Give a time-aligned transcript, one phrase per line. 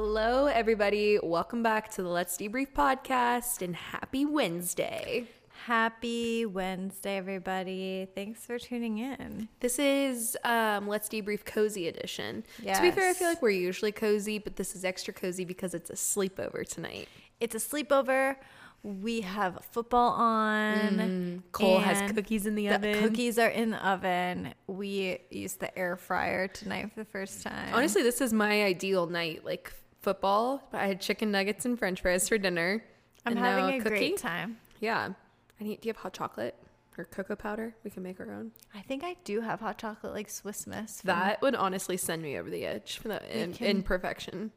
[0.00, 1.18] Hello, everybody.
[1.20, 5.26] Welcome back to the Let's Debrief podcast and happy Wednesday.
[5.64, 8.06] Happy Wednesday, everybody.
[8.14, 9.48] Thanks for tuning in.
[9.58, 12.44] This is um, Let's Debrief Cozy Edition.
[12.58, 15.74] To be fair, I feel like we're usually cozy, but this is extra cozy because
[15.74, 17.08] it's a sleepover tonight.
[17.40, 18.36] It's a sleepover.
[18.84, 21.42] We have football on.
[21.50, 23.02] Cole has cookies in the, The oven.
[23.02, 24.54] cookies are in the oven.
[24.68, 27.74] We used the air fryer tonight for the first time.
[27.74, 29.44] Honestly, this is my ideal night.
[29.44, 32.84] Like football, I had chicken nuggets and french fries for dinner.
[33.26, 34.58] I'm and having a great time.
[34.80, 35.10] Yeah.
[35.60, 36.54] I need, do you have hot chocolate
[36.96, 37.74] or cocoa powder?
[37.84, 38.52] We can make our own.
[38.74, 41.00] I think I do have hot chocolate like Swiss Miss.
[41.02, 44.52] That would honestly send me over the edge for that We in, can- in perfection.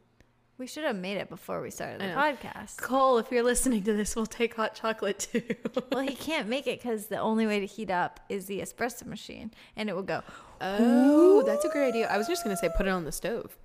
[0.60, 2.78] we should have made it before we started the podcast.
[2.78, 5.44] Cole, if you're listening to this, we'll take hot chocolate too.
[5.92, 9.08] well, he can't make it because the only way to heat up is the espresso
[9.08, 10.22] machine, and it will go.
[10.62, 12.08] oh, that's a great idea.
[12.08, 13.58] I was just gonna say put it on the stove,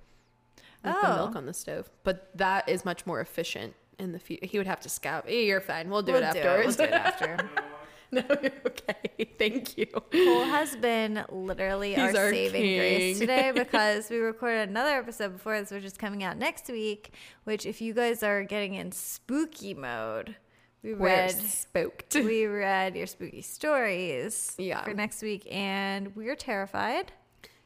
[0.83, 1.15] like the Oh.
[1.15, 4.45] milk on the stove, but that is much more efficient in the future.
[4.45, 5.25] He would have to scout.
[5.27, 5.89] Eh, You're fine.
[5.89, 6.45] We'll do We'll it do it.
[6.45, 6.77] afterwards.
[6.77, 7.49] We'll do it after.
[8.11, 9.27] no, you're okay.
[9.37, 9.85] Thank you.
[9.87, 15.59] Cole has been literally our, our saving grace today because we recorded another episode before
[15.59, 17.11] this, which is coming out next week.
[17.43, 20.37] Which, if you guys are getting in spooky mode,
[20.83, 22.15] we We're read spooked.
[22.15, 24.83] we read your spooky stories Yeah.
[24.85, 27.11] for next week, and we're terrified.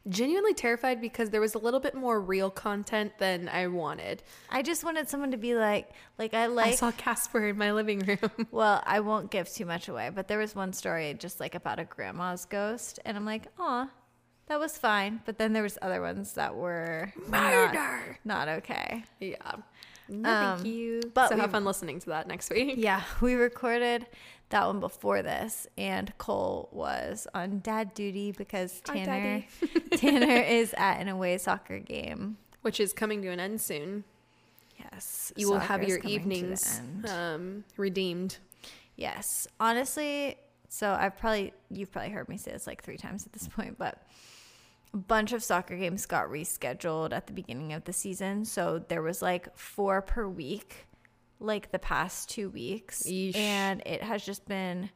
[0.08, 4.22] Genuinely terrified because there was a little bit more real content than I wanted.
[4.50, 6.66] I just wanted someone to be like, like I like.
[6.66, 8.46] I saw Casper in my living room.
[8.50, 11.78] well, I won't give too much away, but there was one story just like about
[11.78, 13.88] a grandma's ghost, and I'm like, aw,
[14.46, 15.20] that was fine.
[15.24, 18.18] But then there was other ones that were not- Murder.
[18.24, 19.04] not okay.
[19.20, 19.36] Yeah.
[20.08, 21.00] No, Um, thank you.
[21.14, 22.74] but so have fun listening to that next week.
[22.76, 24.06] Yeah, we recorded
[24.52, 29.44] that one before this, and Cole was on dad duty because Tanner
[29.96, 32.38] Tanner is at an away soccer game.
[32.62, 34.04] Which is coming to an end soon.
[34.78, 38.38] Yes, You will have your coming to the evenings um, redeemed.
[38.96, 40.36] Yes, honestly,
[40.68, 43.78] so I've probably you've probably heard me say this like three times at this point,
[43.78, 44.06] but
[44.94, 49.02] a bunch of soccer games got rescheduled at the beginning of the season, so there
[49.02, 50.86] was like four per week,
[51.42, 53.36] like the past two weeks, Yeesh.
[53.36, 54.90] and it has just been.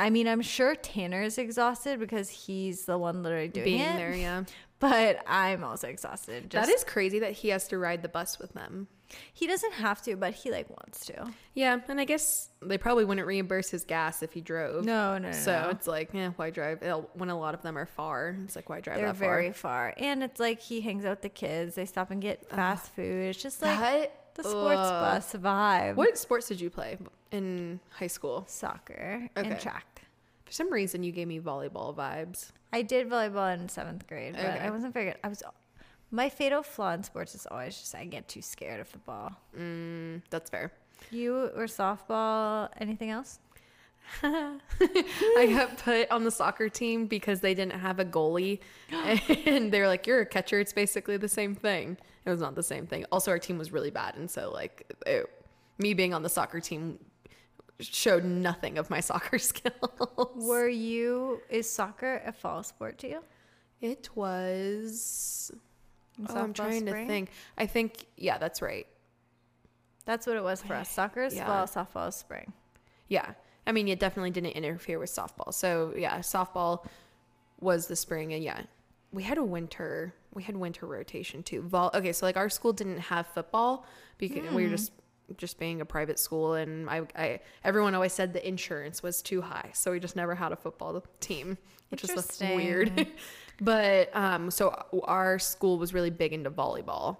[0.00, 4.14] I mean, I'm sure Tanner's exhausted because he's the one literally doing being it, there,
[4.14, 4.44] yeah.
[4.78, 6.50] but I'm also exhausted.
[6.50, 8.86] Just, that is crazy that he has to ride the bus with them.
[9.32, 11.26] he doesn't have to, but he like wants to.
[11.54, 14.84] Yeah, and I guess they probably wouldn't reimburse his gas if he drove.
[14.84, 15.32] No, no, no.
[15.32, 15.68] So no.
[15.70, 16.80] it's like, yeah, why drive?
[16.84, 19.94] It'll- When a lot of them are far, it's like, why drive They're very far.
[19.96, 21.74] And it's like he hangs out with the kids.
[21.74, 23.30] They stop and get fast food.
[23.30, 25.02] It's just like That- the sports ugh.
[25.02, 25.94] bus vibe.
[25.96, 26.96] What sports did you play
[27.32, 28.44] in high school?
[28.48, 29.48] Soccer Okay.
[29.50, 30.02] and track.
[30.46, 32.52] For some reason, you gave me volleyball vibes.
[32.72, 34.58] I did volleyball in seventh grade, but Okay.
[34.60, 35.16] I wasn't very good.
[35.22, 35.42] I was.
[36.10, 39.32] My fatal flaw in sports is always just I get too scared of the ball.
[39.58, 40.72] Mm, that's fair.
[41.10, 42.70] You or softball?
[42.78, 43.40] Anything else?
[44.22, 48.60] I got put on the soccer team because they didn't have a goalie,
[48.90, 50.60] and they were like, "You're a catcher.
[50.60, 53.06] It's basically the same thing." It was not the same thing.
[53.10, 55.26] Also, our team was really bad, and so like, it,
[55.78, 56.98] me being on the soccer team
[57.80, 59.72] showed nothing of my soccer skills.
[60.34, 61.40] Were you?
[61.48, 63.24] Is soccer a fall sport to you?
[63.80, 65.50] It was.
[66.28, 67.30] Oh, I'm trying to think.
[67.56, 68.86] I think yeah, that's right.
[70.04, 70.90] That's what it was for us.
[70.90, 71.46] Soccer is Yeah.
[71.46, 72.52] fall, softball is spring.
[73.08, 73.32] Yeah.
[73.66, 75.52] I mean, it definitely didn't interfere with softball.
[75.52, 76.86] So, yeah, softball
[77.60, 78.32] was the spring.
[78.32, 78.62] And yeah,
[79.12, 81.62] we had a winter, we had winter rotation too.
[81.62, 82.12] Vol- okay.
[82.12, 83.86] So, like, our school didn't have football
[84.18, 84.92] because we were just,
[85.36, 86.54] just being a private school.
[86.54, 89.70] And I, I, everyone always said the insurance was too high.
[89.74, 91.58] So, we just never had a football team,
[91.90, 93.06] which is weird.
[93.60, 94.68] But, um, so
[95.02, 97.16] our school was really big into volleyball.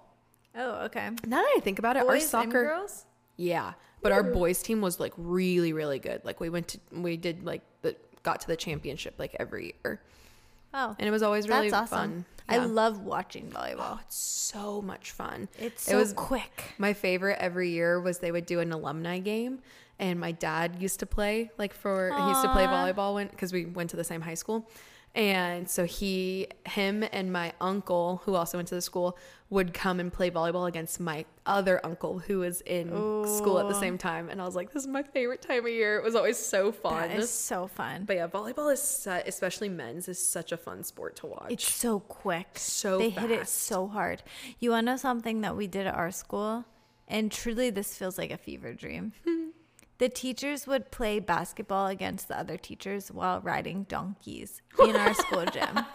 [0.55, 1.09] Oh, okay.
[1.27, 2.63] Now that I think about it, Boys our soccer.
[2.63, 3.05] girls.
[3.35, 6.21] Yeah, but our boys team was like really, really good.
[6.23, 10.01] Like we went to, we did like the got to the championship like every year,
[10.73, 12.11] Oh, and it was always really that's awesome.
[12.11, 12.25] fun.
[12.47, 13.77] I love watching volleyball.
[13.79, 15.49] Oh, it's so much fun.
[15.59, 16.73] It's It was- quick.
[16.79, 19.59] My favorite every year was they would do an alumni game,
[19.99, 23.53] and my dad used to play like for he used to play volleyball when because
[23.53, 24.67] we went to the same high school,
[25.15, 29.17] and so he, him, and my uncle who also went to the school
[29.49, 32.89] would come and play volleyball against my other uncle who was in
[33.25, 35.71] school at the same time, and I was like, this is my favorite time of
[35.71, 35.97] year.
[35.97, 37.09] It was always so fun.
[37.09, 38.05] Is so fun.
[38.05, 41.51] But yeah, volleyball is especially men's is such a fun sport to watch.
[41.51, 42.47] It's so quick.
[42.53, 44.21] So they hit it so hard.
[44.59, 46.65] You want to know something that we did at our school?
[47.07, 49.13] And truly, this feels like a fever dream.
[49.99, 55.45] the teachers would play basketball against the other teachers while riding donkeys in our school
[55.45, 55.75] gym.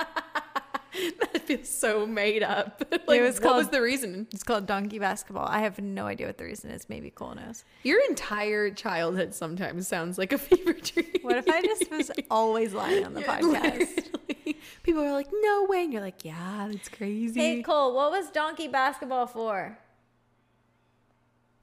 [1.20, 2.82] that feels so made up.
[3.08, 4.28] like, was what called- was the reason?
[4.32, 5.46] It's called donkey basketball.
[5.48, 6.88] I have no idea what the reason is.
[6.88, 7.64] Maybe Cole knows.
[7.82, 11.06] Your entire childhood sometimes sounds like a fever dream.
[11.22, 13.78] What if I just was always lying on the Yeah, podcast?
[13.96, 14.58] literally.
[14.84, 15.82] People are like, no way.
[15.84, 17.40] And you're like, yeah, that's crazy.
[17.40, 19.78] Hey Cole, what was donkey basketball for?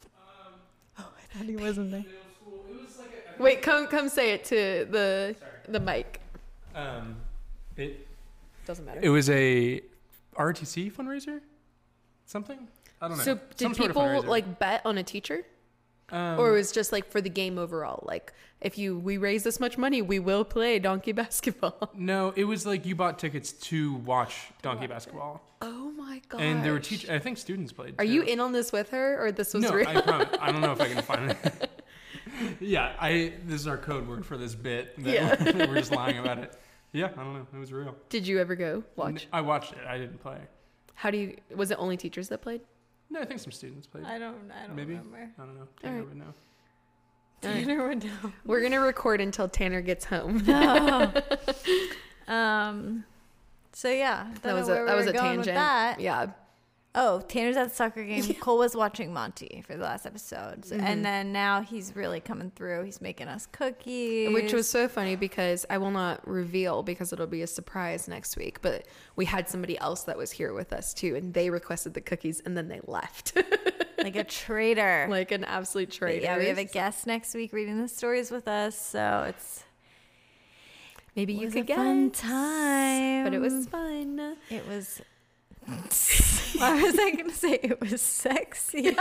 [0.05, 0.53] Um,
[0.99, 2.03] oh, I thought he wasn't there.
[3.39, 5.35] Wait, come come say it to the
[5.67, 6.19] the mic.
[6.75, 7.17] Um,
[7.75, 8.07] it
[8.65, 8.99] Doesn't matter.
[9.01, 9.81] it was a
[10.37, 11.41] RTC fundraiser,
[12.25, 12.67] something.
[13.01, 13.23] I don't know.
[13.23, 14.27] so Some did sort of people fundraiser.
[14.27, 15.43] like bet on a teacher?
[16.11, 18.03] Um, or it was just like for the game overall?
[18.05, 21.89] Like if you we raise this much money, we will play donkey basketball.
[21.95, 26.41] no, it was like you bought tickets to watch donkey basketball, Oh my god.
[26.41, 27.09] and there were teach.
[27.09, 27.95] I think students played.
[27.97, 28.11] Are too.
[28.11, 29.87] you in on this with her or this was no, real?
[29.87, 30.27] I promise.
[30.39, 31.70] I don't know if I can find it.
[32.59, 33.33] yeah, I.
[33.45, 35.01] This is our code word for this bit.
[35.03, 35.67] That Yeah.
[35.67, 36.57] we're just lying about it.
[36.93, 37.47] Yeah, I don't know.
[37.53, 37.95] It was real.
[38.09, 39.27] Did you ever go watch?
[39.31, 39.79] I watched it.
[39.87, 40.39] I didn't play.
[40.95, 42.61] How do you was it only teachers that played?
[43.09, 44.05] No, I think some students played.
[44.05, 44.51] I, I don't.
[44.51, 44.93] I don't Maybe.
[44.95, 45.29] remember.
[45.37, 45.67] don't know.
[45.81, 46.07] Tanner right.
[46.07, 46.33] would know.
[47.41, 48.33] Tanner would know.
[48.45, 50.47] We're gonna record until Tanner gets home.
[52.27, 53.03] um.
[53.73, 55.55] So yeah, that was a that was a tangent.
[55.55, 55.99] That.
[55.99, 56.27] Yeah.
[56.93, 58.33] Oh, Tanner's at the soccer game.
[58.41, 60.81] Cole was watching Monty for the last episode, So- Mhm.
[60.83, 62.83] and then now he's really coming through.
[62.83, 67.27] He's making us cookies, Which was so funny because I will not reveal because it'll
[67.27, 68.61] be a surprise next week.
[68.61, 68.85] But
[69.15, 72.41] we had somebody else that was here with us too, and they requested the cookies
[72.45, 73.35] and then they left
[73.97, 75.07] like a traitor.
[75.09, 76.23] like an absolute But traitor.
[76.25, 79.63] yeah, we have a guest next week reading the stories with us, so it's
[81.15, 83.23] Maybe you was could a fun time.
[83.23, 84.35] but it was fun.
[84.49, 85.01] It was.
[86.57, 88.95] Why was I gonna say it was sexy?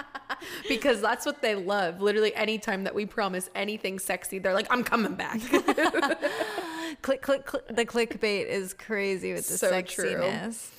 [0.68, 2.00] because that's what they love.
[2.00, 5.40] Literally, anytime that we promise anything sexy, they're like, "I'm coming back."
[7.02, 7.68] click, click, click.
[7.68, 10.04] The clickbait is crazy with the So true.
[10.14, 10.70] sexiness.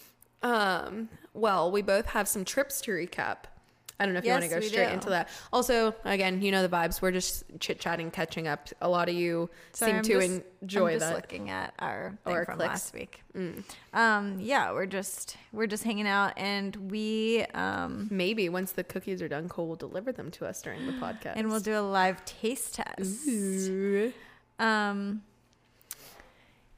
[0.43, 3.45] um, well, we both have some trips to recap.
[3.99, 4.93] I don't know if you want to go straight do.
[4.93, 5.27] into that.
[5.51, 7.01] Also, again, you know the vibes.
[7.01, 8.69] We're just chit chatting, catching up.
[8.81, 11.15] A lot of you Sorry, seem I'm to just- enjoy I'm just that.
[11.15, 12.69] looking at our thing our from clicks.
[12.69, 13.23] last week.
[13.35, 13.63] Mm.
[13.93, 19.21] Um, yeah, we're just we're just hanging out, and we um, Maybe once the cookies
[19.21, 21.33] are done, Cole will deliver them to us during the podcast.
[21.35, 23.27] and we'll do a live taste test.
[23.27, 24.13] Ooh.
[24.59, 25.21] Um,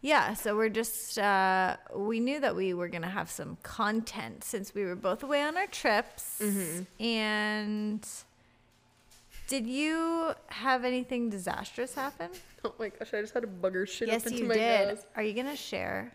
[0.01, 4.74] yeah, so we're just uh, we knew that we were gonna have some content since
[4.74, 7.03] we were both away on our trips, Mm-hmm.
[7.03, 8.07] and.
[9.48, 12.30] Did you have anything disastrous happen?
[12.63, 13.12] Oh my gosh!
[13.13, 14.88] I just had a bugger shit yes, up into you my did.
[14.89, 15.06] nose.
[15.15, 16.12] Are you gonna share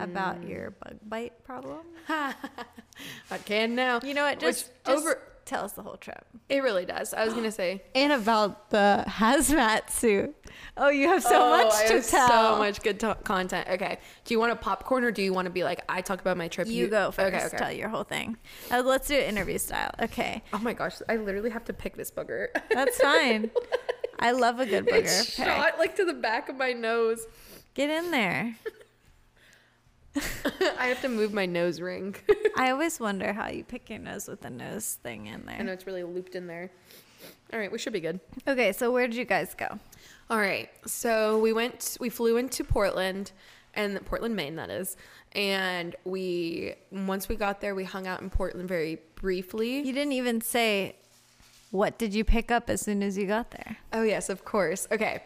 [0.00, 0.48] about Hmm.
[0.48, 1.80] your bug bite problem?
[2.08, 4.00] I can now.
[4.02, 4.36] You know what?
[4.36, 6.26] Which Just, just over- tell us the whole trip.
[6.50, 7.14] It really does.
[7.14, 10.34] I was gonna say And about the hazmat suit.
[10.76, 12.28] Oh, you have so Oh, much I to have tell.
[12.28, 13.68] So much good to- content.
[13.70, 13.98] Okay.
[14.24, 16.36] Do you want a popcorn or do you want to be like I talk about
[16.36, 16.66] my trip?
[16.68, 17.34] You go first.
[17.34, 17.46] Okay.
[17.46, 17.56] Okay.
[17.56, 18.36] Tell your whole thing.
[18.70, 19.90] Uh, let's do it interview style.
[20.02, 20.96] Okay, Oh my gosh!
[21.08, 22.48] I literally have to pick this bugger.
[22.70, 23.50] that's fine.
[24.18, 25.34] I love a good booger.
[25.36, 27.26] Shot like to the back of my nose.
[27.74, 28.56] Get in there.
[30.78, 32.14] I have to move my nose ring.
[32.56, 35.56] I always wonder how you pick your nose with the nose thing in there.
[35.58, 36.70] I know it's really looped in there.
[37.52, 38.20] All right, we should be good.
[38.46, 39.78] Okay, so where did you guys go?
[40.30, 40.68] All right.
[40.86, 43.32] So we went, we flew into Portland,
[43.74, 44.96] and Portland, Maine, that is.
[45.32, 49.78] And we, once we got there, we hung out in Portland very briefly.
[49.80, 50.96] You didn't even say
[51.70, 53.76] what did you pick up as soon as you got there.
[53.92, 54.86] Oh, yes, of course.
[54.90, 55.22] Okay.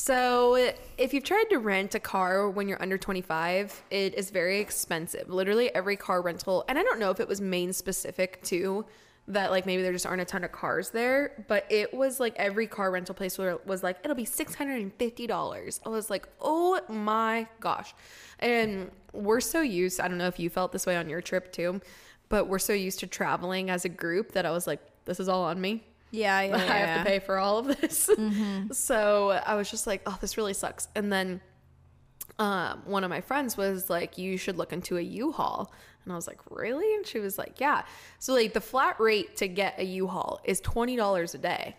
[0.00, 4.60] So if you've tried to rent a car when you're under 25, it is very
[4.60, 5.28] expensive.
[5.28, 8.86] Literally every car rental, and I don't know if it was Maine specific too,
[9.26, 12.36] that like maybe there just aren't a ton of cars there, but it was like
[12.36, 15.80] every car rental place was like, it'll be $650.
[15.84, 17.92] I was like, oh my gosh.
[18.38, 21.52] And we're so used, I don't know if you felt this way on your trip
[21.52, 21.80] too,
[22.28, 25.28] but we're so used to traveling as a group that I was like, this is
[25.28, 25.82] all on me.
[26.10, 28.10] Yeah, yeah, I have to pay for all of this.
[28.72, 30.88] so I was just like, oh, this really sucks.
[30.94, 31.40] And then
[32.38, 35.72] um, one of my friends was like, you should look into a U-Haul.
[36.04, 36.94] And I was like, really?
[36.94, 37.82] And she was like, yeah.
[38.18, 41.76] So like the flat rate to get a U-Haul is $20 a day.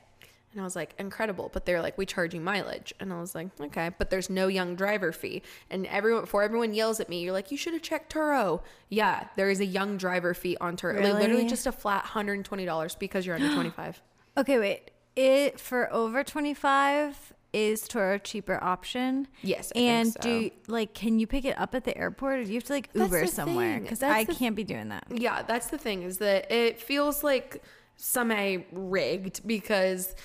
[0.52, 1.50] And I was like, incredible.
[1.54, 2.94] But they're like, we charge you mileage.
[3.00, 5.44] And I was like, okay, but there's no young driver fee.
[5.70, 8.62] And everyone, before everyone yells at me, you're like, you should have checked Turo.
[8.90, 11.02] Yeah, there is a young driver fee on Turo.
[11.02, 14.02] Like, literally just a flat $120 because you're under 25.
[14.40, 14.92] Okay, wait.
[15.16, 19.28] It for over 25 is Turo a cheaper option?
[19.42, 20.20] Yes, I think and so.
[20.22, 22.74] do like can you pick it up at the airport or do you have to
[22.74, 23.80] like Uber somewhere?
[23.80, 25.06] Because I the- can't be doing that.
[25.10, 27.64] Yeah, that's the thing is that it feels like
[27.98, 30.16] semi rigged because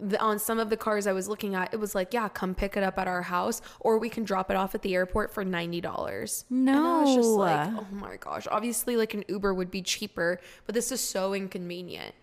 [0.00, 2.54] the, on some of the cars I was looking at, it was like, yeah, come
[2.54, 5.32] pick it up at our house, or we can drop it off at the airport
[5.32, 6.44] for ninety dollars.
[6.48, 8.46] No, and I was just like, oh my gosh.
[8.50, 12.14] Obviously, like an Uber would be cheaper, but this is so inconvenient.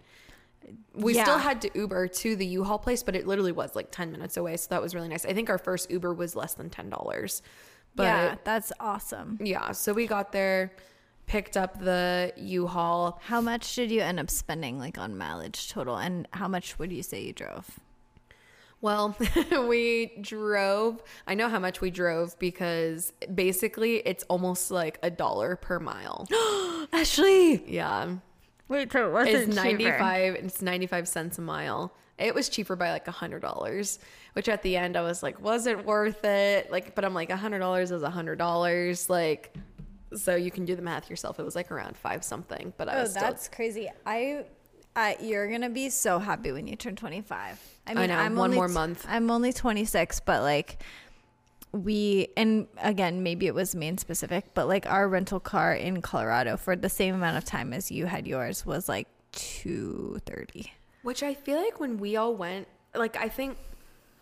[0.93, 4.11] We still had to Uber to the U-Haul place, but it literally was like ten
[4.11, 5.25] minutes away, so that was really nice.
[5.25, 7.41] I think our first Uber was less than ten dollars.
[7.95, 9.39] But yeah, that's awesome.
[9.41, 10.73] yeah, so we got there,
[11.25, 13.19] picked up the U-Haul.
[13.23, 16.91] How much did you end up spending like on mileage total, and how much would
[16.91, 17.79] you say you drove?
[18.81, 19.17] Well,
[19.67, 21.01] we drove.
[21.25, 26.27] I know how much we drove because basically it's almost like a dollar per mile.
[26.93, 28.17] Ashley, yeah.
[28.67, 31.93] Wait, so it wasn't It's 95 it's 95 cents a mile.
[32.17, 33.99] It was cheaper by like a hundred dollars,
[34.33, 36.71] which at the end I was like, was it worth it?
[36.71, 39.07] Like, but I'm like, a hundred dollars is a hundred dollars.
[39.09, 39.53] Like,
[40.15, 41.39] so you can do the math yourself.
[41.39, 43.89] It was like around five something, but I Oh, was still that's crazy.
[44.05, 44.45] I,
[44.95, 47.61] I, you're gonna be so happy when you turn 25.
[47.85, 49.05] I mean, know, I'm one only more month.
[49.07, 50.81] I'm only 26, but like
[51.73, 56.57] we and again maybe it was Maine specific, but like our rental car in Colorado
[56.57, 60.71] for the same amount of time as you had yours was like 230.
[61.03, 63.57] Which I feel like when we all went, like I think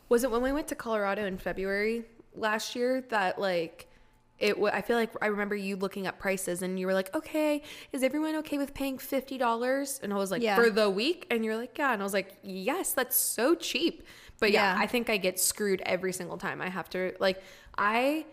[0.09, 3.87] was it when we went to Colorado in February last year that like
[4.37, 7.15] it w- I feel like I remember you looking up prices and you were like,
[7.15, 10.55] "Okay, is everyone okay with paying $50?" And I was like, Yeah.
[10.57, 14.03] "For the week?" And you're like, "Yeah." And I was like, "Yes, that's so cheap."
[14.39, 14.81] But yeah, Yeah.
[14.81, 17.41] I think I get screwed every single time I have to like
[17.77, 18.25] I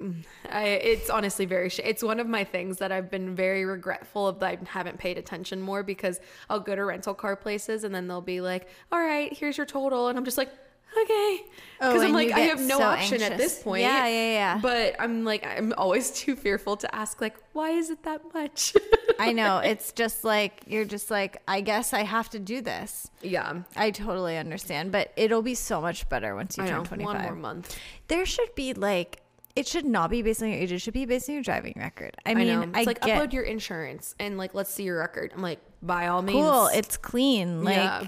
[0.50, 1.68] I, it's honestly very.
[1.68, 4.98] Sh- it's one of my things that I've been very regretful of that I haven't
[4.98, 8.68] paid attention more because I'll go to rental car places and then they'll be like,
[8.90, 10.50] "All right, here's your total," and I'm just like,
[11.00, 11.44] "Okay,"
[11.80, 13.54] Oh, because I'm and like, I have no so option at anxious.
[13.54, 13.82] this point.
[13.82, 14.58] Yeah, yeah, yeah.
[14.62, 18.74] But I'm like, I'm always too fearful to ask, like, why is it that much?
[19.18, 23.10] I know it's just like you're just like I guess I have to do this.
[23.22, 26.84] yeah, I totally understand, but it'll be so much better once you I turn know.
[26.84, 27.14] 25.
[27.14, 27.76] One more month.
[28.08, 29.18] There should be like
[29.54, 30.72] it should not be based on your age.
[30.72, 32.16] It should be based on your driving record.
[32.24, 32.70] I I, mean, know.
[32.74, 35.32] I, like get upload your insurance and like let's see your record.
[35.34, 36.68] I'm like, by all means, cool.
[36.68, 37.62] It's clean.
[37.64, 38.06] Like Yeah.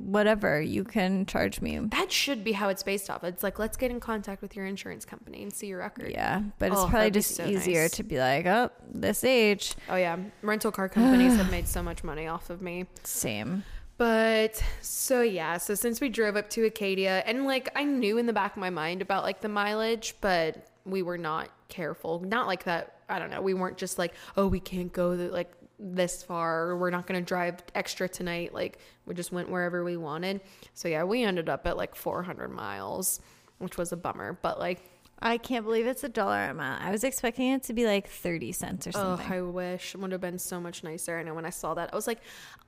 [0.00, 1.78] Whatever you can charge me.
[1.78, 3.22] that should be how it's based off.
[3.24, 6.10] It's like let's get in contact with your insurance company and see your record.
[6.10, 7.90] Yeah, but it's Oh, probably just so easier nice.
[7.92, 9.74] to be like, oh, this age.
[9.88, 12.86] Oh yeah, rental car companies have made so much money off of me.
[13.04, 13.64] Same.
[13.98, 18.24] But so yeah, so since we drove up to Acadia and like I knew in
[18.26, 22.20] the back of my mind about like the mileage, but we were not careful.
[22.20, 22.96] Not like that.
[23.10, 23.42] I don't know.
[23.42, 25.52] We weren't just like, oh, we can't go the, like
[25.82, 26.76] this far.
[26.76, 28.52] We're not gonna drive extra tonight.
[28.54, 30.40] Like we just went wherever we wanted.
[30.74, 33.20] So yeah, we ended up at like 400 miles,
[33.58, 34.38] which was a bummer.
[34.42, 34.82] But like,
[35.22, 36.78] I can't believe it's a dollar a mile.
[36.80, 39.26] I was expecting it to be like 30 cents or something.
[39.30, 39.34] oh.
[39.34, 41.18] I wish it would have been so much nicer.
[41.18, 42.20] I know when I saw that, I was like,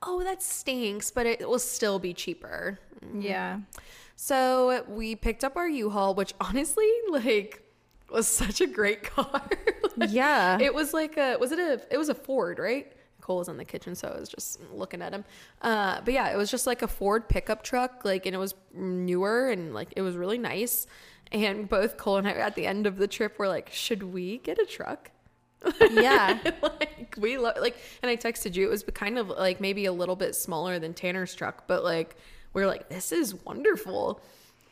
[0.03, 2.79] oh, that stinks, but it will still be cheaper.
[3.03, 3.21] Mm-hmm.
[3.21, 3.59] yeah.
[4.15, 7.63] So we picked up our U-Haul, which honestly, like,
[8.11, 9.49] was such a great car.
[10.07, 10.59] Yeah.
[10.61, 12.91] it was like a was it a it was a Ford, right?
[13.23, 15.23] Cole was in the kitchen, so I was just looking at him.
[15.61, 18.53] Uh, but yeah, it was just like a Ford pickup truck, like, and it was
[18.73, 20.87] newer and like it was really nice.
[21.31, 24.39] And both Cole and I at the end of the trip were like, should we
[24.39, 25.09] get a truck?
[25.91, 26.37] yeah.
[26.61, 28.67] like we lo- like, and I texted you.
[28.67, 32.17] It was kind of like maybe a little bit smaller than Tanner's truck, but like
[32.51, 34.21] we are like, this is wonderful.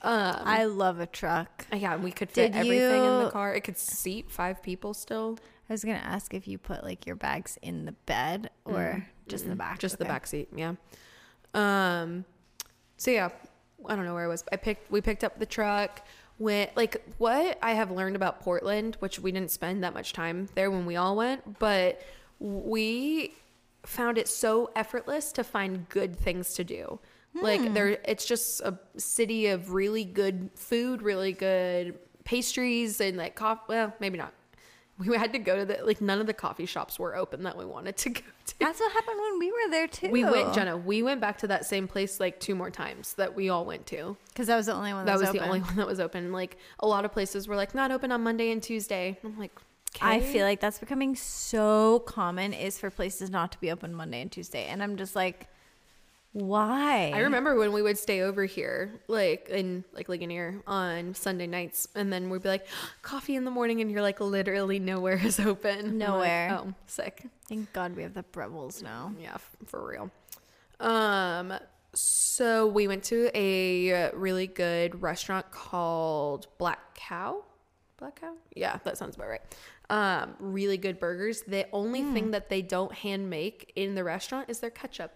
[0.01, 1.67] Um, I love a truck.
[1.73, 3.53] yeah, and we could fit Did everything in the car.
[3.53, 5.37] It could seat five people still.
[5.71, 8.99] I was to ask if you put like your bags in the bed or mm-hmm.
[9.29, 9.69] just in the mm-hmm.
[9.69, 9.79] back.
[9.79, 10.73] just the back seat yeah.
[11.53, 12.25] Um
[12.97, 13.29] so yeah
[13.87, 14.43] i don't know where i was.
[14.51, 16.05] I picked we picked up the truck
[16.39, 20.49] went like what i have learned about portland which we didn't spend that much time
[20.55, 22.01] there when we all went but
[22.39, 23.33] we
[23.85, 26.99] found it so effortless to find good things to do.
[27.33, 27.73] Like hmm.
[27.73, 33.61] there it's just a city of really good food really good pastries and like coffee
[33.69, 34.33] well maybe not
[35.05, 37.57] we had to go to the like none of the coffee shops were open that
[37.57, 40.09] we wanted to go to That's what happened when we were there too.
[40.09, 40.77] we went, Jenna.
[40.77, 43.85] We went back to that same place like two more times that we all went
[43.87, 44.15] to.
[44.29, 45.39] Because that was the only one that, That was, open.
[45.41, 46.31] the only one that was open.
[46.31, 49.17] Like a lot of places were like not open on Monday and Tuesday.
[49.23, 49.51] I'm like,
[50.01, 54.21] I feel like that's becoming so common is for places not to be open Monday
[54.21, 54.65] and Tuesday.
[54.67, 55.47] And I'm just like,
[56.33, 57.11] why?
[57.13, 61.87] I remember when we would stay over here, like in like Ligonier on Sunday nights,
[61.95, 62.65] and then we'd be like,
[63.01, 65.79] coffee in the morning, and you're like, literally nowhere is open.
[65.79, 66.59] I'm like, Nowhere.
[66.61, 67.23] oh, sick.
[67.49, 69.13] Thank God we have the Brevels now.
[69.19, 70.09] Yeah, f- for real.
[70.79, 71.53] Um,
[71.93, 77.43] so we went to a really good restaurant called Black Cow.
[77.97, 78.33] Black Cow?
[78.55, 79.41] Yeah, that sounds about right.
[79.89, 81.41] Um, really good burgers.
[81.41, 85.11] The only thing that they don't hand make in the restaurant is their ketchup.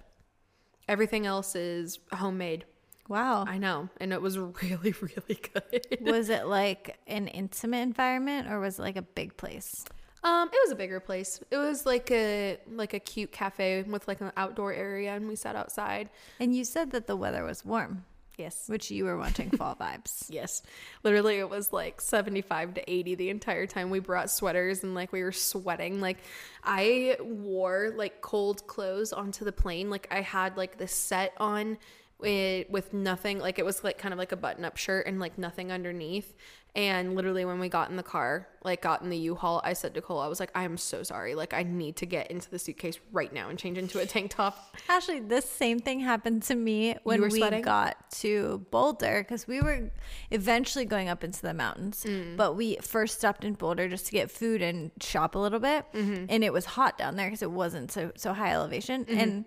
[0.87, 2.65] Everything else is homemade.
[3.07, 3.45] Wow.
[3.47, 5.99] I know, and it was really, really good.
[6.01, 9.85] was it like an intimate environment or was it like a big place?
[10.23, 11.39] Um, it was a bigger place.
[11.51, 15.35] It was like a like a cute cafe with like an outdoor area, and we
[15.35, 16.09] sat outside.
[16.39, 18.05] And you said that the weather was warm,
[18.37, 18.63] Yes.
[18.67, 20.29] which you were wanting fall vibes.
[20.29, 20.61] Yes.
[21.03, 25.11] Literally it was like 75 to 80 the entire time we brought sweaters and like
[25.11, 26.01] we were sweating.
[26.01, 26.17] Like
[26.63, 29.89] I wore like cold clothes onto the plane.
[29.89, 31.77] Like I had like this set on
[32.17, 35.19] with with nothing like it was like kind of like a button up shirt and
[35.19, 36.33] like nothing underneath.
[36.75, 39.93] And literally when we got in the car, like got in the U-Haul, I said
[39.93, 41.33] to Cole, I was like, I am so sorry.
[41.33, 44.31] Like I need to get into the suitcase right now and change into a tank
[44.31, 44.75] top.
[44.89, 47.61] Actually, this same thing happened to me when we sweating?
[47.61, 49.89] got to Boulder because we were
[50.31, 52.35] eventually going up into the mountains, Mm.
[52.37, 55.85] but we first stopped in Boulder just to get food and shop a little bit,
[55.93, 56.25] Mm-hmm.
[56.29, 59.05] and it was hot down there because it wasn't so so high elevation.
[59.05, 59.19] Mm-hmm.
[59.19, 59.45] And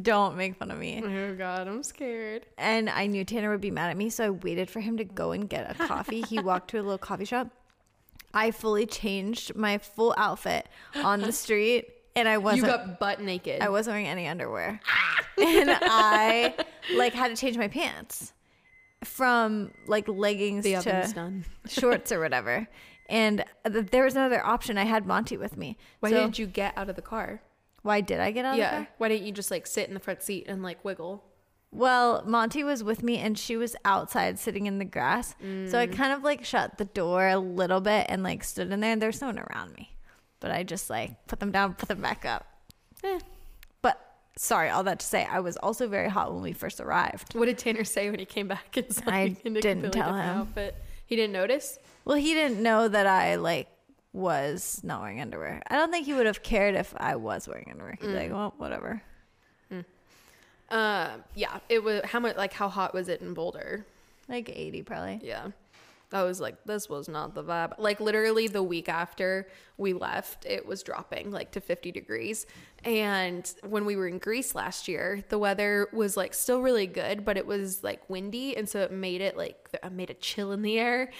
[0.00, 1.02] don't make fun of me.
[1.04, 2.46] Oh god, I'm scared.
[2.56, 5.04] And I knew Tanner would be mad at me, so I waited for him to
[5.04, 6.22] go and get a coffee.
[6.22, 7.48] he walked to a little coffee shop.
[8.34, 12.62] I fully changed my full outfit on the street, and I wasn't.
[12.62, 13.60] You got butt naked.
[13.60, 15.24] I wasn't wearing any underwear, ah!
[15.42, 16.54] and I
[16.94, 18.32] like had to change my pants
[19.04, 21.44] from like leggings the to done.
[21.68, 22.66] shorts or whatever.
[23.08, 24.78] And th- there was another option.
[24.78, 25.76] I had Monty with me.
[26.00, 27.42] Why So- didn't you get out of the car?
[27.82, 28.88] Why did I get out of the car?
[28.98, 31.24] Why didn't you just like sit in the front seat and like wiggle?
[31.74, 35.34] Well, Monty was with me and she was outside sitting in the grass.
[35.68, 38.80] So I kind of like shut the door a little bit and like stood in
[38.80, 39.96] there and there's no one around me.
[40.38, 42.46] But I just like put them down, put them back up.
[43.02, 43.18] Eh.
[43.80, 43.98] But
[44.36, 47.34] sorry, all that to say, I was also very hot when we first arrived.
[47.34, 50.20] What did Tanner say when he came back and saw I didn't tell him.
[50.40, 50.76] Outfit?
[51.06, 51.78] He didn't notice.
[52.04, 53.68] Well, he didn't know that I like
[54.12, 55.62] was not wearing underwear.
[55.68, 57.96] I don't think he would have cared if I was wearing underwear.
[58.00, 59.02] He'd be like, well, whatever.
[60.70, 61.58] Um, yeah.
[61.68, 63.84] It was how much like how hot was it in Boulder?
[64.28, 65.20] Like 80 probably.
[65.22, 65.48] Yeah.
[66.14, 67.78] I was like, this was not the vibe.
[67.78, 72.46] Like literally the week after we left, it was dropping like to 50 degrees.
[72.84, 77.24] And when we were in Greece last year, the weather was like still really good,
[77.24, 80.62] but it was like windy, and so it made it like made a chill in
[80.62, 81.10] the air.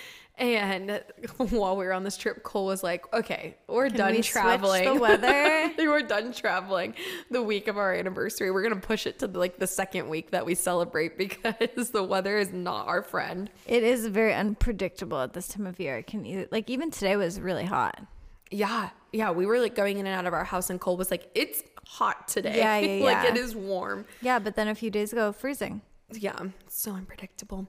[0.42, 1.00] And
[1.36, 4.84] while we were on this trip, Cole was like, "Okay, we're Can done we traveling.
[4.84, 5.72] the weather?
[5.76, 6.94] they were done traveling
[7.30, 8.50] the week of our anniversary.
[8.50, 12.38] We're gonna push it to like the second week that we celebrate because the weather
[12.38, 15.98] is not our friend." It is very unpredictable at this time of year.
[15.98, 18.02] It can either, like even today was really hot.
[18.50, 21.12] Yeah, yeah, we were like going in and out of our house, and Cole was
[21.12, 22.56] like, "It's hot today.
[22.56, 25.82] Yeah, yeah, like it is warm." Yeah, but then a few days ago, freezing.
[26.10, 26.36] Yeah,
[26.68, 27.68] so unpredictable.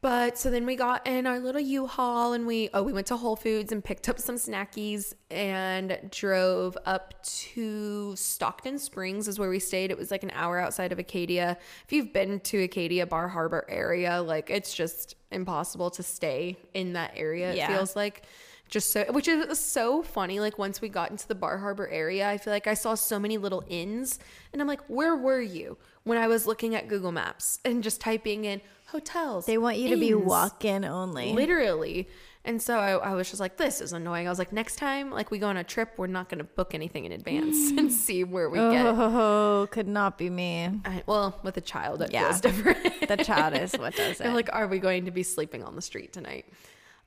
[0.00, 3.16] But so then we got in our little U-Haul and we oh we went to
[3.16, 9.50] Whole Foods and picked up some snackies and drove up to Stockton Springs is where
[9.50, 9.90] we stayed.
[9.90, 11.58] It was like an hour outside of Acadia.
[11.84, 16.92] If you've been to Acadia Bar Harbor area, like it's just impossible to stay in
[16.92, 17.52] that area.
[17.54, 17.64] Yeah.
[17.64, 18.22] It feels like
[18.68, 22.28] just so which is so funny like once we got into the bar harbor area
[22.28, 24.18] i feel like i saw so many little inns
[24.52, 27.98] and i'm like where were you when i was looking at google maps and just
[27.98, 31.32] typing in hotels They want you to be inns, walk in only.
[31.32, 32.08] literally
[32.44, 35.10] and so I, I was just like this is annoying i was like next time
[35.10, 37.92] like we go on a trip we're not going to book anything in advance and
[37.92, 40.70] see where we get Oh, could not be me.
[40.84, 42.24] I, well with a child it Yeah.
[42.28, 44.34] feels different The child is what does They're it.
[44.34, 46.46] like, are we going to be sleeping on the street tonight?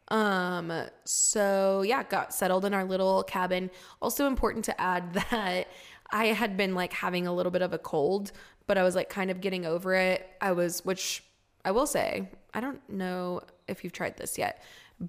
[0.10, 0.72] Um,
[1.06, 3.72] so yeah, got settled in our little cabin.
[4.02, 5.68] Also important to add that
[6.12, 8.32] I had been like having a little bit of a cold,
[8.68, 10.28] but I was like kind of getting over it.
[10.42, 11.24] I was, which
[11.64, 14.62] I will say, I don't know if you've tried this yet,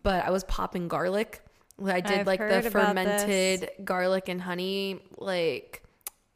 [0.03, 1.43] but I was popping garlic.
[1.85, 5.83] I did I've like the fermented garlic and honey, like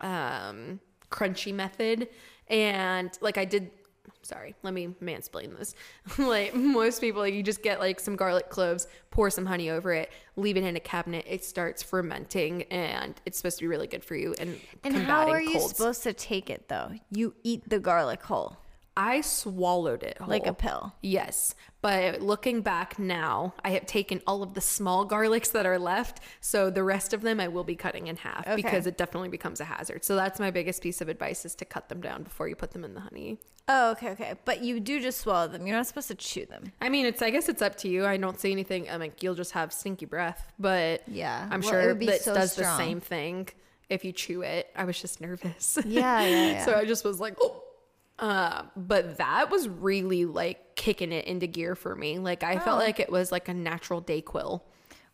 [0.00, 2.08] um crunchy method.
[2.48, 3.70] And like i did
[4.22, 5.74] sorry let me mansplain this.
[6.18, 9.92] Like most people like you just get like some garlic cloves pour some honey over
[9.92, 13.86] it leave it in a cabinet it starts fermenting and it's supposed to be really
[13.86, 16.90] good for you and And how are you supposed to take it though?
[17.10, 18.56] You eat the garlic whole,
[18.96, 20.94] i swallowed it like a pill.
[21.02, 25.78] Yes, but looking back now, I have taken all of the small garlics that are
[25.78, 28.56] left, so the rest of them I will be cutting in half Okay.
[28.56, 30.04] because it definitely becomes a hazard.
[30.04, 32.70] So that's my biggest piece of advice is to cut them down before you put
[32.72, 33.38] them in the honey.
[33.68, 34.34] Oh, okay, okay.
[34.44, 35.66] But you do just swallow them.
[35.66, 36.72] You're not supposed to chew them.
[36.80, 38.06] I mean, it's I guess it's up to you.
[38.06, 38.88] I don't see anything.
[38.88, 41.48] I'm like you'll just have stinky breath, but Yeah.
[41.50, 42.78] I'm Well, it sure be that so does strong.
[42.78, 43.48] the same thing
[43.90, 44.68] if you chew it.
[44.74, 45.78] I was just nervous.
[45.84, 46.64] Yeah, yeah, yeah.
[46.64, 47.62] so I just was like, oh.
[48.18, 52.18] Uh, but that was really like kicking it into gear for me.
[52.18, 52.84] Like I felt Oh.
[52.84, 54.62] like it was like a natural Dayquil.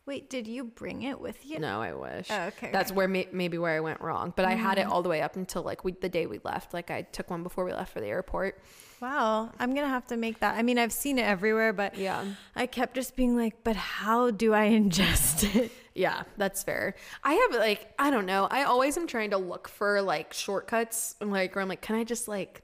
[0.05, 1.61] Wait, did you bring it with you?
[1.61, 2.27] No, I wish.
[2.29, 4.33] Oh, okay, That's where may- maybe where I went wrong.
[4.35, 6.75] But I had it all the way up until like we the day we left.
[6.75, 8.61] Like I took one before we left for the airport.
[9.01, 10.57] Wow, I'm gonna have to make that.
[10.57, 12.25] I mean, I've seen it everywhere, but Yeah.
[12.57, 15.71] I kept just being like, but how do I ingest it?
[15.95, 16.95] Yeah, that's fair.
[17.23, 18.49] I have like I don't know.
[18.51, 22.03] I always am trying to look for like shortcuts, like where I'm like, can I
[22.05, 22.63] just like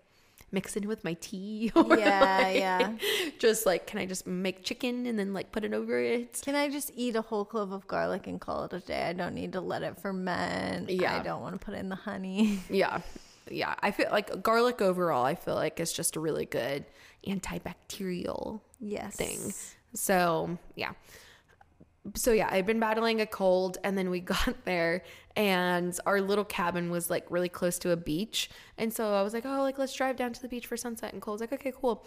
[0.50, 1.70] mix it with my tea?
[1.76, 2.92] Yeah, like, yeah.
[3.38, 6.40] Just like, can I just make chicken and then like put it over it?
[6.44, 9.02] Can I just eat a whole clove of garlic and call it a day?
[9.04, 10.90] I don't need to let it ferment.
[10.90, 11.18] Yeah.
[11.18, 12.60] I don't want to put in the honey.
[12.70, 13.00] Yeah,
[13.50, 13.74] yeah.
[13.80, 15.24] I feel like garlic overall.
[15.24, 16.84] I feel like it's just a really good
[17.26, 19.16] antibacterial Yes.
[19.16, 19.52] thing.
[19.94, 20.92] So yeah.
[22.14, 25.02] So yeah, I'd been battling a cold and then we got there
[25.36, 28.50] and our little cabin was like really close to a beach.
[28.76, 31.12] And so I was like, oh, like let's drive down to the beach for sunset.
[31.12, 32.04] And Cole's like, okay, cool.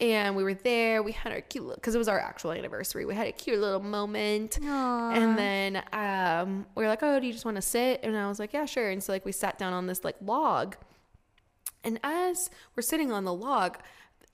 [0.00, 1.02] And we were there.
[1.02, 3.04] We had our cute little, because it was our actual anniversary.
[3.04, 4.60] We had a cute little moment.
[5.12, 8.00] And then um, we were like, oh, do you just want to sit?
[8.04, 8.90] And I was like, yeah, sure.
[8.90, 10.76] And so like we sat down on this like log.
[11.82, 13.78] And as we're sitting on the log,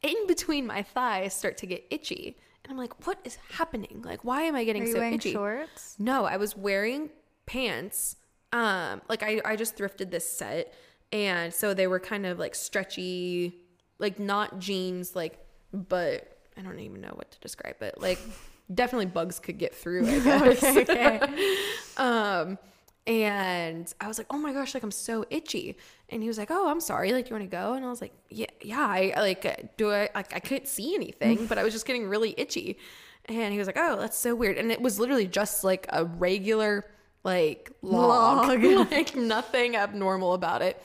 [0.02, 2.36] in between my thighs start to get itchy.
[2.64, 4.02] And I'm like, what is happening?
[4.04, 5.32] Like, why am I getting Are you so itchy?
[5.32, 5.96] shorts?
[5.98, 7.10] No, I was wearing
[7.46, 8.16] pants.
[8.52, 10.72] Um, like I, I just thrifted this set.
[11.12, 13.54] And so they were kind of like stretchy,
[13.98, 15.38] like not jeans, like,
[15.72, 18.00] but I don't even know what to describe it.
[18.00, 18.18] Like,
[18.74, 20.18] definitely bugs could get through, I
[20.54, 20.64] guess.
[20.64, 21.20] Okay.
[21.96, 22.58] Um,
[23.06, 25.76] and I was like, oh my gosh, like I'm so itchy.
[26.08, 27.12] And he was like, oh, I'm sorry.
[27.12, 27.74] Like, you want to go?
[27.74, 28.80] And I was like, yeah, yeah.
[28.80, 32.08] I like, uh, do I, like, I couldn't see anything, but I was just getting
[32.08, 32.78] really itchy.
[33.26, 34.56] And he was like, oh, that's so weird.
[34.58, 36.84] And it was literally just like a regular,
[37.24, 38.90] like, log, Log.
[38.90, 40.80] like nothing abnormal about it.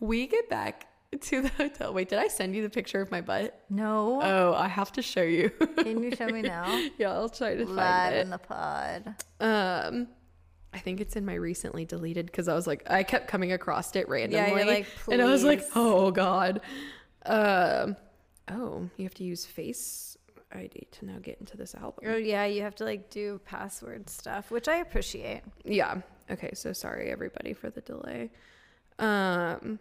[0.00, 0.86] We get back
[1.20, 1.94] to the hotel.
[1.94, 3.60] Wait, did I send you the picture of my butt?
[3.70, 4.20] No.
[4.22, 5.50] Oh, I have to show you.
[5.50, 6.66] Can you show me now?
[6.98, 8.20] yeah, I'll try to find Live it.
[8.20, 9.14] in the pod.
[9.38, 10.08] Um,
[10.74, 13.94] I think it's in my recently deleted because I was like, I kept coming across
[13.94, 14.64] it randomly.
[14.64, 16.60] like, and I was like, oh god.
[17.24, 17.96] Um,
[18.50, 20.18] oh, you have to use Face
[20.52, 22.04] ID to now get into this album.
[22.06, 25.42] Oh yeah, you have to like do password stuff, which I appreciate.
[25.64, 26.00] Yeah.
[26.30, 26.50] Okay.
[26.54, 28.30] So sorry everybody for the delay.
[28.98, 29.78] Um,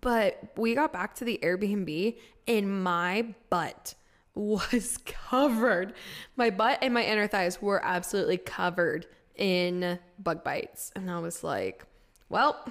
[0.00, 3.94] but we got back to the Airbnb and my butt
[4.34, 5.94] was covered.
[6.36, 10.92] My butt and my inner thighs were absolutely covered in bug bites.
[10.96, 11.84] And I was like,
[12.28, 12.64] well,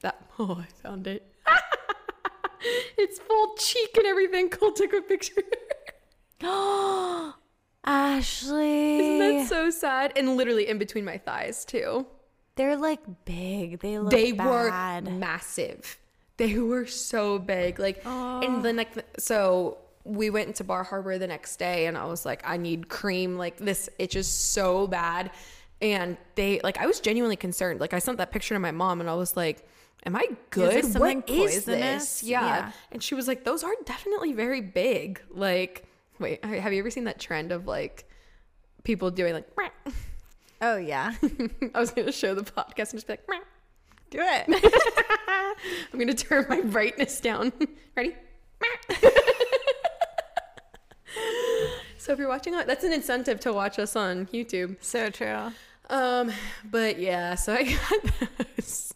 [0.00, 1.30] that, oh, I found it.
[2.98, 4.48] it's full cheek and everything.
[4.50, 5.42] Cole took a picture.
[7.84, 10.12] Ashley, Isn't that so sad?
[10.16, 12.06] And literally in between my thighs, too.
[12.56, 13.78] they're like big.
[13.80, 15.06] They look they bad.
[15.06, 15.98] were massive.
[16.36, 17.78] They were so big.
[17.78, 22.04] Like, and then like, so we went into Bar Harbor the next day, and I
[22.06, 23.36] was like, I need cream.
[23.38, 25.30] Like, this itches so bad.
[25.80, 27.80] And they, like, I was genuinely concerned.
[27.80, 29.66] Like, I sent that picture to my mom, and I was like,
[30.04, 30.84] Am I good?
[30.84, 32.22] something what is this?
[32.22, 32.46] Yeah.
[32.46, 32.72] Yeah.
[32.92, 35.20] And she was like, Those are definitely very big.
[35.30, 35.84] Like,
[36.18, 38.08] wait, have you ever seen that trend of like
[38.84, 39.48] people doing like,
[40.60, 41.12] Oh yeah,
[41.74, 43.26] I was going to show the podcast and just be like,
[44.10, 44.46] do it.
[45.92, 47.52] I'm gonna turn my brightness down.
[47.96, 48.14] Ready?
[51.98, 54.76] so if you're watching that's an incentive to watch us on YouTube.
[54.80, 55.52] so true.
[55.88, 56.32] Um,
[56.64, 58.02] but yeah, so I got
[58.56, 58.94] those,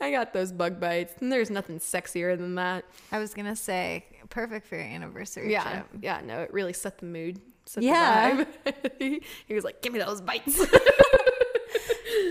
[0.00, 2.84] I got those bug bites, and there's nothing sexier than that.
[3.12, 5.86] I was gonna say perfect for your anniversary Yeah, trip.
[6.02, 7.40] yeah, no, it really set the mood.
[7.66, 8.44] Set Yeah.
[8.64, 9.22] the vibe.
[9.46, 10.60] he was like, "Give me those bites."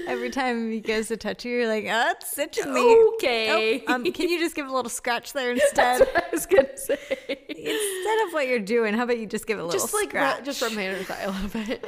[0.07, 2.81] Every time he goes to touch you, you're like, oh, it's itching me.
[3.15, 3.83] okay.
[3.87, 5.99] Oh, um, can you just give a little scratch there That's instead?
[5.99, 6.97] what I was gonna say.
[7.47, 10.43] instead of what you're doing, how about you just give a little just like scratch?
[10.43, 11.85] just rub my inner thigh a little bit.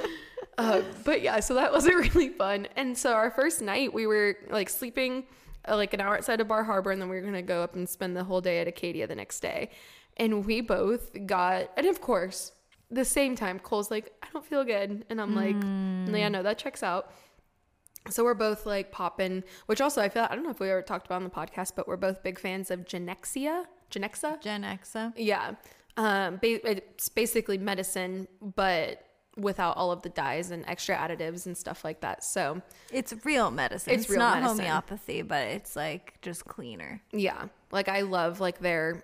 [0.58, 2.68] Uh, but yeah, so that was really fun.
[2.76, 5.26] And so our first night, we were like sleeping
[5.68, 7.76] uh, like an hour outside of Bar Harbor, and then we were gonna go up
[7.76, 9.70] and spend the whole day at Acadia the next day.
[10.18, 12.52] And we both got, and of course,
[12.90, 15.56] the same time, Cole's like, I don't feel good, and I'm like,
[16.14, 17.12] yeah, no, that checks out.
[18.10, 20.82] So we're both like popping, which also I feel I don't know if we ever
[20.82, 23.66] talked about on the podcast, but we're both big fans of Genexia.
[23.92, 24.42] Genexa?
[24.42, 25.14] Gen Xa.
[25.16, 25.54] Yeah.
[25.98, 29.06] Um, ba- it's basically medicine, but
[29.38, 32.24] without all of the dyes and extra additives and stuff like that.
[32.24, 33.94] So, It's real medicine.
[33.94, 34.66] It's It's, real not medicine.
[34.66, 37.02] homeopathy, but it's like just cleaner.
[37.12, 39.04] yeah, like I love like their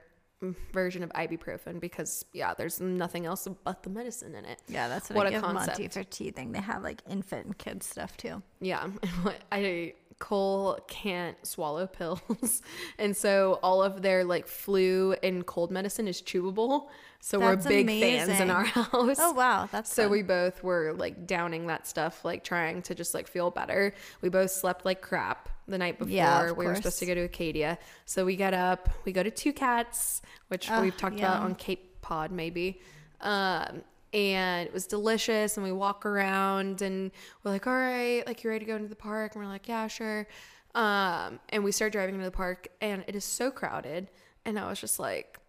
[0.71, 4.59] version of ibuprofen because yeah, there's nothing else but the medicine in it.
[4.67, 5.93] Yeah, that's what, What I a give Monty concept.
[5.93, 6.51] for teething.
[6.51, 8.41] They have like infant and kids stuff too.
[8.61, 8.87] Yeah,
[9.51, 12.61] I Cole can't swallow pills,
[12.97, 16.87] and so all of their like flu and cold medicine is chewable.
[17.19, 19.17] So That's we're big fans in our house.
[19.19, 20.11] Oh wow, that's So fun.
[20.11, 23.93] we both were like downing that stuff, like trying to just like feel better.
[24.21, 26.13] We both slept like crap the night before.
[26.13, 27.77] Yeah, we were supposed to go to Acadia.
[28.05, 31.55] So we get up, we go to Two Cats, which Ugh, we've talked about on
[31.55, 32.79] Cape Pod maybe.
[33.21, 33.81] Um,
[34.13, 35.57] and it was delicious.
[35.57, 37.11] And we walk around and
[37.43, 39.35] we're like, all right, like you ready to go into the park?
[39.35, 40.27] And we're like, yeah, sure.
[40.75, 44.09] Um, and we start driving into the park and it is so crowded.
[44.45, 45.39] And I was just like,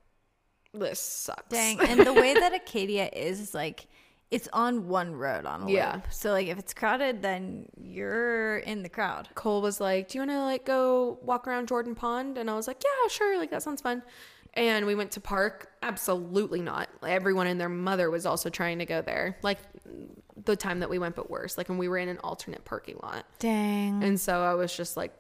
[0.75, 1.49] this sucks.
[1.49, 1.79] Dang.
[1.89, 3.87] And the way that Acadia is, is like
[4.31, 5.95] it's on one road on a Yeah.
[5.95, 6.07] loop.
[6.13, 9.29] So like if it's crowded, then you're in the crowd.
[9.35, 12.55] Cole was like, "Do you want to like go walk around Jordan Pond?" And I
[12.55, 13.39] was like, "Yeah, sure.
[13.39, 14.03] Like that sounds fun."
[14.55, 15.71] And we went to park.
[15.83, 16.89] Absolutely not.
[17.03, 19.37] Everyone and their mother was also trying to go there.
[19.43, 19.59] Like
[20.45, 21.57] the time that we went, but worse.
[21.57, 23.25] Like when we were in an alternate parking lot.
[23.39, 24.03] Dang.
[24.03, 25.13] And so I was just like,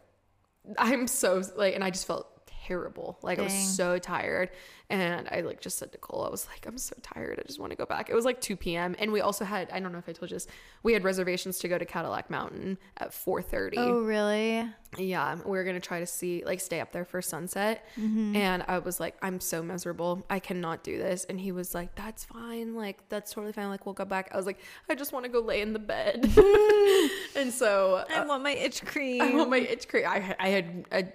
[0.79, 2.27] I'm so like, and I just felt
[2.66, 3.18] terrible.
[3.23, 4.51] Like I was so tired.
[4.90, 7.38] And I like just said to Cole, I was like, I'm so tired.
[7.38, 8.09] I just want to go back.
[8.09, 8.96] It was like 2 p.m.
[8.98, 10.46] And we also had, I don't know if I told you this,
[10.83, 13.74] we had reservations to go to Cadillac Mountain at 4:30.
[13.77, 14.66] Oh really?
[14.96, 18.35] Yeah, we were gonna try to see like stay up there for sunset, Mm-hmm.
[18.37, 20.24] and I was like, I'm so miserable.
[20.31, 21.24] I cannot do this.
[21.24, 22.74] And he was like, That's fine.
[22.74, 23.68] Like that's totally fine.
[23.68, 24.31] Like we'll go back.
[24.33, 26.24] I was like, I just want to go lay in the bed.
[27.37, 29.20] and so I uh, want my itch cream.
[29.20, 30.05] I want my itch cream.
[30.07, 31.12] I I had I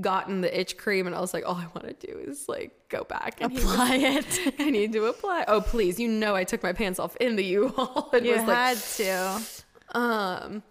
[0.00, 2.87] gotten the itch cream, and I was like, all I want to do is like
[2.88, 4.54] go back and he was- Apply it.
[4.58, 5.44] I need to apply.
[5.48, 8.10] Oh please, you know I took my pants off in the U-Haul.
[8.12, 9.98] and You was like, had to.
[9.98, 10.62] um,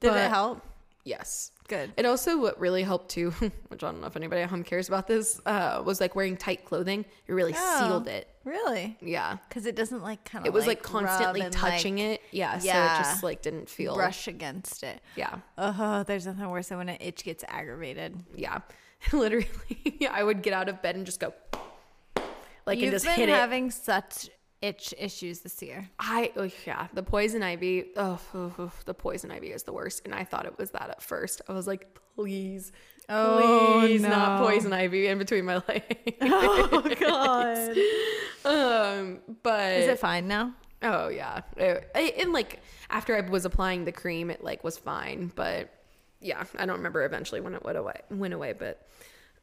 [0.00, 0.62] Did but- it help?
[1.04, 1.50] Yes.
[1.68, 1.92] Good.
[1.96, 3.30] It also what really helped too,
[3.68, 6.36] which I don't know if anybody at home cares about this, uh, was like wearing
[6.36, 7.04] tight clothing.
[7.26, 7.78] It really Oh.
[7.80, 8.28] sealed it.
[8.44, 8.98] Really?
[9.00, 9.38] Yeah.
[9.48, 10.46] Because it doesn't like kind of.
[10.46, 12.22] It was like, constantly touching like, it.
[12.30, 12.60] Yeah.
[12.62, 12.96] yeah.
[12.96, 13.94] So it just like didn't feel.
[13.94, 15.00] Brush against it.
[15.16, 15.36] Yeah.
[15.56, 18.22] Oh, there's nothing worse than when an itch gets aggravated.
[18.34, 18.58] Yeah.
[19.12, 21.32] Literally, I would get out of bed and just go,
[22.66, 23.34] like, You've and just been hit it.
[23.34, 25.88] having such itch issues this year.
[25.98, 27.86] I oh, yeah, the poison ivy.
[27.96, 30.88] Oh, oh, oh, the poison ivy is the worst, and I thought it was that
[30.90, 31.42] at first.
[31.48, 32.70] I was like, please,
[33.08, 35.84] Oh, please, not poison ivy in between my legs.
[36.20, 37.76] Oh God.
[38.44, 40.54] um, but Is it fine now?
[40.82, 42.60] Oh yeah, It- it- and like
[42.90, 45.32] after I was applying the cream, it like was fine.
[45.34, 45.70] But
[46.22, 48.00] yeah, I don't remember eventually when it went away.
[48.10, 48.86] Went away, but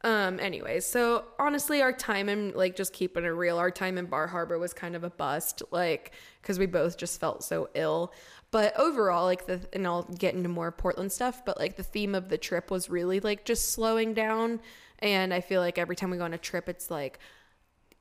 [0.02, 0.86] um, anyways.
[0.86, 4.58] So honestly, our time in like just keeping it real, our time in Bar Harbor
[4.58, 8.12] was kind of a bust, like because we both just felt so ill.
[8.50, 12.14] But overall, like the and I'll get into more Portland stuff, but like the theme
[12.14, 14.60] of the trip was really like just slowing down.
[15.00, 17.18] And I feel like every time we go on a trip, it's like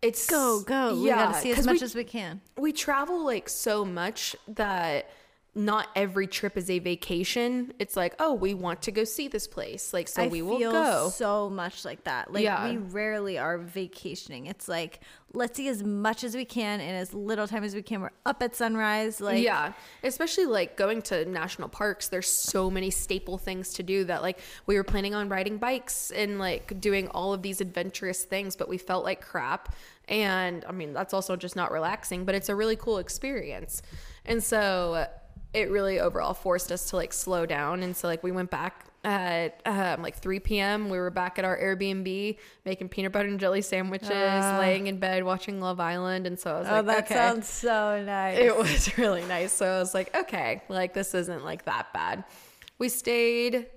[0.01, 0.95] it's Go, go.
[0.95, 2.39] we Yeah, gotta see as much we- as we can.
[2.57, 5.09] we travel like so much that
[5.55, 7.73] not every trip is a vacation.
[7.79, 9.93] It's like, oh, we want to go see this place.
[9.93, 11.09] Like, so I we will feel go.
[11.09, 12.31] so much like that.
[12.31, 12.69] Like Yeah.
[12.69, 14.45] we rarely are vacationing.
[14.45, 14.99] It's like
[15.33, 18.01] let's see as much as we can in as little time as we can.
[18.01, 19.19] We're up at sunrise.
[19.19, 22.07] Like yeah, especially like going to national parks.
[22.09, 26.11] There's so many staple things to do that like we were planning on riding bikes
[26.11, 29.73] and like doing all of these adventurous things, but we felt like crap.
[30.07, 33.81] And I mean, that's also just not relaxing, but it's a really cool experience.
[34.25, 35.07] And so
[35.53, 37.81] it really overall forced us to like slow down.
[37.83, 40.89] And so like we went back at um, like 3 p.m.
[40.89, 45.23] We were back at our Airbnb making peanut butter and jelly sandwiches, laying in bed
[45.23, 46.27] watching Love Island.
[46.27, 47.13] And so I was like, Oh, like, that okay.
[47.15, 48.37] sounds so nice.
[48.37, 49.53] It was really nice.
[49.53, 52.25] So I was like, okay, like this isn't like that bad.
[52.77, 53.67] We stayed.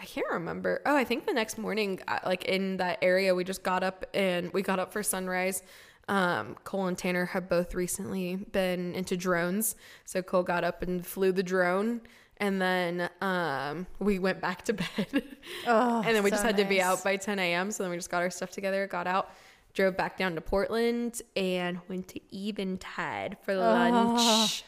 [0.00, 0.80] I can't remember.
[0.84, 4.04] Oh, I think the next morning, uh, like in that area, we just got up
[4.14, 5.62] and we got up for sunrise.
[6.08, 11.06] Um, Cole and Tanner have both recently been into drones, so Cole got up and
[11.06, 12.00] flew the drone,
[12.38, 15.22] and then um, we went back to bed.
[15.66, 17.70] Oh, and then we so just had to be out by 10 a.m.
[17.70, 19.30] So then we just got our stuff together, got out,
[19.74, 24.64] drove back down to Portland, and went to Eventide for lunch.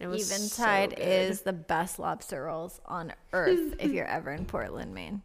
[0.00, 0.98] Was so Eventide good.
[0.98, 5.22] is the best lobster rolls on earth if you're ever in Portland, Maine.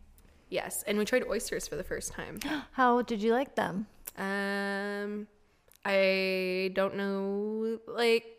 [0.49, 2.37] yes, and we tried oysters for the first time.
[2.73, 3.87] How did you like them?
[4.19, 5.25] Um,
[5.87, 8.33] I don't know, like.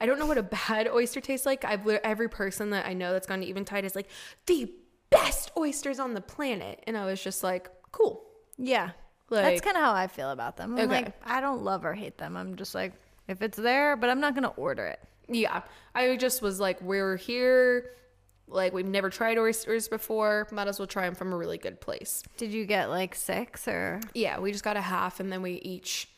[0.00, 1.64] I don't know what a bad oyster tastes like.
[1.64, 4.08] I've every person that I know that's gone to Eventide is like
[4.46, 4.70] the
[5.10, 8.24] best oysters on the planet, and I was just like, cool.
[8.58, 8.90] Yeah.
[9.30, 10.74] Like- That's kind of how I feel about them.
[10.74, 11.04] I'm Okay.
[11.04, 12.36] like, I don't love or hate them.
[12.36, 12.92] I'm just like,
[13.28, 15.00] if it's there, but I'm not going to order it.
[15.28, 15.62] Yeah,
[15.94, 17.92] I just was like, we're here.
[18.46, 20.46] Like we've never tried oysters before.
[20.50, 22.22] Might as well try them from a really good place.
[22.36, 24.00] Did you get like six or?
[24.12, 26.08] Yeah, we just got a half, and then we each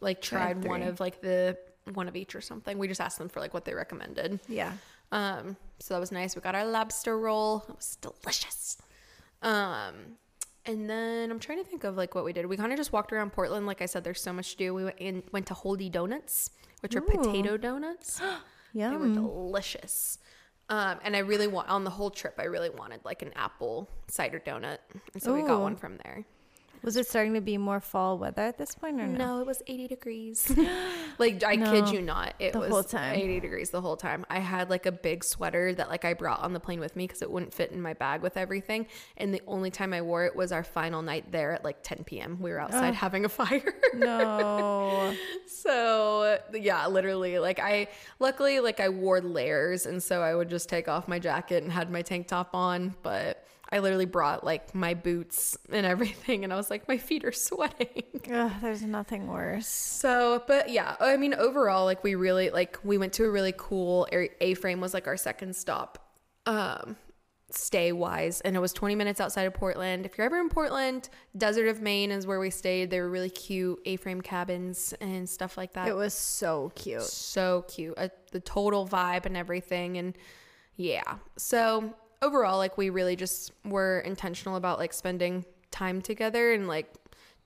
[0.00, 1.56] like Tried one of like the
[1.94, 2.78] one of each or something.
[2.78, 4.40] We just asked them for like what they recommended.
[4.48, 4.72] Yeah.
[5.10, 6.36] Um, so that was nice.
[6.36, 7.64] We got our lobster roll.
[7.68, 8.76] It was delicious.
[9.42, 10.16] Um,
[10.66, 12.44] and then I'm trying to think of like what we did.
[12.46, 13.66] We kind of just walked around Portland.
[13.66, 14.74] Like I said, there's so much to do.
[14.74, 18.20] We went in, went to Holy Donuts, which are potato donuts.
[18.74, 20.18] Yeah, they were delicious.
[20.68, 22.34] Um, and I really want on the whole trip.
[22.38, 24.78] I really wanted like an apple cider donut,
[25.14, 26.24] and so we got one from there.
[26.82, 29.18] Was it starting to be more fall weather at this point or no?
[29.18, 30.52] No, it was 80 degrees.
[31.18, 33.14] like I kid you not, it was whole time.
[33.14, 34.24] 80 degrees the whole time.
[34.30, 37.06] I had like a big sweater that like I brought on the plane with me
[37.06, 38.86] because it wouldn't fit in my bag with everything.
[39.16, 42.04] And the only time I wore it was our final night there at like 10
[42.04, 42.38] p.m.
[42.40, 43.74] We were outside having a fire.
[43.94, 45.14] No.
[45.46, 47.88] so yeah, literally, like I
[48.20, 51.72] luckily like I wore layers, and so I would just take off my jacket and
[51.72, 53.44] had my tank top on, but.
[53.70, 57.32] I literally brought like my boots and everything, and I was like, my feet are
[57.32, 58.02] sweating.
[58.32, 59.66] Ugh, there's nothing worse.
[59.68, 63.54] So, but yeah, I mean, overall, like we really like we went to a really
[63.56, 64.08] cool
[64.40, 66.14] A frame was like our second stop,
[66.46, 66.96] um,
[67.50, 70.06] stay wise, and it was 20 minutes outside of Portland.
[70.06, 72.90] If you're ever in Portland, Desert of Maine is where we stayed.
[72.90, 75.88] They were really cute A frame cabins and stuff like that.
[75.88, 77.02] It was so cute.
[77.02, 80.16] so cute, uh, the total vibe and everything, and
[80.76, 81.16] yeah.
[81.36, 86.92] So overall, like we really just were intentional about like spending time together and like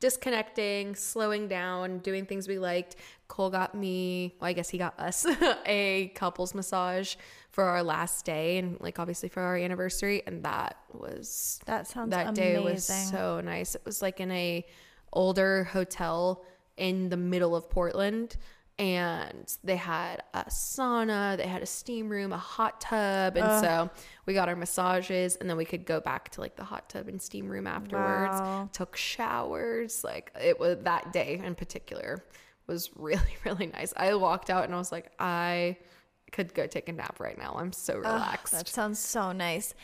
[0.00, 2.96] disconnecting, slowing down, doing things we liked.
[3.28, 5.24] Cole got me, well, I guess he got us
[5.66, 7.14] a couples massage
[7.50, 12.10] for our last day and like obviously for our anniversary and that was That sounds
[12.10, 13.74] that day was so nice.
[13.74, 14.66] It was like in a
[15.12, 16.44] older hotel
[16.76, 18.36] in the middle of Portland
[18.82, 23.88] and they had a sauna, they had a steam room, a hot tub, and so
[24.26, 27.06] we got our massages and then we could go back to like the hot tub
[27.06, 28.40] and steam room afterwards.
[28.40, 28.68] Wow.
[28.72, 30.02] Took showers.
[30.02, 32.24] Like it was that day in particular
[32.66, 33.94] was really really nice.
[33.96, 35.76] I walked out and I was like I
[36.32, 37.54] could go take a nap right now.
[37.56, 38.52] I'm so Ugh, relaxed.
[38.52, 39.74] that sounds so nice.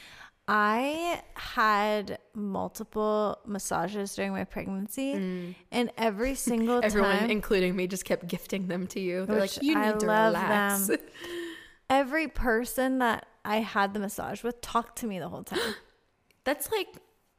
[0.50, 6.84] I had multiple massages during my pregnancy, and every single Mm.
[6.84, 9.26] Everyone, time, including me, just kept gifting them to you.
[9.26, 10.86] They're like, you need I to love relax.
[10.86, 10.98] them.
[11.90, 15.58] every person that I had the massage with talked to me the whole time.
[16.44, 16.88] That's like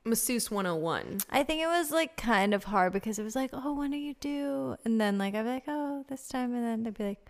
[0.05, 1.19] masseuse 101.
[1.31, 3.97] I think it was like kind of hard because it was like, oh, when are
[3.97, 4.75] you due?
[4.85, 7.25] And then like I'd be like, oh, this time, and then they'd be like,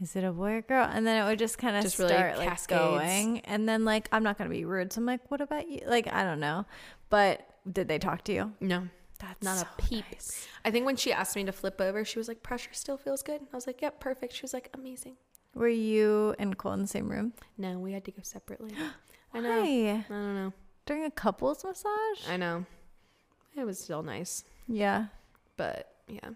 [0.00, 0.88] is it a boy or girl?
[0.90, 2.80] And then it would just kind of Just really start like cascades.
[2.80, 3.40] going.
[3.40, 5.80] And then like I'm not gonna be rude, so I'm like, what about you?
[5.86, 6.64] Like I don't know,
[7.10, 8.52] but did they talk to you?
[8.60, 10.04] No, That's not so a peep.
[10.12, 10.46] nice.
[10.64, 13.22] I think when she asked me to flip over, she was like, pressure still feels
[13.22, 13.40] good.
[13.52, 14.32] I was like, yep, perfect.
[14.34, 15.16] She was like, amazing.
[15.54, 17.32] Were you and Cole in the same room?
[17.58, 18.72] No, we had to go separately.
[19.34, 19.62] I know.
[19.62, 20.52] I don't know.
[20.86, 22.28] During a couples massage?
[22.28, 22.64] I know.
[23.56, 24.44] It was still nice.
[24.68, 25.06] yeah.
[25.56, 26.30] But yeah,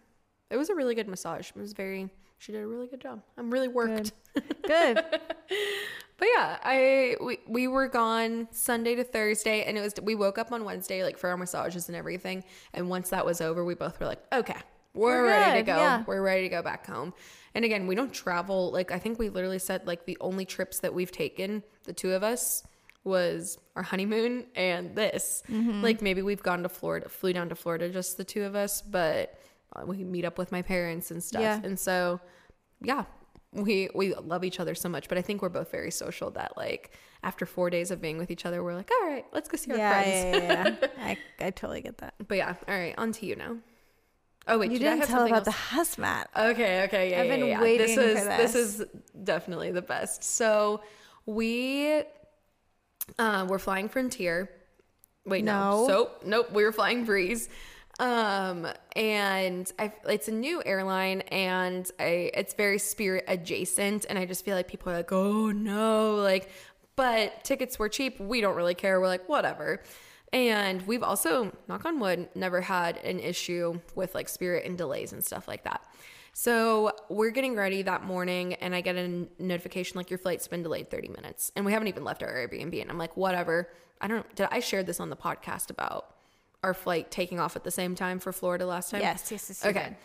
[0.50, 1.48] it was a really good massage.
[1.50, 2.11] It was very,
[2.44, 3.22] she did a really good job.
[3.38, 4.12] I'm really worked.
[4.66, 5.02] Good.
[6.16, 10.38] But yeah, I we, we were gone Sunday to Thursday, and it was we woke
[10.38, 12.44] up on Wednesday like for our massages and everything.
[12.72, 14.54] And once that was over, we both were like, okay,
[14.94, 15.76] we're, We're ready to go.
[15.76, 16.04] yeah.
[16.07, 17.14] We're ready to go back home.
[17.57, 18.70] And again, we don't travel.
[18.70, 22.12] Like I think we literally said like the only trips that we've taken, the two
[22.12, 22.62] of us,
[23.02, 25.42] was our honeymoon and this.
[25.50, 25.83] Mm-hmm.
[25.83, 28.83] Like maybe we've gone to Florida, flew down to Florida, just the two of us,
[28.83, 29.37] but
[29.87, 31.42] we meet up with my parents and stuff.
[31.42, 31.60] Yeah.
[31.62, 32.20] And so,
[32.80, 33.04] yeah,
[33.52, 36.30] we we love each other so much, but I think we're both very social.
[36.30, 39.48] That like after four days of being with each other, we're like, all right, let's
[39.48, 40.42] go see our yeah, friends.
[40.42, 40.88] yeah, yeah, yeah.
[41.40, 42.14] I, I totally get that.
[42.26, 43.56] But yeah, all right, on to you now.
[44.46, 45.94] Oh wait, you did I didn't have tell something about else?
[45.96, 46.50] the hazmat.
[46.50, 47.20] Okay, okay, yeah.
[47.20, 47.60] I've yeah, been yeah.
[47.60, 48.80] waiting this for is, This this.
[48.80, 48.87] is
[49.22, 50.22] definitely the best.
[50.22, 50.82] So
[51.24, 52.02] we
[53.18, 54.50] uh, we're flying Frontier.
[55.24, 55.70] Wait, no.
[55.70, 55.87] No.
[55.87, 57.48] So nope, we were flying Breeze.
[58.00, 64.26] Um, and I, it's a new airline, and I, it's very Spirit adjacent, and I
[64.26, 66.50] just feel like people are like, oh no, like,
[66.96, 68.18] but tickets were cheap.
[68.18, 69.00] We don't really care.
[69.00, 69.83] We're like, whatever.
[70.33, 75.12] And we've also, knock on wood, never had an issue with like Spirit and delays
[75.12, 75.85] and stuff like that.
[76.33, 80.64] So we're getting ready that morning, and I get a notification like your flight's been
[80.64, 82.80] delayed 30 minutes, and we haven't even left our Airbnb.
[82.83, 83.70] And I'm like, whatever.
[84.00, 84.35] I don't.
[84.35, 86.13] Did I share this on the podcast about
[86.64, 89.03] our flight taking off at the same time for Florida last time?
[89.03, 89.64] Yes, yes, yes.
[89.64, 89.96] Okay.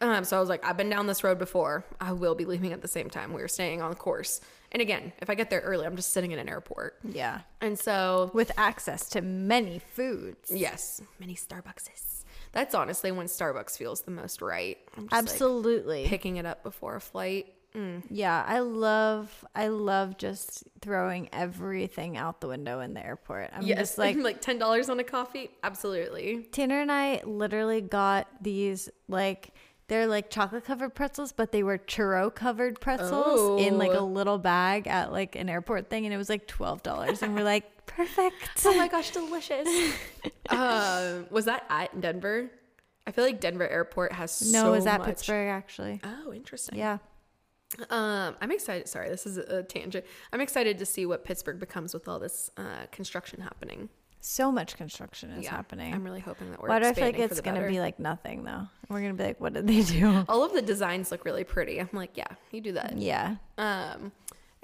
[0.00, 1.84] Um, so I was like, I've been down this road before.
[2.00, 3.32] I will be leaving at the same time.
[3.32, 4.40] We were staying on course.
[4.72, 6.98] And again, if I get there early, I'm just sitting in an airport.
[7.02, 7.40] Yeah.
[7.60, 10.50] And so With access to many foods.
[10.50, 12.24] Yes, many Starbuckses.
[12.52, 14.78] That's honestly when Starbucks feels the most right.
[14.96, 16.06] Just, like, Absolutely.
[16.06, 17.52] picking it up before a flight.
[18.10, 23.50] Yeah, I love I love just throwing everything out the window in the airport.
[23.52, 25.50] I'm yes, just like like ten dollars on a coffee.
[25.62, 26.42] Absolutely.
[26.52, 29.50] Tanner and I literally got these like
[29.88, 34.06] they're like chocolate covered pretzels, but they were churro covered pretzels in like a Oh.
[34.06, 37.44] little bag at like an airport thing, and it was like twelve dollars, and we're
[37.44, 38.34] like, perfect.
[38.64, 39.68] Oh my gosh, delicious.
[40.50, 42.50] uh, was that at Denver?
[43.06, 46.00] I feel like Denver Airport has no, so it was at much- Pittsburgh actually.
[46.02, 46.76] Oh, interesting.
[46.78, 46.98] Yeah,
[47.90, 48.88] Um, I'm excited.
[48.88, 50.04] Sorry, this is a, tangent.
[50.32, 53.88] I'm excited to see what Pittsburgh becomes with all this uh, construction happening.
[54.20, 55.92] so much construction is Yeah, happening.
[55.94, 56.68] I'm really hoping that we're.
[56.68, 58.66] Why do I feel like it's gonna be like nothing though?
[58.88, 60.24] We're gonna be like, what did they do?
[60.28, 61.78] All of the designs look really pretty.
[61.80, 62.96] I'm like, yeah, you do that.
[62.98, 64.12] yeah, Um.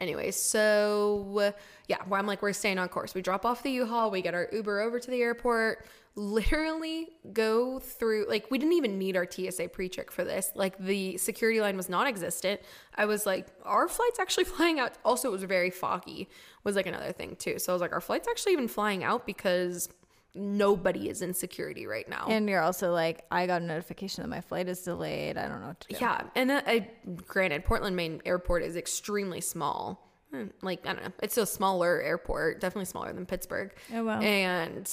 [0.02, 1.54] Anyway, so
[1.86, 3.14] yeah, well, I'm like, we're staying on course.
[3.14, 5.86] We drop off the U-Haul, we get our Uber over to the airport.
[6.16, 10.50] Literally go through like we didn't even need our TSA pre-check for this.
[10.56, 12.60] Like the security line was non-existent.
[12.96, 14.98] I was like, our flight's actually flying out.
[15.04, 16.28] Also, it was very foggy.
[16.64, 17.60] Was like another thing too.
[17.60, 19.88] So I was like, our flight's actually even flying out because
[20.34, 22.26] nobody is in security right now.
[22.28, 25.36] and you're also like, I got a notification that my flight is delayed.
[25.36, 25.96] I don't know what to do.
[26.00, 26.88] Yeah, and uh, I,
[27.26, 30.08] granted, Portland Maine Airport is extremely small.
[30.30, 33.72] Hmm, Like I don't know, it's a smaller airport, definitely smaller than Pittsburgh.
[33.94, 34.20] Oh, wow.
[34.20, 34.90] And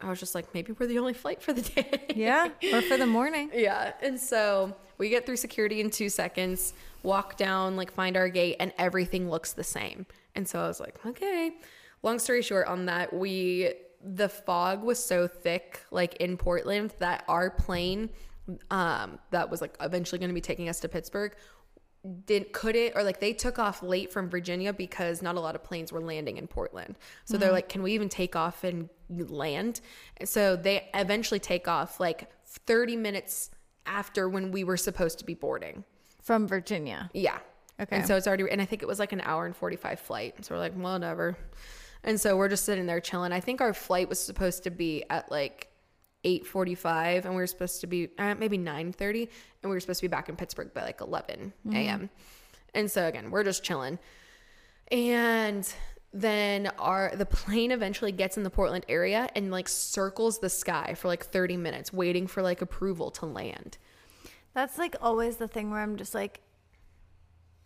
[0.00, 2.06] I was just like, maybe we're the only flight for the day.
[2.16, 3.50] yeah, or for the morning.
[3.54, 6.72] yeah, and so we get through security in two seconds,
[7.04, 10.06] walk down, like find our gate, and everything looks the same.
[10.34, 11.52] And so I was like, okay.
[12.02, 17.24] Long story short, on that, we the fog was so thick, like in Portland, that
[17.28, 18.10] our plane,
[18.70, 21.34] um, that was like eventually going to be taking us to Pittsburgh,
[22.24, 25.54] didn't could it or like they took off late from Virginia because not a lot
[25.54, 26.96] of planes were landing in Portland.
[27.26, 29.82] So they're like, can we even take off and land?
[30.24, 33.50] So they eventually take off like 30 minutes
[33.84, 35.84] after when we were supposed to be boarding.
[36.22, 37.10] From Virginia.
[37.12, 37.38] Yeah.
[37.78, 37.96] Okay.
[37.96, 40.44] And so it's already, and I think it was like an hour and 45 flight.
[40.44, 41.36] So we're like, well, whatever.
[42.04, 43.32] And so we're just sitting there chilling.
[43.32, 45.68] I think our flight was supposed to be at like
[46.24, 49.22] 8.45 and we were supposed to be uh, maybe 9.30
[49.62, 52.10] and we were supposed to be back in Pittsburgh by like 11 a.m.
[52.74, 53.98] And so again, we're just chilling.
[54.90, 55.72] And
[56.12, 60.94] then our the plane eventually gets in the Portland area and like circles the sky
[60.94, 63.78] for like 30 minutes waiting for like approval to land.
[64.52, 66.40] That's like always the thing where I'm just like,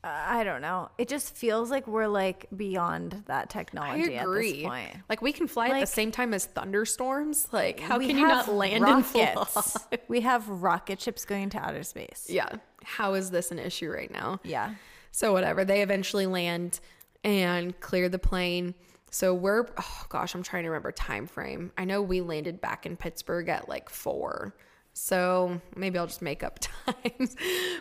[0.07, 0.91] I don't know.
[0.99, 4.49] It just feels like we're like beyond that technology I agree.
[4.49, 4.97] at this point.
[5.09, 7.49] Like we can fly at the same time as thunderstorms.
[7.53, 9.33] Like how can you not land and fly?
[9.35, 9.79] rockets.
[10.09, 12.27] we have rocket ships going to outer space.
[12.29, 12.51] Yeah.
[12.83, 14.41] How is this an issue right now?
[14.45, 14.75] Yeah.
[15.11, 15.65] So whatever.
[15.65, 16.81] They eventually land
[17.23, 18.75] and clear the plane.
[19.11, 21.73] So we're oh gosh, I'm trying to remember time frame.
[21.79, 24.55] I know we landed back in Pittsburgh at like four.
[24.95, 27.37] So maybe I'll just make up times.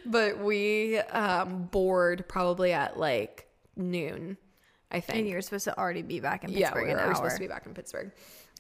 [0.05, 3.47] but we um board probably at like
[3.77, 4.37] noon,
[4.91, 5.19] I think.
[5.19, 6.59] And you're supposed to already be back in Pittsburgh.
[6.61, 7.25] yeah, Pittsburgh we in were an always hour.
[7.29, 8.11] supposed to be back in Pittsburgh.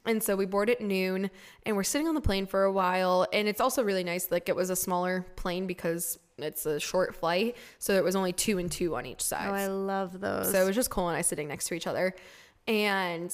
[0.05, 1.31] And so we board at noon
[1.65, 3.25] and we're sitting on the plane for a while.
[3.31, 4.29] And it's also really nice.
[4.31, 7.55] Like it was a smaller plane because it's a short flight.
[7.79, 9.49] So it was only two and two on each side.
[9.49, 10.51] Oh, I love those.
[10.51, 12.13] So it was just Cole and I sitting next to each other.
[12.67, 13.33] And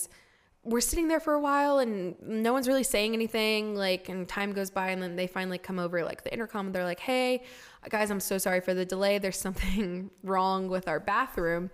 [0.70, 3.76] we're sitting there for a while and no one's really saying anything.
[3.76, 6.76] Like, and time goes by and then they finally come over, like the intercom, and
[6.76, 7.43] they're like, hey,
[7.89, 9.17] guys, I'm so sorry for the delay.
[9.17, 11.72] There's something wrong with our bathroom.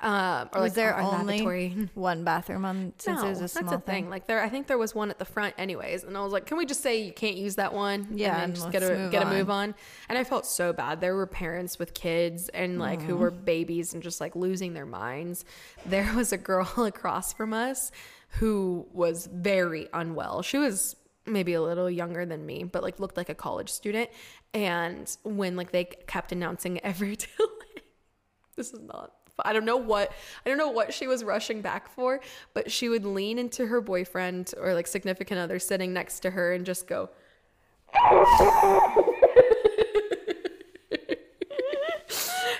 [0.00, 1.88] Um, or was like there our only lavatory.
[1.94, 4.08] one bathroom on since no, it was a that's small the thing.
[4.08, 6.04] Like there, I think there was one at the front, anyways.
[6.04, 8.06] And I was like, "Can we just say you can't use that one?
[8.12, 9.74] Yeah, and and just get a get a move on."
[10.08, 11.00] And I felt so bad.
[11.00, 14.86] There were parents with kids and like who were babies and just like losing their
[14.86, 15.44] minds.
[15.84, 17.90] There was a girl across from us
[18.28, 20.42] who was very unwell.
[20.42, 24.10] She was maybe a little younger than me, but like looked like a college student.
[24.54, 27.16] And when like they kept announcing every
[28.56, 29.12] this is not
[29.44, 30.12] I don't know what
[30.44, 32.20] I don't know what she was rushing back for,
[32.54, 36.52] but she would lean into her boyfriend or like significant other sitting next to her
[36.52, 37.10] and just go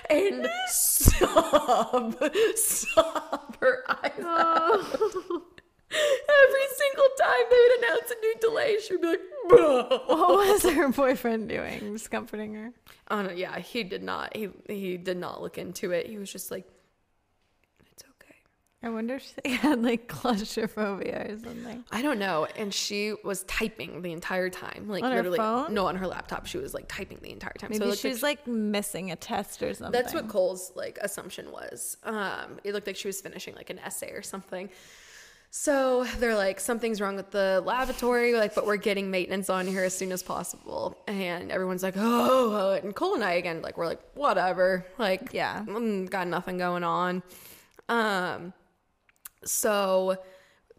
[0.09, 2.17] and sob,
[2.55, 5.29] sob her eyes oh.
[5.31, 5.43] out.
[5.91, 10.47] Every single time they would announce a new delay, she would be like, "Bruh." what
[10.47, 11.99] was her boyfriend doing?
[12.11, 12.71] Comforting her.
[13.09, 14.35] Oh no, yeah, he did not.
[14.35, 16.07] He he did not look into it.
[16.07, 16.65] He was just like,
[17.91, 18.35] "It's okay."
[18.83, 21.83] I wonder if she had like claustrophobia or something.
[21.91, 22.47] I don't know.
[22.55, 25.37] And she was typing the entire time, like On her literally.
[25.37, 25.73] phone?
[25.73, 26.45] No, on her laptop.
[26.45, 27.71] She was like typing the entire time.
[27.71, 29.91] Maybe looked she's like, like missing a test or something.
[29.91, 31.97] that's what Cole's like assumption was.
[32.03, 34.69] Um, it looked like she was finishing like an essay or something.
[35.51, 39.83] So they're like, something's wrong with the lavatory, like, but we're getting maintenance on here
[39.83, 40.95] as soon as possible.
[41.07, 45.63] And everyone's like, oh, and Cole and I again, like, we're like, whatever, like, Yeah.
[45.65, 47.23] mm, got nothing going on.
[47.87, 48.53] Um,
[49.43, 50.17] so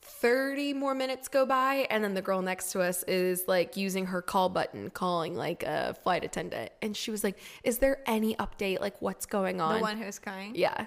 [0.02, 4.06] 30 more minutes go by, and then the girl next to us is like using
[4.06, 6.70] her call button, calling like a flight attendant.
[6.80, 8.80] And she was like, Is there any update?
[8.80, 9.76] Like, what's going on?
[9.76, 10.52] The one who's crying.
[10.54, 10.86] Yeah.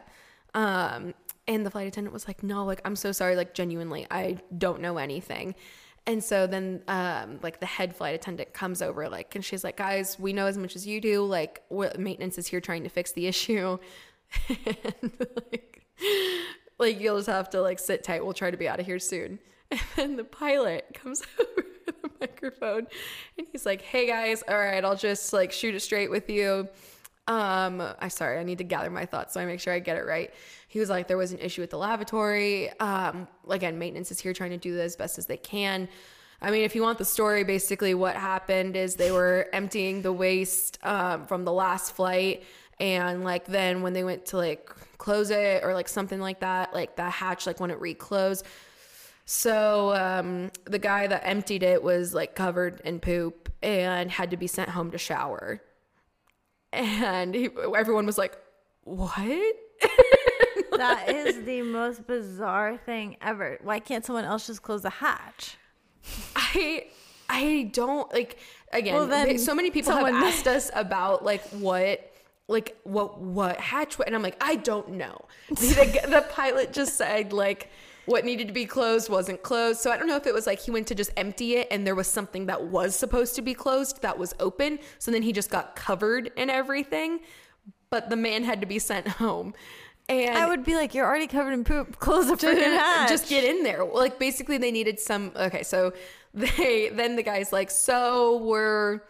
[0.55, 1.15] Um,
[1.47, 3.35] and the flight attendant was like, no, like, I'm so sorry.
[3.35, 5.55] Like, genuinely, I don't know anything.
[6.05, 9.77] And so then, um, like the head flight attendant comes over, like, and she's like,
[9.77, 11.23] guys, we know as much as you do.
[11.23, 11.63] Like,
[11.97, 13.77] maintenance is here trying to fix the issue.
[14.49, 15.85] and like,
[16.77, 18.23] like, you'll just have to like sit tight.
[18.23, 19.39] We'll try to be out of here soon.
[19.71, 22.85] And then the pilot comes over the microphone
[23.37, 26.67] and he's like, hey guys, all right, I'll just like shoot it straight with you.
[27.27, 29.97] Um, I sorry, I need to gather my thoughts so I make sure I get
[29.97, 30.31] it right.
[30.73, 32.71] He was like, there was an issue with the lavatory.
[32.79, 35.87] Um, again, maintenance is here trying to do as best as they can.
[36.41, 40.11] I mean, if you want the story, basically what happened is they were emptying the
[40.11, 42.43] waste um, from the last flight,
[42.79, 44.67] and like then when they went to like
[44.97, 48.43] close it or like something like that, like the hatch, like when it reclosed.
[49.25, 54.37] So um, the guy that emptied it was like covered in poop and had to
[54.37, 55.61] be sent home to shower
[56.73, 58.37] and he, everyone was like,
[58.83, 59.55] "What?"
[60.77, 63.59] That is the most bizarre thing ever.
[63.61, 65.57] Why can't someone else just close the hatch?
[66.35, 66.85] I
[67.29, 68.37] I don't like
[68.71, 68.95] again.
[68.95, 72.11] Well, then so many people have asked us about like what
[72.47, 75.25] like what what hatch and I'm like I don't know.
[75.49, 77.69] The, the pilot just said like
[78.05, 79.79] what needed to be closed wasn't closed.
[79.79, 81.87] So I don't know if it was like he went to just empty it and
[81.87, 84.79] there was something that was supposed to be closed that was open.
[84.99, 87.21] So then he just got covered in everything.
[87.89, 89.53] But the man had to be sent home.
[90.09, 91.97] And I would be like, you're already covered in poop.
[91.99, 93.09] Close the freaking hatch.
[93.09, 93.83] just get in there.
[93.85, 95.93] Like basically they needed some okay, so
[96.33, 99.01] they then the guy's like, "So we're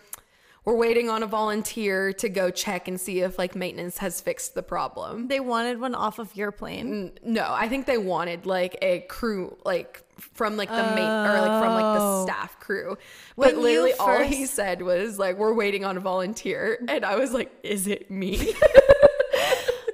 [0.66, 4.54] we're waiting on a volunteer to go check and see if like maintenance has fixed
[4.56, 7.12] the problem." They wanted one off of your plane.
[7.24, 10.04] No, I think they wanted like a crew like
[10.36, 12.26] from like the mate or like from like the Oh.
[12.26, 12.98] staff crew.
[13.36, 17.16] When But literally all he said was like, "We're waiting on a volunteer." And I
[17.16, 18.54] was like, "Is it me?"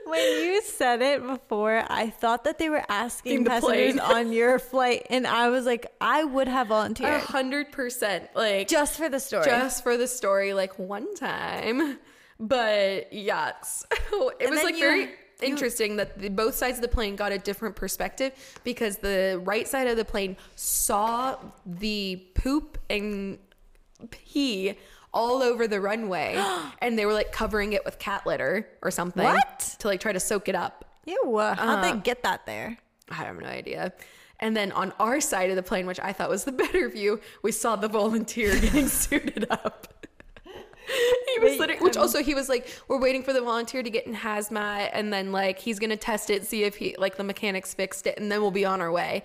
[0.10, 4.00] When you said it before, I thought that they were asking the passengers plane.
[4.00, 7.14] on your flight, and I was like, I would have volunteered.
[7.14, 8.30] A hundred percent.
[8.36, 9.46] Like just for the story.
[9.46, 11.98] just for the story like one time
[12.42, 15.10] but yeah so it And was like you- very you-
[15.42, 18.32] interesting that the, both sides of the plane got a different perspective
[18.64, 23.38] because the right side of the plane saw the poop and
[24.12, 24.76] pee
[25.14, 26.36] all over the runway
[26.82, 29.76] and they were like covering it with cat litter or something What?
[29.80, 32.78] to like try to soak it up Ew, how'd Uh, they get that there?
[33.10, 33.94] I have no idea.
[34.40, 37.20] And then on our side of the plane, which I thought was the better view,
[37.42, 40.06] we saw the volunteer getting suited up.
[40.46, 43.82] he was Wait, literally, which um, also he was like, we're waiting for the volunteer
[43.84, 47.18] to get in hazmat, and then like he's gonna test it, see if he like
[47.18, 49.24] the mechanics fixed it, and then we'll be on our way.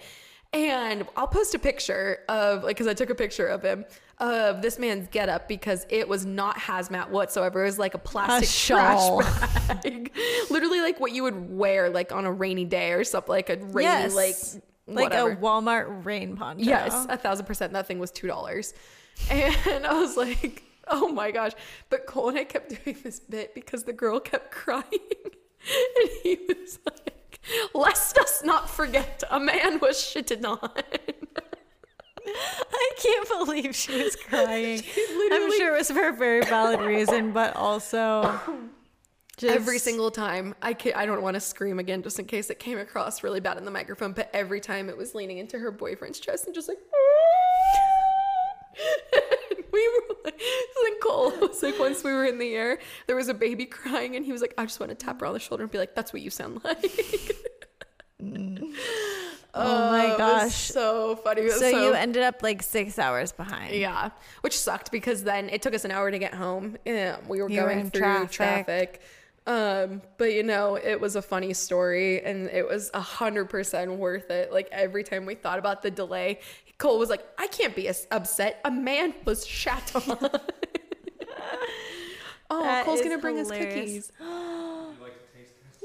[0.55, 3.85] And I'll post a picture of like because I took a picture of him
[4.19, 7.63] of this man's getup because it was not hazmat whatsoever.
[7.63, 9.21] It was like a plastic shawl.
[9.21, 10.13] trash bag,
[10.51, 13.57] literally like what you would wear like on a rainy day or something, like a
[13.57, 15.33] rainy yes, like like whatever.
[15.33, 16.65] a Walmart rain poncho.
[16.65, 17.73] Yes, a thousand percent.
[17.73, 18.75] That thing was two dollars,
[19.31, 21.53] and I was like, "Oh my gosh!"
[21.91, 26.39] But Cole and I kept doing this bit because the girl kept crying, and he
[26.47, 27.14] was like,
[27.74, 30.70] "Lest us not forget, a man was shitted on."
[32.26, 34.82] I can't believe she was crying.
[35.32, 38.40] I'm sure it was for a very valid reason, but also
[39.36, 42.51] just every single time, I ca I don't want to scream again, just in case
[42.51, 44.12] it came across really bad in the microphone.
[44.12, 46.78] But every time, it was leaning into her boyfriend's chest and just like.
[51.55, 54.33] Was like, once we were in the air, there was a baby crying, and he
[54.33, 56.13] was like, I just want to tap her on the shoulder and be like, that's
[56.13, 57.37] what you sound like.
[59.57, 60.55] Oh my was gosh.
[60.55, 61.43] so funny.
[61.43, 63.73] It was So, you ended up like six hours behind.
[63.73, 66.77] yeah, which sucked because then it took us an hour to get home.
[66.85, 68.31] Yeah, we were You going in through traffic.
[68.33, 69.01] traffic.
[69.47, 73.93] Um, but you know, it was a funny story and it was a hundred percent
[73.93, 74.53] worth it.
[74.53, 76.41] Like every time we thought about the delay,
[76.79, 78.61] Cole was like, I can't be upset.
[78.65, 80.31] A man was shat on.
[82.51, 84.11] oh, That Cole's gonna bring hilarious.
[84.11, 84.12] us cookies.
[85.01, 85.12] like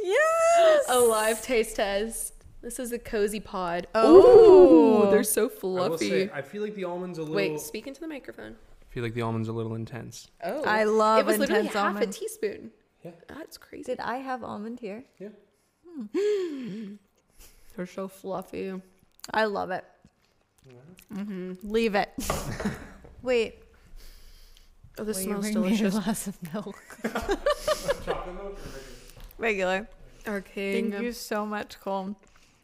[0.01, 0.85] Yes.
[0.89, 2.33] A live taste test.
[2.61, 3.87] This is a cozy pod.
[3.95, 5.07] Oh.
[5.07, 5.49] Ooh, they're so I will
[5.89, 6.09] fluffy.
[6.09, 7.35] say, I feel like the almonds a little.
[7.35, 8.55] Wait, speak into the microphone.
[8.81, 10.27] I feel like the almonds are a little intense.
[10.43, 12.09] Oh, I love it It was literally intense half almond.
[12.09, 12.71] a teaspoon.
[13.03, 13.11] Yeah.
[13.27, 13.83] That's crazy.
[13.83, 15.03] Did I have almond here?
[15.19, 15.29] Yeah.
[16.15, 16.95] Hmm.
[17.75, 18.73] They're so fluffy.
[19.33, 19.85] I love it.
[21.13, 21.53] Mm-hmm.
[21.69, 22.09] Leave it.
[23.21, 23.59] Wait.
[24.99, 26.03] Oh, this will you smells bring me a delicious.
[26.03, 26.75] glass of milk.
[28.05, 28.71] Chocolate milk or
[29.37, 29.87] Regular.
[30.27, 30.91] Our king.
[30.91, 32.15] Thank you so much, Cole.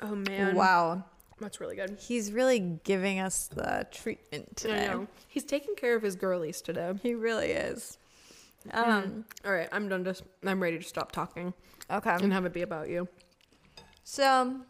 [0.01, 0.55] Oh man.
[0.55, 1.05] Wow.
[1.39, 1.97] That's really good.
[1.99, 4.73] He's really giving us the treatment today.
[4.73, 4.93] I today.
[4.93, 5.07] know.
[5.27, 6.93] He's taking care of his girlies today.
[7.01, 7.97] He really is.
[8.71, 10.03] Um, All right, I'm done.
[10.03, 11.53] Just I'm ready to stop talking
[11.89, 12.15] okay.
[12.21, 13.07] and have it be about you.
[14.03, 14.61] So,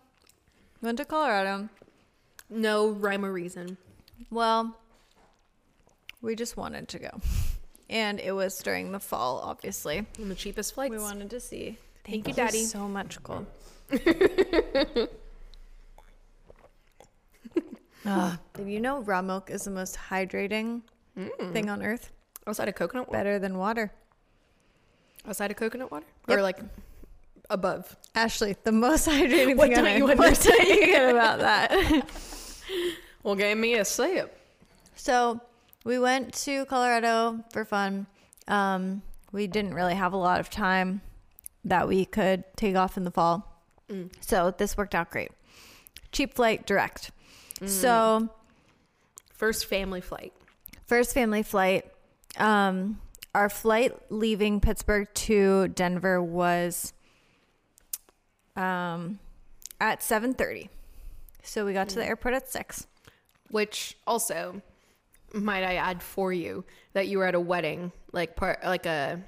[0.82, 1.70] went to Colorado.
[2.50, 3.78] No rhyme or reason.
[4.30, 4.76] Well,
[6.22, 7.10] we just wanted to go.
[7.90, 10.06] And it was during the fall, obviously.
[10.18, 10.92] And the cheapest flights.
[10.92, 11.78] We wanted to see.
[12.06, 12.64] Thank you, Daddy.
[12.64, 13.46] so much, Cole.
[18.06, 20.82] Ah, did you know raw milk is the most hydrating
[21.54, 22.12] thing on earth?
[22.48, 23.18] Outside of coconut water.
[23.18, 23.92] Better than water.
[25.28, 26.38] Outside of coconut water, Yep.
[26.38, 26.60] or like
[27.50, 27.96] above.
[28.14, 30.18] Ashley, the most hydrating What thing on you earth.
[30.20, 30.80] What don't you understand?
[30.86, 32.10] get about that?
[33.24, 34.38] Well, give me a sip.
[34.96, 35.42] So
[35.86, 38.08] we went to Colorado for fun.
[38.50, 41.02] Um, we didn't really have a lot of time
[41.64, 43.62] that we could take off in the fall.
[43.90, 44.12] Mm.
[44.20, 45.32] So this worked out great.
[46.12, 47.12] Cheap flight direct.
[47.66, 48.30] So
[49.32, 50.34] First family flight.
[50.88, 51.86] first family flight.
[52.38, 53.00] Um,
[53.34, 56.94] our flight leaving Pittsburgh to Denver was
[58.56, 59.20] um,
[59.80, 60.70] at 7:30.
[61.44, 62.88] So we got to the airport at 6.
[63.52, 64.62] Which also,
[65.34, 66.64] might I add for you
[66.94, 69.22] that you were at a wedding, like part like a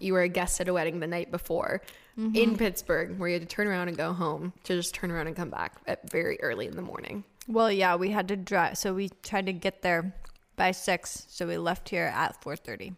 [0.00, 1.80] you were a guest at a wedding the night before
[2.16, 2.54] in mm-hmm.
[2.56, 5.34] Pittsburgh, where you had to turn around and go home to just turn around and
[5.34, 7.24] come back at very early in the morning.
[7.48, 10.14] Well, yeah, we had to drive, so we tried to get there
[10.56, 11.26] by six.
[11.28, 12.94] So we left here at four thirty,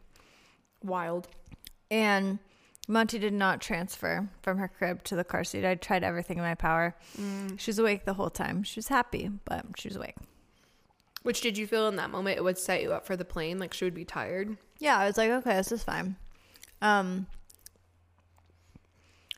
[0.82, 1.28] Wild.
[1.90, 2.38] and
[2.88, 5.64] Monty did not transfer from her crib to the car seat.
[5.64, 6.94] I tried everything in my power.
[7.18, 7.59] Mm.
[7.59, 8.62] She was awake the whole time.
[8.62, 10.14] She was happy, but she was awake.
[11.27, 12.39] Which did you feel in that moment?
[12.39, 14.57] It would set you up for the plane, like she would be tired.
[14.79, 16.14] Yeah, I was like, okay, this is fine.
[16.81, 17.27] Um.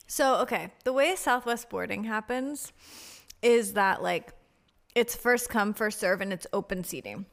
[0.07, 2.74] So okay, the way Southwest boarding happens
[3.41, 4.34] is that like
[4.95, 7.24] it's first come first serve and it's open seating.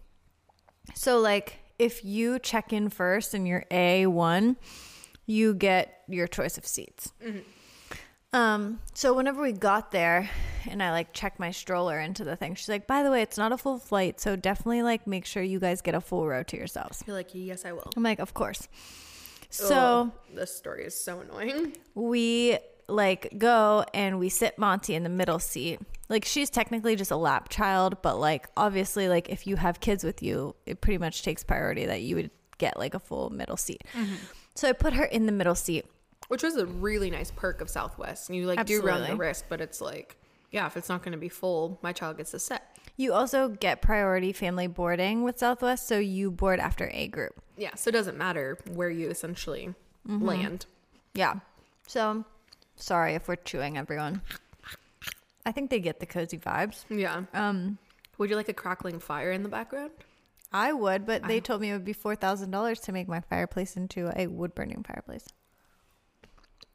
[0.94, 4.56] So like if you check in first and you're A one,
[5.26, 7.12] you get your choice of seats.
[8.36, 10.30] Um, so whenever we got there
[10.70, 13.38] and I like checked my stroller into the thing, she's like, by the way, it's
[13.38, 16.44] not a full flight, so definitely like make sure you guys get a full row
[16.44, 17.02] to yourselves.
[17.08, 17.90] You're like, yes, I will.
[17.96, 18.68] I'm like, of course.
[19.50, 21.78] So Ugh, this story is so annoying.
[21.94, 22.58] we
[22.90, 25.80] like go and we sit Monty in the middle seat.
[26.10, 30.04] Like she's technically just a lap child, but like obviously like if you have kids
[30.04, 33.58] with you, it pretty much takes priority that you would get like a full middle
[33.58, 33.82] seat.
[34.56, 35.86] So I put her in the middle seat.
[36.28, 38.30] Which was a really nice perk of Southwest.
[38.30, 40.18] You like do run the risk, but it's like,
[40.52, 42.78] yeah, if it's not going to be full, my child gets a set.
[42.98, 47.34] You also get priority family boarding with Southwest, so you board after A group.
[47.58, 49.74] Yeah, so it doesn't matter where you essentially
[50.08, 50.66] land.
[51.14, 51.36] Yeah.
[51.88, 52.26] So
[52.76, 54.22] sorry if we're chewing everyone.
[55.46, 56.86] I think they get the cozy vibes.
[56.90, 57.24] Yeah.
[57.34, 57.78] Um
[58.18, 59.92] Would you like a crackling fire in the background?
[60.52, 63.20] I would, but they told me it would be four thousand dollars to make my
[63.20, 65.28] fireplace into a wood burning fireplace.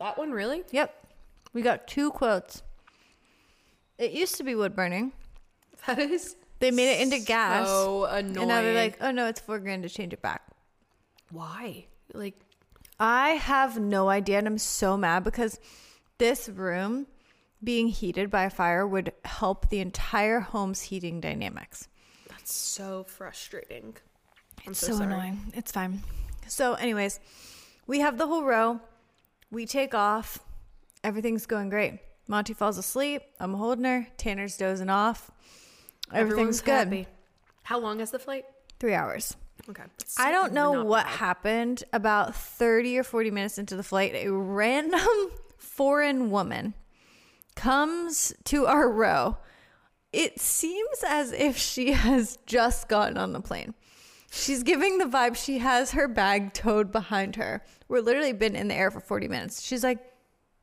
[0.01, 0.65] That one, really?
[0.73, 0.93] Yep,
[1.53, 2.63] we got two quotes.
[3.99, 5.13] It used to be wood burning.
[5.87, 6.37] That is.
[6.59, 8.37] They made it into gas, So annoying.
[8.37, 10.43] and now they're like, "Oh no, it's four grand to change it back."
[11.31, 11.87] why?
[12.13, 12.35] Like,
[12.99, 15.59] I have no idea, and I'm so mad because
[16.19, 17.07] this room
[17.65, 21.89] being heated by a fire would help the entire home's heating dynamics.
[22.29, 23.95] that's so frustrating.
[24.67, 25.07] I'm so, so, sorry.
[25.15, 25.53] annoying.
[25.55, 26.03] It's fine.
[26.49, 27.21] So, anyways,
[27.87, 28.81] we have the whole row.
[29.51, 30.39] We take off.
[31.03, 31.99] Everything's going great.
[32.29, 33.23] Monty falls asleep.
[33.41, 34.07] I'm holding her.
[34.17, 35.31] Tanner's dozing off.
[36.13, 36.73] Everything's Everyone's good.
[36.73, 37.07] happy.
[37.65, 38.45] How long is the flight?
[38.79, 39.37] Three hours.
[39.69, 39.83] Okay.
[40.19, 41.17] I don't know not what bad.
[41.17, 41.85] happened.
[41.93, 45.01] About 30 or 40 minutes into the flight, a random
[45.59, 46.75] foreign woman
[47.57, 49.37] comes to our row.
[50.13, 53.75] It seems as if she has just gotten on the plane.
[54.31, 57.63] She's giving the vibe she has her bag towed behind her.
[57.89, 59.61] We're literally been in the air for 40 minutes.
[59.63, 59.99] She's like,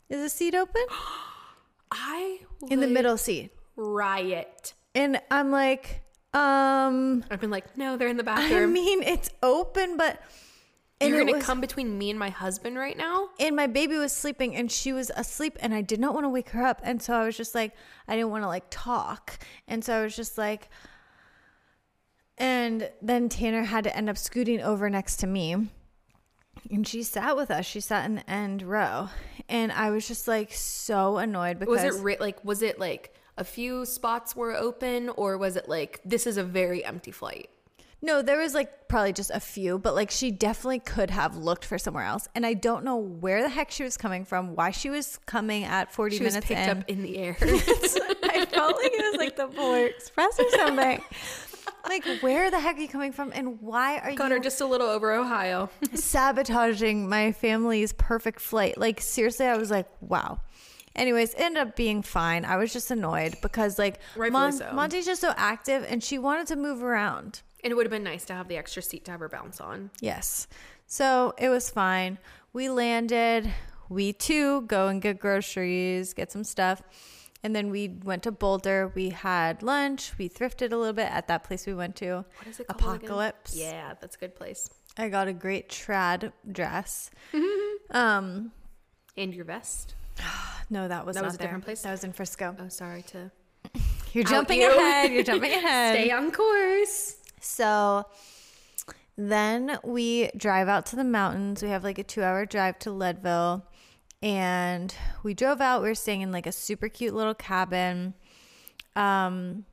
[0.09, 0.83] Is the seat open?
[1.91, 2.39] I
[2.69, 3.51] In the middle seat.
[3.75, 4.73] riot.
[4.95, 6.01] And I'm like,
[6.33, 8.39] um, I've been like, no, they're in the back.
[8.39, 8.73] I bathroom.
[8.73, 10.21] mean, it's open, but.
[10.99, 13.29] and You're gonna was- come between me and my husband right now?
[13.39, 16.29] and my baby was sleeping and she was asleep and I did not want to
[16.29, 17.73] wake her up and so I was just like
[18.07, 19.37] I didn't want to like talk
[19.67, 20.69] and so I was just like
[22.37, 25.55] and then Tanner had to end up scooting over next to me
[26.71, 27.65] and she sat with us.
[27.65, 29.09] She sat in the end row,
[29.47, 33.13] and I was just like so annoyed because Was it re- like was it like
[33.37, 37.49] a few spots were open or was it like this is a very empty flight?
[37.99, 41.65] No, there was like probably just a few, but like she definitely could have looked
[41.65, 42.27] for somewhere else.
[42.35, 45.63] And I don't know where the heck she was coming from, why she was coming
[45.63, 46.69] at 40 She was picked in.
[46.69, 47.35] up in the air.
[47.41, 51.01] I felt like it was like the Polar Express or something.
[51.87, 53.31] like, where the heck are you coming from?
[53.33, 55.69] And why are Got you just a little over Ohio.
[55.93, 58.77] sabotaging my family's perfect flight?
[58.77, 60.39] Like, seriously, I was like, wow.
[60.95, 62.43] Anyways, it ended up being fine.
[62.43, 64.71] I was just annoyed because, like, Rightfully so.
[64.73, 67.41] Monty's just so active and she wanted to move around.
[67.63, 69.61] And it would have been nice to have the extra seat to have her bounce
[69.61, 69.91] on.
[70.01, 70.47] Yes.
[70.87, 72.17] So it was fine.
[72.53, 73.51] We landed.
[73.89, 76.81] We too go and get groceries, get some stuff.
[77.43, 78.91] And then we went to Boulder.
[78.95, 80.13] We had lunch.
[80.17, 82.25] We thrifted a little bit at that place we went to.
[82.37, 82.81] What is it called?
[82.95, 82.95] again?
[83.05, 83.55] Apocalypse.
[83.55, 84.69] Yeah, that's a good place.
[84.97, 87.11] I got a great trad dress.
[87.91, 88.51] um,
[89.15, 89.93] And your vest.
[90.71, 91.47] no, that was That not was a there.
[91.47, 91.81] different place?
[91.83, 92.55] That was in Frisco.
[92.59, 93.31] Oh, sorry to
[94.13, 94.69] You're jumping you.
[94.75, 95.11] ahead.
[95.11, 95.93] You're jumping ahead.
[95.95, 97.17] stay on course.
[97.39, 98.05] So
[99.15, 101.61] then we drive out to the mountains.
[101.61, 103.63] We have like a two hour drive to Leadville.
[104.21, 104.93] And
[105.23, 105.81] we drove out.
[105.81, 108.13] We were staying in like a super cute little cabin.
[108.95, 109.65] Um,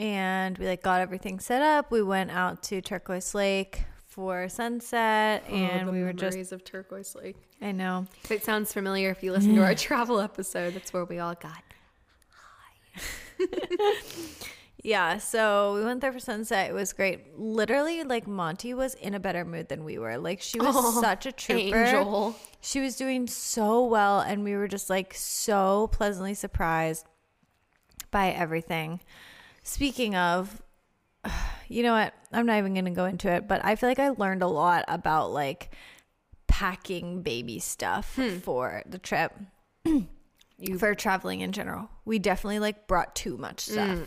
[0.00, 1.90] and we like got everything set up.
[1.90, 5.44] We went out to Turquoise Lake for sunset.
[5.48, 7.36] and Oh, the we were just, memories of Turquoise Lake.
[7.60, 8.06] I know.
[8.24, 11.34] If it sounds familiar, if you listen to our travel episode, that's where we all
[11.34, 11.62] got.
[14.88, 16.70] Yeah, so we went there for sunset.
[16.70, 17.38] It was great.
[17.38, 20.16] Literally, like Monty was in a better mood than we were.
[20.16, 21.84] Like she was Oh, such a trooper.
[21.84, 22.34] Angel.
[22.62, 27.04] She was doing so well, and we were just like so pleasantly surprised
[28.10, 29.00] by everything.
[29.62, 30.62] Speaking of,
[31.68, 32.14] you know what?
[32.32, 34.48] I'm not even going to go into it, but I feel like I learned a
[34.48, 35.70] lot about like
[36.46, 38.38] packing baby stuff hmm.
[38.38, 39.34] for the trip.
[40.78, 41.90] for traveling in general.
[42.06, 43.98] We definitely like brought too much stuff.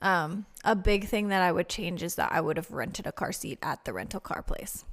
[0.00, 3.12] Um, a big thing that I would change is that I would have rented a
[3.12, 4.84] car seat at the rental car place.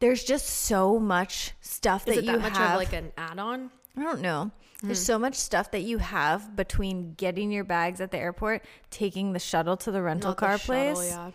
[0.00, 2.76] There's just so much stuff Is that it that you much have.
[2.78, 3.70] like an add-on?
[3.96, 4.50] I don't know.
[4.82, 9.32] There's so much stuff that you have between getting your bags at the airport, taking
[9.32, 11.30] the shuttle to the rental Not the car shuttle, place, yeah.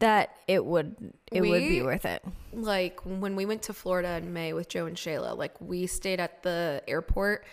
[0.00, 2.24] that it would it would be worth it.
[2.52, 6.18] like when we went to Florida in May with Joe and Shayla, like we stayed
[6.18, 7.44] at the airport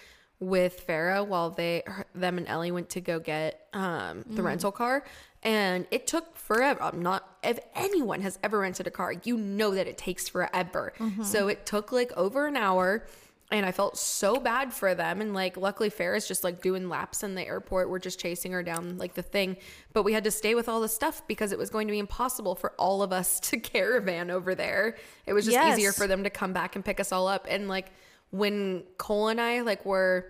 [0.44, 4.72] with Farah while they her- them and Ellie went to go get um, the rental
[4.72, 5.04] car,
[5.41, 6.82] and it took forever.
[6.84, 10.94] I'm not if anyone has ever rented a car, you know that it takes forever.
[11.24, 13.06] So it took like over an hour.
[13.52, 15.22] And I felt so bad for them.
[15.22, 17.88] And like, luckily, Farah's just like doing laps in the airport.
[17.88, 19.58] We're just chasing her down like the thing.
[19.91, 22.00] But we had to stay with all the stuff because it was going to be
[22.00, 24.96] impossible for all of us to caravan over there.
[25.28, 25.78] It was just Yes.
[25.78, 27.46] easier for them to come back and pick us all up.
[27.48, 27.91] And like,
[28.34, 30.26] when Cole and I like were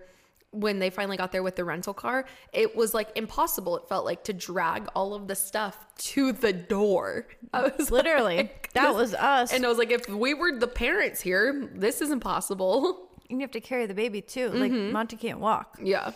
[0.50, 3.78] when they finally got there with the rental car, it was like impossible.
[3.78, 7.26] It felt like to drag all of the stuff to the door.
[7.52, 9.52] I was Literally, like, that was us.
[9.52, 13.08] And I was like, if we were the parents here, this is impossible.
[13.30, 14.50] And you have to carry the baby too.
[14.50, 14.60] Mm-hmm.
[14.60, 15.78] Like Monty can't walk.
[15.82, 16.12] Yeah.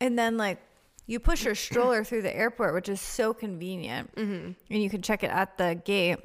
[0.00, 0.58] And then like
[1.06, 5.22] you push your stroller through the airport, which is so convenient, and you can check
[5.22, 6.18] it at the gate.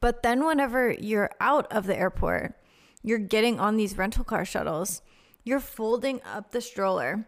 [0.00, 2.54] But then whenever you're out of the airport,
[3.02, 5.02] you're getting on these rental car shuttles.
[5.44, 7.26] You're folding up the stroller,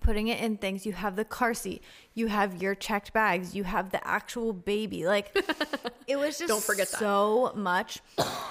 [0.00, 0.86] putting it in things.
[0.86, 1.82] You have the car seat.
[2.14, 3.54] You have your checked bags.
[3.54, 5.04] You have the actual baby.
[5.06, 5.34] Like
[6.06, 6.98] it was just Don't forget that.
[7.00, 8.00] so much.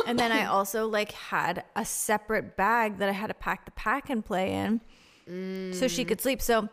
[0.06, 3.72] And then I also like had a separate bag that I had to pack the
[3.72, 4.82] pack and play in
[5.74, 6.42] so she could sleep.
[6.42, 6.68] So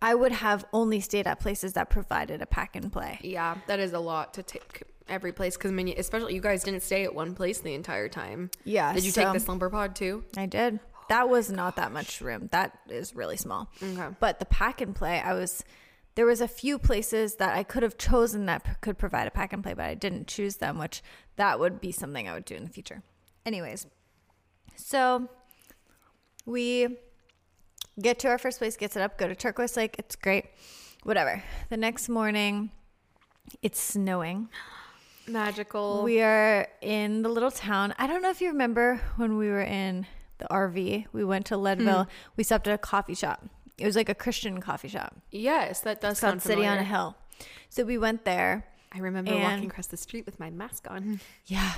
[0.00, 3.18] I would have only stayed at places that provided a pack and play.
[3.22, 6.62] Yeah, that is a lot to take every place because I mean, especially you guys
[6.64, 8.50] didn't stay at one place the entire time.
[8.64, 10.24] Yeah, Did you so- take the um, slumber pod too?
[10.36, 10.80] I did.
[11.10, 12.48] That was not that much room.
[12.50, 13.70] That is really small.
[13.82, 14.06] Okay.
[14.20, 15.62] But the pack and play, I was
[16.14, 19.30] there was a few places that I could have chosen that p- could provide a
[19.30, 21.02] pack and play, but I didn't choose them, which
[21.36, 23.02] that would be something I would do in the future.
[23.44, 23.86] Anyways,
[24.76, 25.28] so
[26.46, 26.96] we
[28.00, 29.96] get to our first place, get set up, go to Turquoise Lake.
[29.98, 30.46] It's great.
[31.02, 31.42] Whatever.
[31.68, 32.70] The next morning,
[33.60, 34.48] it's snowing.
[35.26, 36.02] Magical.
[36.02, 37.94] We are in the little town.
[37.98, 40.06] I don't know if you remember when we were in
[40.38, 41.06] the RV.
[41.12, 42.08] We went to Leadville.
[42.36, 43.44] We stopped at a coffee shop.
[43.78, 45.16] It was like a Christian coffee shop.
[45.30, 47.16] yes, that does It's called sound City on a Hill.
[47.68, 48.66] So we went there.
[48.92, 51.20] I remember And- walking across the street with my mask on.
[51.46, 51.72] Yeah.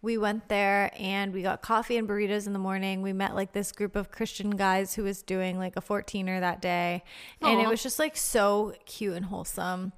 [0.00, 3.02] We went there and we got coffee and burritos in the morning.
[3.02, 6.62] We met like this group of Christian guys who was doing like a 14er that
[6.62, 7.02] day.
[7.42, 9.92] And it was just like so cute and wholesome.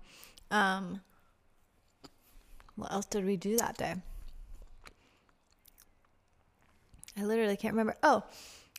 [0.51, 1.03] Um
[2.81, 3.95] What else did we do that day?
[7.18, 7.97] I literally can't remember.
[8.03, 8.22] Oh,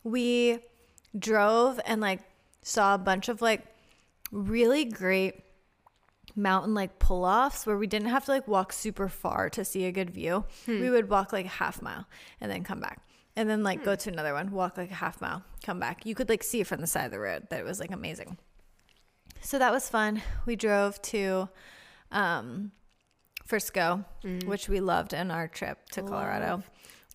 [0.04, 0.60] we
[1.18, 2.22] drove and like
[2.62, 3.66] saw a bunch of like
[4.32, 5.44] really great
[6.36, 9.86] mountain like pull offs where we didn't have to like walk super far to see
[9.86, 10.46] a good view.
[10.66, 12.08] We would walk like a half mile
[12.40, 13.02] and then come back.
[13.36, 16.06] And then like go to another one, walk like a half mile, come back.
[16.06, 17.48] You could like see it from the side of the road.
[17.50, 18.38] That it was like amazing.
[19.42, 20.22] So that was fun.
[20.46, 21.50] We drove to
[22.12, 22.72] um
[23.52, 24.06] Frisco,
[24.46, 26.64] which we loved in our trip to Colorado.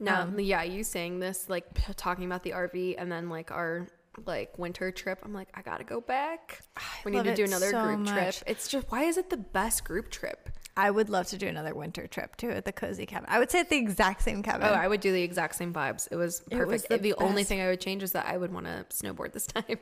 [0.00, 3.50] No, Um, yeah, you saying this, like p- talking about the RV and then like
[3.50, 3.86] our
[4.26, 5.20] like winter trip.
[5.24, 6.60] I'm like, I gotta go back.
[7.06, 8.12] We need to do another so group much.
[8.40, 8.48] trip.
[8.52, 10.50] It's just why is it the best group trip?
[10.76, 13.26] I would love to do another winter trip too at the cozy cabin.
[13.30, 14.68] I would say at the exact same cabin.
[14.68, 16.06] Oh, I would do the exact same vibes.
[16.10, 16.68] It was It perfect.
[16.70, 19.32] was the the only thing I would change is that I would want to snowboard
[19.32, 19.78] this time.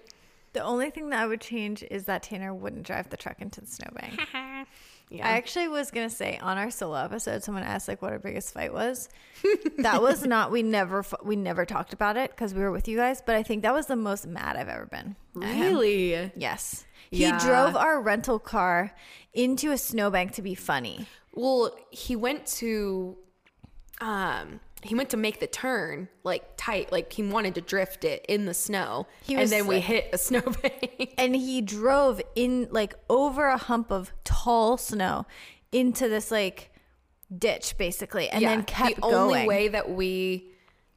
[0.52, 3.60] the only thing that I would change is that Tanner wouldn't drive the truck into
[3.60, 4.20] the snowbank.
[5.10, 5.26] yeah.
[5.26, 8.52] I actually was gonna say on our solo episode, someone asked like what our biggest
[8.52, 9.08] fight was.
[9.78, 10.50] that was not.
[10.50, 13.22] We never we never talked about it because we were with you guys.
[13.24, 15.16] But I think that was the most mad I've ever been.
[15.34, 16.32] really?
[16.36, 16.84] Yes.
[17.10, 18.92] He drove our rental car
[19.32, 21.06] into a snowbank to be funny.
[21.32, 23.16] Well, he went to
[24.00, 28.24] um he went to make the turn like tight, like he wanted to drift it
[28.28, 29.06] in the snow.
[29.22, 31.14] He and was then we hit a snowbank.
[31.18, 35.26] and he drove in like over a hump of tall snow
[35.72, 36.70] into this like
[37.36, 39.46] ditch basically and then kept the only going.
[39.46, 40.50] way that we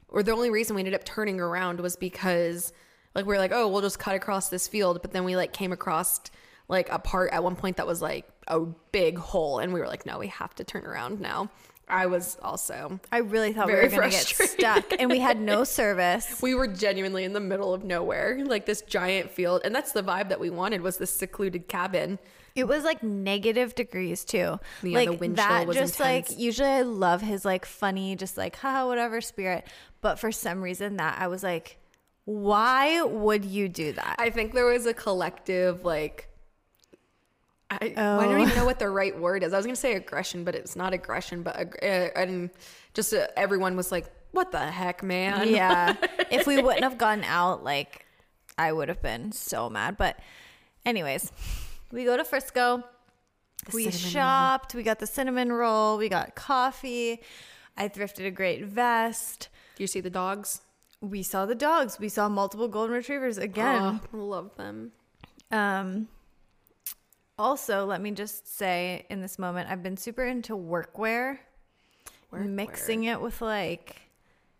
[0.08, 2.72] or the only reason we ended up turning around was because
[3.14, 5.52] like we were like oh we'll just cut across this field but then we like
[5.52, 6.20] came across
[6.68, 9.88] like a part at one point that was like a big hole and we were
[9.88, 11.50] like no we have to turn around now
[11.90, 15.40] i was also I really thought we were going to get stuck and we had
[15.40, 16.40] no service.
[16.42, 20.02] we were genuinely in the middle of nowhere like this giant field and that's the
[20.02, 22.18] vibe that we wanted was this secluded cabin
[22.54, 24.58] It was like negative degrees too.
[24.82, 26.30] Yeah, like the wind that chill was just intense.
[26.30, 29.64] like usually I love his like funny just like haha whatever spirit,
[30.00, 31.78] but for some reason that I was like
[32.24, 34.16] why would you do that?
[34.18, 36.27] I think there was a collective like
[37.70, 38.20] I, I Oh.
[38.22, 39.52] don't even know what the right word is.
[39.52, 41.42] I was gonna say aggression, but it's not aggression.
[41.42, 42.50] But ag- uh, and
[42.94, 45.94] just uh, everyone was like, "What the heck, man?" yeah.
[46.30, 48.06] if we wouldn't have gone out, like
[48.56, 49.96] I would have been so mad.
[49.98, 50.18] But
[50.86, 51.30] anyways,
[51.92, 52.82] we go to Frisco.
[53.74, 54.74] we cinnamon shopped.
[54.74, 55.98] We got the cinnamon roll.
[55.98, 57.20] We got coffee.
[57.76, 59.48] I thrifted a great vest.
[59.76, 60.62] Do you see the dogs?
[61.00, 61.98] We saw the dogs.
[62.00, 64.00] We saw multiple golden retrievers again.
[64.12, 64.90] Oh, love them.
[65.52, 66.08] Um,
[67.38, 71.38] also, let me just say in this moment, I've been super into workwear,
[72.32, 73.96] mixing it with like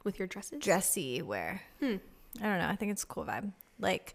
[0.05, 0.61] with your dresses.
[0.61, 1.61] dressy wear.
[1.81, 1.97] Hmm.
[2.41, 2.69] I don't know.
[2.69, 3.53] I think it's a cool vibe.
[3.81, 4.15] Like,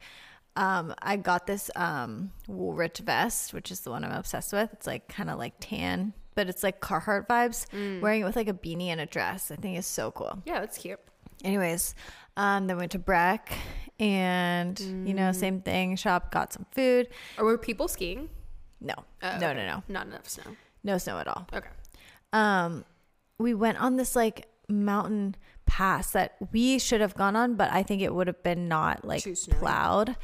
[0.56, 4.72] um, I got this um Woolrich vest, which is the one I'm obsessed with.
[4.74, 7.68] It's like kind of like tan, but it's like Carhartt vibes.
[7.72, 8.02] Mm.
[8.02, 10.42] Wearing it with like a beanie and a dress, I think is so cool.
[10.46, 11.00] yeah, that's cute.
[11.44, 11.94] Anyways,
[12.38, 13.52] um, then went to Breck,
[14.00, 15.36] and you know, Mm.
[15.36, 15.96] same thing.
[15.98, 17.10] Shop, got some food.
[17.38, 18.30] Or were people skiing?
[18.84, 19.54] No, Oh, no, okay.
[19.56, 20.56] no, no, Not enough snow.
[20.84, 21.48] no snow at all.
[21.54, 21.70] Okay.
[22.34, 22.84] um
[23.40, 27.82] we went on this like mountain pass that we should have gone on but i
[27.84, 30.16] think it would have been not like plowed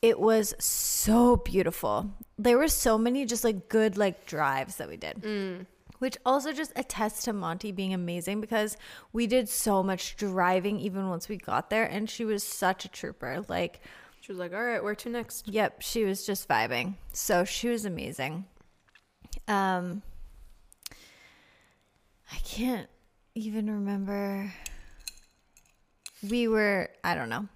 [0.00, 4.96] it was so beautiful there were so many just like good like drives that we
[4.96, 5.24] did
[5.98, 8.76] which also just attests to monty being amazing because
[9.12, 12.88] we did so much driving even once we got there and she was such a
[12.88, 13.80] trooper like
[14.22, 16.94] She was like, "All right, where to next?" Yep, she was just vibing.
[17.12, 18.44] So she was amazing.
[19.48, 20.02] Um
[22.30, 22.88] I can't
[23.34, 24.54] even remember
[26.30, 27.48] we were I don't know.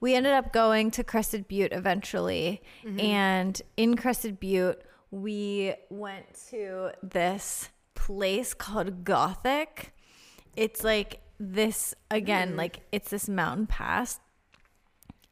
[0.00, 2.62] We ended up going to Crested Butte eventually
[2.98, 4.80] and in Crested Butte
[5.10, 9.92] we went to this place called Gothic.
[10.56, 14.20] It's like this again, like it's this mountain pass.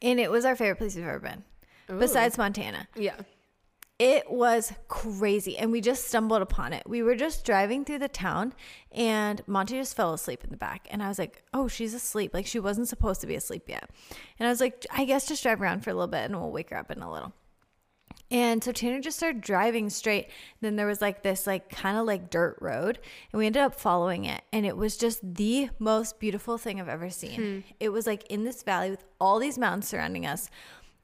[0.03, 1.44] And it was our favorite place we've ever been.
[1.86, 2.88] Besides Montana.
[2.97, 3.14] Yeah.
[3.99, 5.57] It was crazy.
[5.57, 6.82] And we just stumbled upon it.
[6.86, 8.53] We were just driving through the town
[8.92, 10.86] and Monty just fell asleep in the back.
[10.90, 12.34] And I was like, oh, she's asleep.
[12.34, 13.88] Like she wasn't supposed to be asleep yet.
[14.38, 16.51] And I was like, I guess just drive around for a little bit and we'll
[16.51, 17.32] wake her up in a little.
[18.31, 20.31] And so Tanner just started driving straight.
[20.61, 22.99] Then there was like this like kind of like dirt road
[23.33, 26.89] and we ended up following it and it was just the most beautiful thing I've
[26.89, 27.41] ever seen.
[27.41, 27.59] Hmm.
[27.79, 30.51] It was like in this valley with all these mountains surrounding us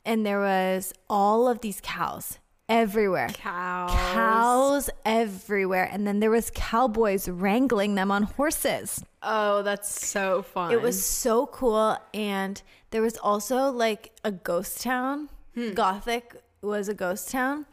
[0.05, 3.29] and there was all of these cows everywhere.
[3.29, 3.91] Cows.
[3.93, 9.05] Cows everywhere and then there was cowboys wrangling them on horses.
[9.23, 10.73] Oh, that's so fun.
[10.73, 11.97] It was so cool.
[12.13, 12.61] And
[12.91, 15.29] there was also like a ghost town.
[15.55, 15.73] Hmm.
[15.75, 17.67] Gothic was a ghost town.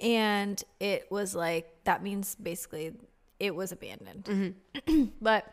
[0.00, 2.92] And it was like, that means basically
[3.38, 4.24] it was abandoned.
[4.24, 5.04] Mm-hmm.
[5.22, 5.52] but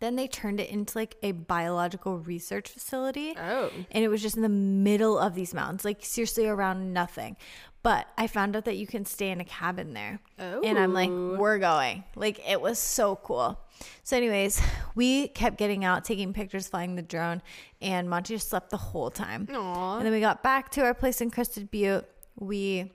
[0.00, 3.34] then they turned it into like a biological research facility.
[3.38, 3.70] Oh.
[3.92, 7.36] And it was just in the middle of these mountains, like seriously around nothing.
[7.82, 10.20] But I found out that you can stay in a cabin there.
[10.38, 11.34] And I'm like, Oh.
[11.36, 12.04] we're going.
[12.14, 13.58] Like it was so cool.
[14.04, 14.62] So, anyways,
[14.94, 17.42] we kept getting out, taking pictures, flying the drone,
[17.80, 19.48] and Monty just slept the whole time.
[19.52, 19.96] Aw.
[19.96, 22.04] And then we got back to our place in Crested Butte.
[22.38, 22.92] We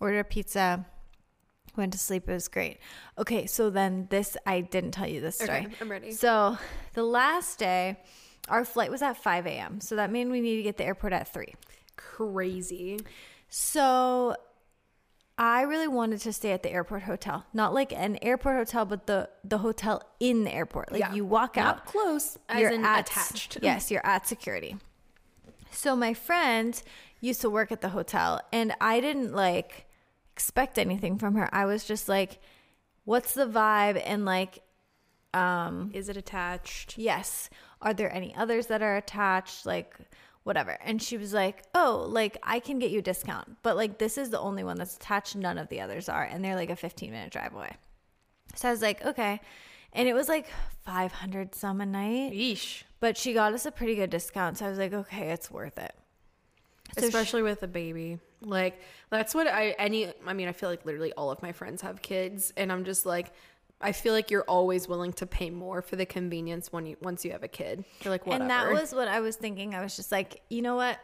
[0.00, 0.84] ordered a pizza,
[1.74, 2.28] went to sleep.
[2.28, 2.78] It was great.
[3.16, 5.60] Okay, so then this, I didn't tell you this story.
[5.66, 6.12] Okay, I'm ready.
[6.12, 6.58] So
[6.92, 7.96] the last day,
[8.50, 9.80] our flight was at 5 a.m.
[9.80, 11.54] So that meant we needed to get to the airport at 3.
[11.96, 12.98] Crazy.
[13.48, 14.36] So
[15.38, 17.44] I really wanted to stay at the airport hotel.
[17.52, 20.92] Not like an airport hotel, but the, the hotel in the airport.
[20.92, 21.12] Like Yeah.
[21.14, 21.84] you walk out.
[21.86, 23.58] Close, as you're at- attached.
[23.62, 24.76] Yes, you're at security.
[25.70, 26.80] So my friend
[27.20, 29.86] used to work at the hotel and I didn't like
[30.32, 31.48] expect anything from her.
[31.52, 32.40] I was just like,
[33.04, 34.00] what's the vibe?
[34.04, 34.60] And like,
[35.34, 36.96] um, Is it attached?
[36.96, 37.50] yes,
[37.82, 39.66] are there any others that are attached?
[39.66, 39.94] Like,
[40.46, 40.78] whatever.
[40.80, 44.16] And she was like, oh, like I can get you a discount, but like this
[44.16, 45.34] is the only one that's attached.
[45.34, 46.22] None of the others are.
[46.22, 47.72] And they're like a 15 minute drive away.
[48.54, 49.40] So I was like, okay.
[49.92, 50.46] And it was like
[50.84, 52.32] 500 some a night.
[52.32, 52.84] Yeesh.
[53.00, 54.58] But she got us a pretty good discount.
[54.58, 55.94] So I was like, okay, it's worth it.
[56.94, 58.20] So she- Especially with a baby.
[58.40, 58.80] Like
[59.10, 62.02] that's what I any I mean, I feel like literally all of my friends have
[62.02, 63.32] kids and I'm just like
[63.80, 67.24] I feel like you're always willing to pay more for the convenience when you once
[67.24, 67.84] you have a kid.
[68.02, 68.42] You're like whatever.
[68.42, 69.74] and that was what I was thinking.
[69.74, 70.98] I was just like, you know what?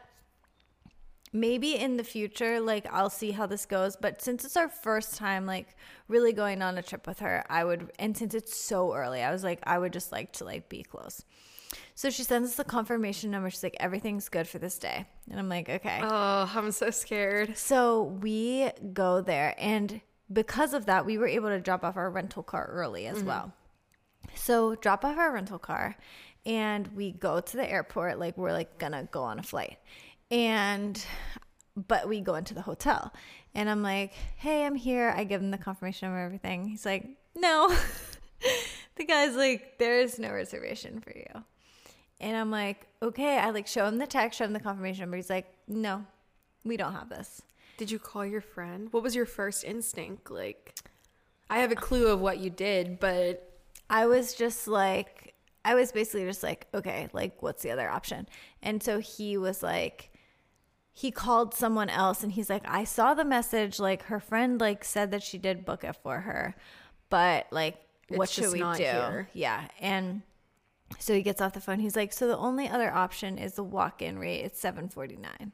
[1.35, 3.97] Maybe in the future, like I'll see how this goes.
[3.97, 5.69] But since it's our first time, like
[6.09, 9.31] really going on a trip with her, I would, and since it's so early, I
[9.33, 11.23] was like, I would just like to like be close.
[11.95, 13.49] So she sends us the confirmation number.
[13.49, 15.07] She's like, everything's good for this day.
[15.31, 16.01] And I'm like, okay.
[16.03, 17.57] Oh, I'm so scared.
[17.57, 20.03] So we go there, and
[20.33, 23.17] because of that, we were able to drop off our rental car early Mm-hmm.
[23.17, 23.53] as well.
[24.35, 25.97] So drop off our rental car,
[26.47, 28.19] and we go to the airport.
[28.19, 29.79] Like we're like gonna go on a flight,
[30.31, 31.05] and
[31.77, 33.13] but we go into the hotel,
[33.55, 36.67] and I'm like, "Hey, I'm here." I give him the confirmation of everything.
[36.69, 37.69] He's like, "No."
[38.97, 41.45] the guy's like, "There's no reservation for you."
[42.21, 43.37] And I'm like, okay.
[43.39, 45.17] I like show him the text, show him the confirmation number.
[45.17, 46.07] He's like, no,
[46.65, 47.43] we don't have this.
[47.79, 48.89] Did you call your friend?
[48.93, 50.31] What was your first instinct?
[50.31, 50.75] Like
[51.51, 53.61] I have a clue of what you did, but
[53.91, 58.27] I was just like, I was basically just like, okay, like, what's the other option?
[58.63, 60.11] And so he was like,
[60.93, 63.79] he called someone else and he's like, I saw the message.
[63.79, 66.55] Like, her friend, like, said that she did book it for her,
[67.11, 67.77] but like,
[68.09, 68.83] what It's should we do?
[68.83, 69.29] here.
[69.35, 69.69] Yeah.
[69.79, 70.23] And
[70.99, 71.81] so he gets off the phone.
[71.81, 74.41] He's like, so the only other option is the walk in rate.
[74.41, 75.53] It's 749.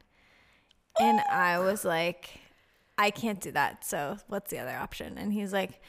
[1.01, 2.41] And I was like,
[2.97, 3.85] I can't do that.
[3.85, 5.17] So what's the other option?
[5.19, 5.81] And he's like,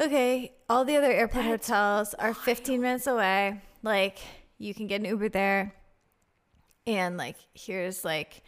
[0.00, 3.60] okay, all the other airport hotels are 15 minutes away.
[3.82, 4.18] Like,
[4.58, 5.74] you can get an Uber there.
[6.86, 8.42] And like, here's like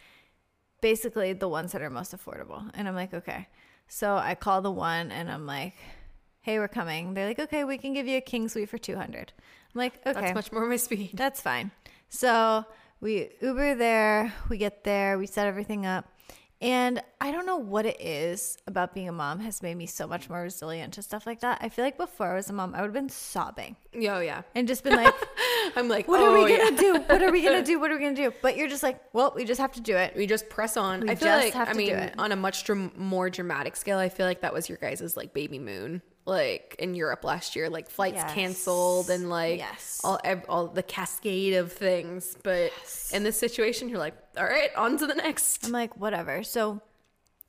[0.81, 2.69] basically the ones that are most affordable.
[2.73, 3.47] And I'm like, okay.
[3.87, 5.75] So I call the one and I'm like,
[6.41, 7.13] hey, we're coming.
[7.13, 9.31] They're like, okay, we can give you a king suite for 200.
[9.73, 10.19] I'm like, okay.
[10.19, 11.11] that's much more my speed.
[11.13, 11.71] That's fine.
[12.09, 12.65] So
[13.01, 16.05] we Uber there, we get there, we set everything up.
[16.61, 20.05] And I don't know what it is about being a mom has made me so
[20.05, 21.57] much more resilient to stuff like that.
[21.59, 24.43] I feel like before I was a mom, I would have been sobbing Oh yeah.
[24.53, 25.13] and just been like,
[25.75, 26.93] I'm like, what oh, are we oh, going to do?
[26.93, 27.79] What are we going to do?
[27.79, 28.33] What are we going to do?
[28.43, 30.15] But you're just like, well, we just have to do it.
[30.15, 31.01] We just press on.
[31.01, 34.09] We I feel just like I mean, on a much dram- more dramatic scale, I
[34.09, 37.89] feel like that was your guys' like baby moon, like in Europe last year, like
[37.89, 38.33] flights Yes.
[38.33, 40.01] canceled and like Yes.
[40.03, 42.37] all all the cascade of things.
[42.43, 42.71] But
[43.13, 45.65] in this situation, you're like, all right, on to the next.
[45.65, 46.43] I'm like, whatever.
[46.43, 46.81] So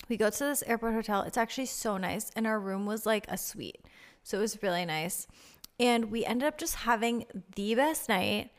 [0.08, 1.22] we go to this airport hotel.
[1.22, 2.30] It's actually so nice.
[2.34, 3.84] And our room was like a suite.
[4.22, 5.26] So it was really nice.
[5.78, 8.50] And we ended up just having the best night.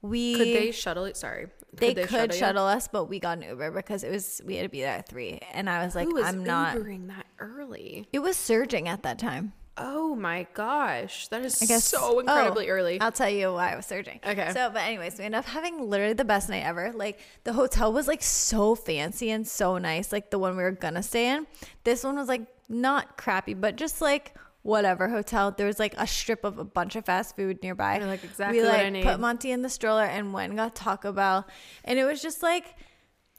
[0.00, 1.16] We Could they shuttle it?
[1.16, 2.38] Sorry, they could, you?
[2.38, 4.98] shuttle, us, but we got an Uber because it was we had to be there
[4.98, 5.40] at three.
[5.52, 8.08] And I was like, was I'm not Ubering that early?
[8.12, 9.52] it was surging at that time.
[9.80, 13.00] Oh my gosh, that is I guess so oh, incredibly oh, early.
[13.00, 14.18] I'll tell you why I was surging.
[14.26, 14.50] Okay.
[14.52, 16.90] So, but anyways, we ended up having literally the best night ever.
[16.92, 20.10] Like the hotel was like so fancy and so nice.
[20.10, 21.46] Like the one we were gonna stay in.
[21.84, 25.50] This one was like not crappy, but just like whatever hotel.
[25.50, 27.98] There was like a strip of a bunch of fast food nearby.
[27.98, 29.04] You're like, exactly we what like I need.
[29.04, 31.46] put Monty in the stroller and went and got Taco Bell,
[31.84, 32.74] and it was just like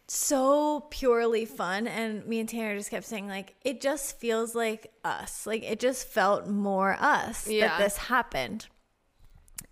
[0.08, 4.92] so purely fun and me and Tanner just kept saying like it just feels like
[5.06, 7.68] us like it just felt more us Yeah.
[7.68, 8.66] that this happened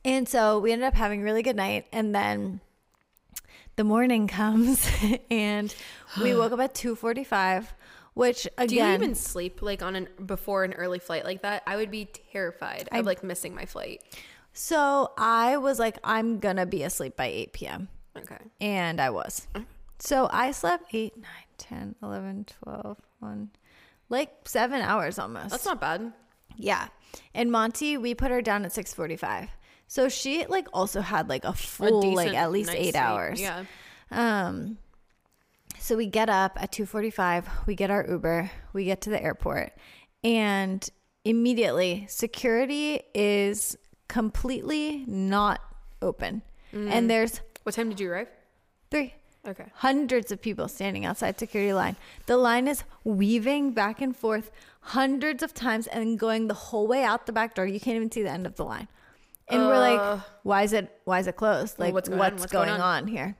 [0.05, 2.61] and so we ended up having a really good night and then
[3.77, 4.87] the morning comes
[5.31, 5.73] and
[6.21, 7.65] we woke up at 2.45
[8.17, 11.63] which again, Do you even sleep like on an before an early flight like that?
[11.67, 14.01] I would be terrified I- of like missing my flight.
[14.53, 17.87] so I was like, I'm gonna be asleep by 8 p.m.
[18.17, 18.37] Okay.
[18.59, 19.47] And I was.
[19.99, 21.25] So I slept 8, 9,
[21.57, 23.49] 10, 11, 12, 1,
[24.09, 25.49] like seven hours almost.
[25.51, 26.11] That's not bad.
[26.55, 26.87] Yeah.
[27.35, 29.49] And Monty, we put her down at 6:45.
[29.87, 32.95] So she like also had like a full like decent at least night's 8 sleep.
[32.95, 33.39] hours.
[33.41, 33.65] Yeah.
[34.11, 34.77] Um
[35.87, 39.71] so we get up at 2:45, we get our Uber, we get to the airport
[40.23, 40.89] and
[41.23, 43.77] immediately security is
[44.09, 45.61] completely not
[46.01, 46.41] open.
[46.73, 46.91] Mm.
[46.91, 48.27] And there's What time did you arrive?
[48.91, 49.13] 3
[49.47, 49.65] Okay.
[49.75, 51.95] hundreds of people standing outside security line.
[52.25, 57.03] The line is weaving back and forth hundreds of times and going the whole way
[57.03, 57.65] out the back door.
[57.65, 58.89] You can't even see the end of the line.
[59.47, 59.89] And we're Uh.
[59.89, 61.79] like, why is it why is it closed?
[61.79, 62.39] Like what's what's, going on?
[62.39, 63.03] What's going, going on?
[63.03, 63.07] on?
[63.07, 63.37] here?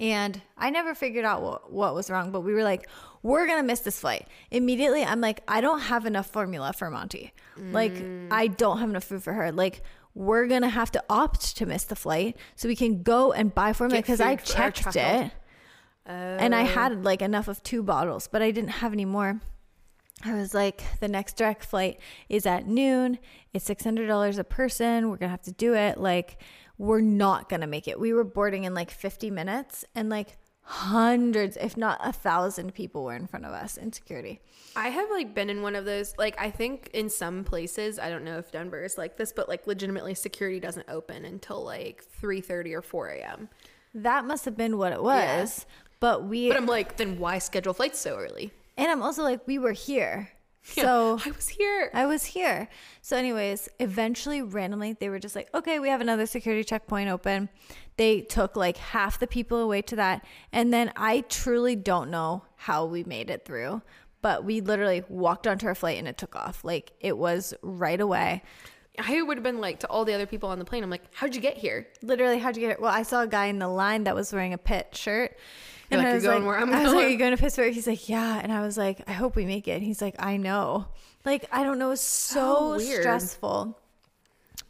[0.00, 2.88] And I never figured out what, what was wrong, but we were like,
[3.22, 4.26] we're gonna miss this flight.
[4.50, 7.32] Immediately I'm like, I don't have enough formula for Monty.
[7.58, 8.28] Like Mm.
[8.30, 9.52] I don't have enough food for her.
[9.52, 9.82] Like
[10.14, 13.74] we're gonna have to opt to miss the flight so we can go and buy
[13.74, 15.32] formula because I food for our checked it
[16.06, 19.40] and I had like enough of two bottles, but I didn't have any more.
[20.24, 21.98] I was like, the next direct flight
[22.28, 23.18] is at noon.
[23.54, 25.08] It's six hundred dollars a person.
[25.10, 25.98] We're gonna have to do it.
[25.98, 26.38] Like,
[26.80, 28.00] we're not gonna make it.
[28.00, 33.04] We were boarding in like fifty minutes, and like hundreds, if not a thousand, people
[33.04, 34.40] were in front of us in security.
[34.76, 38.08] I have like been in one of those like I think in some places I
[38.08, 42.04] don't know if Denver is like this but like legitimately security doesn't open until like
[42.22, 43.48] 3:30 or 4 a.m.
[43.94, 45.66] That must have been what it was.
[45.98, 48.52] But we, But I'm like then why schedule flights so early?
[48.78, 50.30] and I'm also like, we were here,
[50.62, 51.90] so I was here.
[51.94, 52.68] I was here.
[53.00, 57.48] So, anyways, eventually, randomly, they were just like, okay, we have another security checkpoint open.
[57.96, 60.24] They took like half the people away to that.
[60.52, 63.80] And then I truly don't know how we made it through,
[64.20, 66.62] but we literally walked onto our flight and it took off.
[66.62, 68.42] Like, it was right away.
[68.98, 70.82] I would have been like to all the other people on the plane.
[70.82, 71.88] I'm like, how'd you get here?
[72.02, 72.80] Literally, how'd you get it?
[72.80, 75.36] Well, I saw a guy in the line that was wearing a Pitt shirt.
[75.90, 77.36] You're like, I "You're was going where I'm I was like, going." Are you going
[77.36, 77.72] to Pittsburgh?
[77.74, 78.40] He's like, yeah.
[78.42, 79.72] And I was like, I hope we make it.
[79.72, 80.86] And he's like, I know.
[81.24, 81.90] Like, I don't know.
[81.90, 83.02] It's so So weird.
[83.02, 83.78] stressful.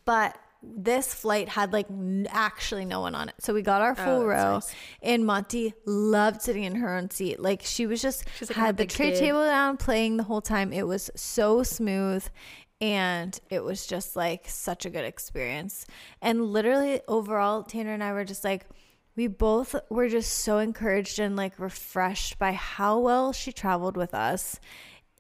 [0.05, 1.87] But this flight had like
[2.29, 3.35] actually no one on it.
[3.39, 4.55] So we got our oh, full Oh, row.
[4.55, 4.75] nice.
[5.03, 7.41] And Monty loved sitting in her own seat.
[7.41, 10.73] Like, she was just like, had the tray kid." table down playing the whole time.
[10.73, 12.27] It was so smooth.
[12.83, 15.87] And it was just like such a good experience.
[16.23, 18.67] And literally, overall, Tanner and I were just like,
[19.21, 24.15] we both were just so encouraged and like refreshed by how well she traveled with
[24.15, 24.59] us.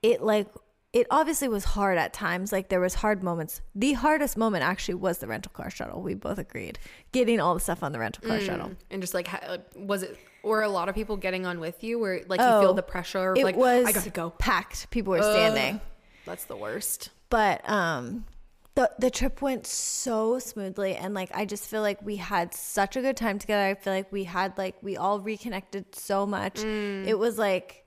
[0.02, 0.46] It like,
[0.94, 2.50] it obviously was hard at times.
[2.50, 3.60] Like, there was hard moments.
[3.74, 6.00] The hardest moment actually was the rental car shuttle.
[6.00, 6.78] We both agreed.
[7.12, 8.70] Getting all the stuff on the rental car shuttle.
[8.90, 9.28] And just like
[9.76, 12.60] was it or a lot of people getting on with you where like you Oh,
[12.62, 14.30] feel the pressure It like was I got to go.
[14.30, 14.88] packed.
[14.90, 15.30] People were Ugh.
[15.34, 15.80] standing.
[16.24, 17.10] That's the worst.
[17.28, 18.24] but um
[18.80, 22.96] the the trip went so smoothly and like I just feel like we had such
[22.96, 23.64] a good time together.
[23.64, 26.54] I feel like we had like we all reconnected so much.
[26.54, 27.06] Mm.
[27.06, 27.84] It was like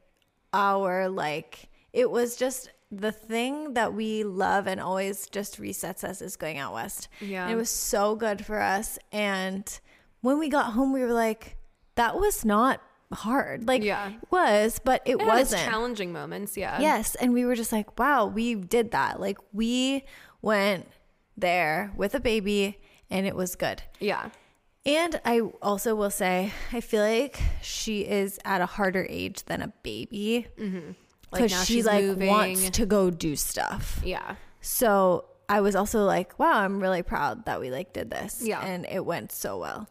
[0.53, 6.21] our like it was just the thing that we love and always just resets us
[6.21, 7.07] is going out west.
[7.19, 7.43] Yeah.
[7.43, 9.65] And it was so good for us and
[10.21, 11.57] when we got home we were like
[11.95, 12.81] that was not
[13.11, 13.67] hard.
[13.67, 14.09] Like Yeah.
[14.09, 15.63] it was, but it, It wasn't.
[15.63, 16.79] challenging moments, yeah.
[16.79, 17.15] Yes.
[17.15, 19.19] And we were just like, wow, we did that.
[19.19, 20.03] Like we
[20.43, 20.87] went
[21.35, 22.79] there with a baby
[23.09, 23.81] and it was good.
[23.99, 24.29] Yeah.
[24.85, 29.61] And I also will say, I feel like she is at a harder age than
[29.63, 30.91] a baby Mm-hmm.
[31.31, 32.27] Like because she like moving.
[32.27, 33.99] wants to go do stuff.
[34.05, 34.35] Yeah.
[34.61, 38.43] So I was also like, wow, I'm really proud that we like did this.
[38.45, 38.63] Yeah.
[38.63, 39.87] And it went so well.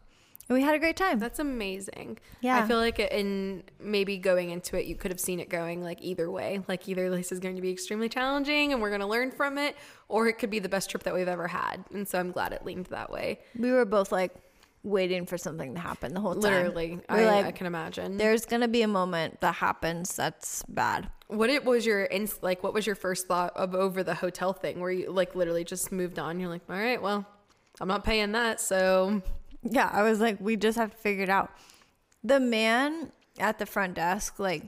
[0.53, 1.19] And we had a great time.
[1.19, 2.19] That's amazing.
[2.43, 2.59] Yeah.
[2.59, 5.99] I feel like in maybe going into it, you could have seen it going like
[6.03, 6.61] either way.
[6.69, 9.57] Like either this is going to be extremely challenging and we're going to learn from
[9.57, 9.77] it,
[10.09, 11.85] or it could be the best trip that we've ever had.
[11.95, 13.39] And so I'm glad it leaned that way.
[13.59, 14.35] we were both like
[14.83, 16.43] waiting for something to happen the whole time.
[16.43, 18.19] Literally, I, like, I can imagine.
[18.19, 21.09] there's gonna be a moment that happens that's bad.
[21.29, 22.63] What it was your ins- like?
[22.63, 25.93] What was your first thought of over the hotel thing, where you like literally just
[25.93, 26.39] moved on?
[26.41, 27.25] You're like, all right, well,
[27.81, 29.23] I'm not paying that, so
[29.63, 31.51] Yeah, I was like, we just have to figure it out.
[32.25, 34.65] The man at the front desk, like,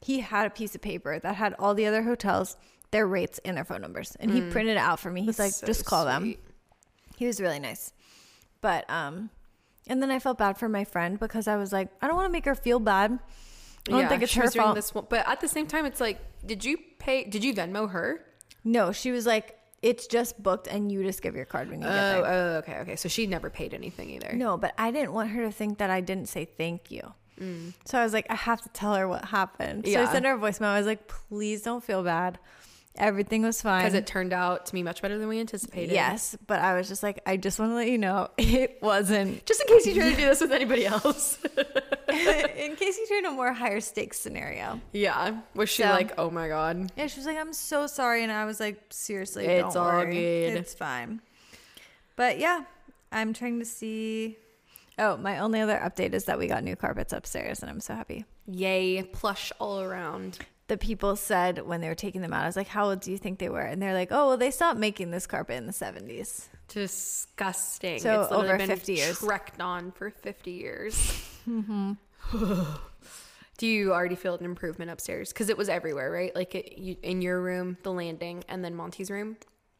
[0.00, 2.56] he had a piece of paper that had all the other hotels,
[2.90, 5.22] their rates, and their phone numbers, and he printed it out for me.
[5.22, 6.36] He's like, so just call them.
[7.16, 7.92] He was really nice,
[8.60, 9.30] but um,
[9.88, 12.28] and then I felt bad for my friend because I was like, I don't want
[12.28, 13.18] to make her feel bad.
[13.88, 14.76] I don't think it's her fault.
[14.76, 17.24] This one, but at the same time, it's like, did you pay?
[17.24, 18.24] Did you Venmo her?
[18.62, 21.86] No, she was like, it's just booked, and you just give your card when you
[21.86, 22.26] Oh, get there.
[22.26, 22.96] oh, okay, okay.
[22.96, 24.32] So she never paid anything either.
[24.34, 27.14] No, but I didn't want her to think that I didn't say thank you.
[27.40, 27.72] Mm.
[27.84, 29.84] So I was like, I have to tell her what happened.
[29.86, 30.02] So Yeah.
[30.02, 30.66] I sent her a voicemail.
[30.66, 32.38] I was like, please don't feel bad.
[32.98, 33.82] Everything was fine.
[33.82, 35.92] Because it turned out to be much better than we anticipated.
[35.94, 39.46] Yes, but I was just like, I just want to let you know it wasn't.
[39.46, 41.38] Just in case you try to do this with anybody else.
[42.08, 44.80] in case you turn a more higher stakes scenario.
[44.92, 45.38] yeah.
[45.54, 46.90] Was she So- like, oh my God?
[46.96, 48.22] Yeah, she was like, I'm so sorry.
[48.22, 50.12] And I was like, seriously, It's all worry.
[50.14, 50.56] good.
[50.58, 51.20] It's fine.
[52.16, 52.62] But yeah,
[53.12, 54.36] I'm trying to see.
[54.98, 57.94] Oh, my only other update is that we got new carpets upstairs and I'm so
[57.94, 58.24] happy.
[58.48, 59.04] Yay.
[59.04, 60.38] Plush all around.
[60.68, 63.10] The people said when they were taking them out, I was like, how old do
[63.10, 63.60] you think they were?
[63.62, 66.48] And they're like, oh, well, they stopped making this carpet in the 70s.
[66.68, 67.98] Disgusting.
[68.00, 69.18] So it's over been 50 years.
[69.18, 71.24] trekked on for 50 years.
[73.58, 75.32] Do you already feel an improvement upstairs?
[75.32, 76.34] Because it was everywhere, right?
[76.34, 79.36] Like it, you, in your room, the landing, and then Monty's room.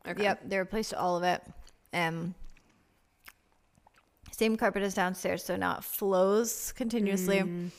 [0.08, 0.22] Okay.
[0.22, 1.42] Yep, they replaced all of it.
[1.92, 2.34] Um,
[4.32, 7.70] same carpet as downstairs, so now it flows continuously, Mm.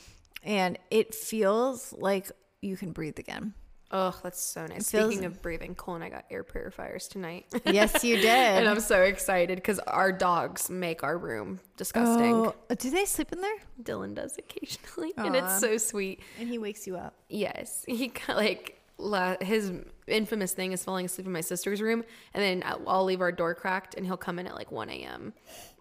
[0.44, 2.30] and it feels like
[2.62, 3.54] you can breathe again.
[3.92, 4.88] Oh, that's so nice.
[4.88, 7.46] Feels- Speaking of breathing, Cole and I got air purifiers tonight.
[7.66, 8.26] Yes, you did.
[8.26, 12.34] and I'm so excited because our dogs make our room disgusting.
[12.34, 13.56] Oh, uh, do they sleep in there?
[13.82, 15.38] Dylan does occasionally, and Aw.
[15.44, 16.20] it's so sweet.
[16.38, 17.14] And he wakes you up.
[17.28, 19.72] Yes, he kind like la- his
[20.06, 22.04] infamous thing is falling asleep in my sister's room,
[22.34, 24.88] and then I'll- I'll leave our door cracked, and he'll come in at like 1
[24.88, 25.32] a.m.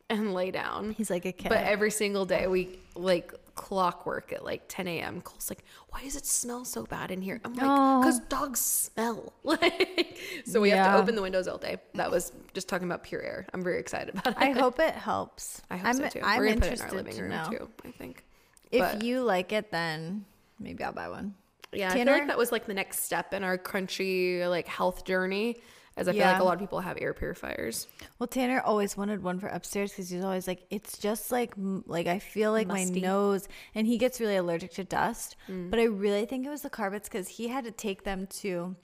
[0.09, 0.91] and lay down.
[0.97, 1.49] He's like a kid.
[1.49, 5.19] But every single day, we like clockwork at like 10 a.m.
[5.19, 8.01] Cole's like, "Why does it smell so bad in here?" I'm like, Aw.
[8.01, 11.77] "Cause dogs smell." Like, so we have to open the windows all day.
[11.95, 13.45] That was just talking about pure air.
[13.53, 14.35] I'm very excited about it.
[14.37, 15.61] I hope it helps.
[15.69, 16.21] I hope I'm, so too.
[16.23, 17.49] I'm We're gonna put it in our living room know.
[17.49, 17.69] too.
[17.83, 18.23] I think.
[18.71, 20.23] If But- you like it, then
[20.59, 21.33] maybe I'll buy one.
[21.73, 25.03] Yeah, I feel like that was like the next step in our crunchy like health
[25.03, 25.57] journey.
[25.99, 27.87] As I feel like a lot of people have air purifiers.
[28.17, 32.07] Well, Tanner always wanted one for upstairs because he's always like, it's just like, like
[32.07, 33.01] I feel like Musty.
[33.01, 35.35] my nose, and he gets really allergic to dust.
[35.49, 35.69] Mm.
[35.69, 38.75] But I really think it was the carpets because he had to take them to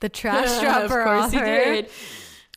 [0.00, 1.90] the trash of dropper course he did.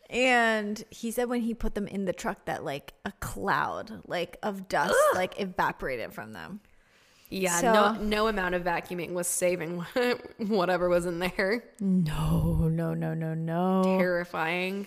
[0.10, 4.38] And he said when he put them in the truck that like a cloud like
[4.44, 6.60] of dust like evaporated from them.
[7.32, 9.80] Yeah, So- no no amount of vacuuming was saving
[10.38, 11.64] whatever was in there.
[11.80, 13.84] No, no, no, no, no.
[13.98, 14.86] Terrifying.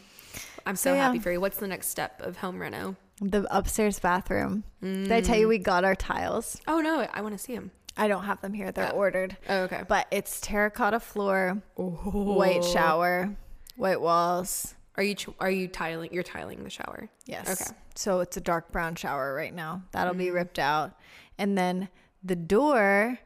[0.67, 1.07] I'm so So, yeah.
[1.07, 1.41] happy for you.
[1.41, 2.97] What's the next step of home reno?
[3.21, 4.65] The upstairs bathroom.
[4.83, 5.51] Did I tell you mm.
[5.51, 6.61] we got our tiles?
[6.69, 7.71] Oh no, I want to see them.
[7.97, 8.73] I don't have them here.
[8.73, 8.97] They're Oh.
[8.97, 9.37] ordered.
[9.49, 9.83] Oh, okay.
[9.87, 13.37] But it's terracotta floor, white shower,
[13.77, 14.75] white walls.
[14.97, 16.13] Are you are you tiling?
[16.13, 17.09] You're tiling the shower.
[17.25, 17.49] Yes.
[17.49, 17.77] Okay.
[17.95, 19.83] So it's a dark brown shower right now.
[19.93, 20.35] That'll be mm.
[20.35, 20.93] ripped out.
[21.39, 21.89] And then
[22.25, 23.19] the door,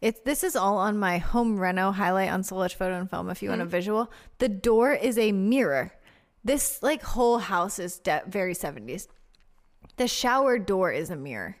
[0.00, 3.42] it's this is all on my home reno highlight on Edge Photo and Film if
[3.42, 4.10] you want a visual.
[4.38, 5.92] The door is a mirror.
[6.42, 9.06] This like whole house is de- very 70s.
[9.96, 11.56] The shower door is a mirror.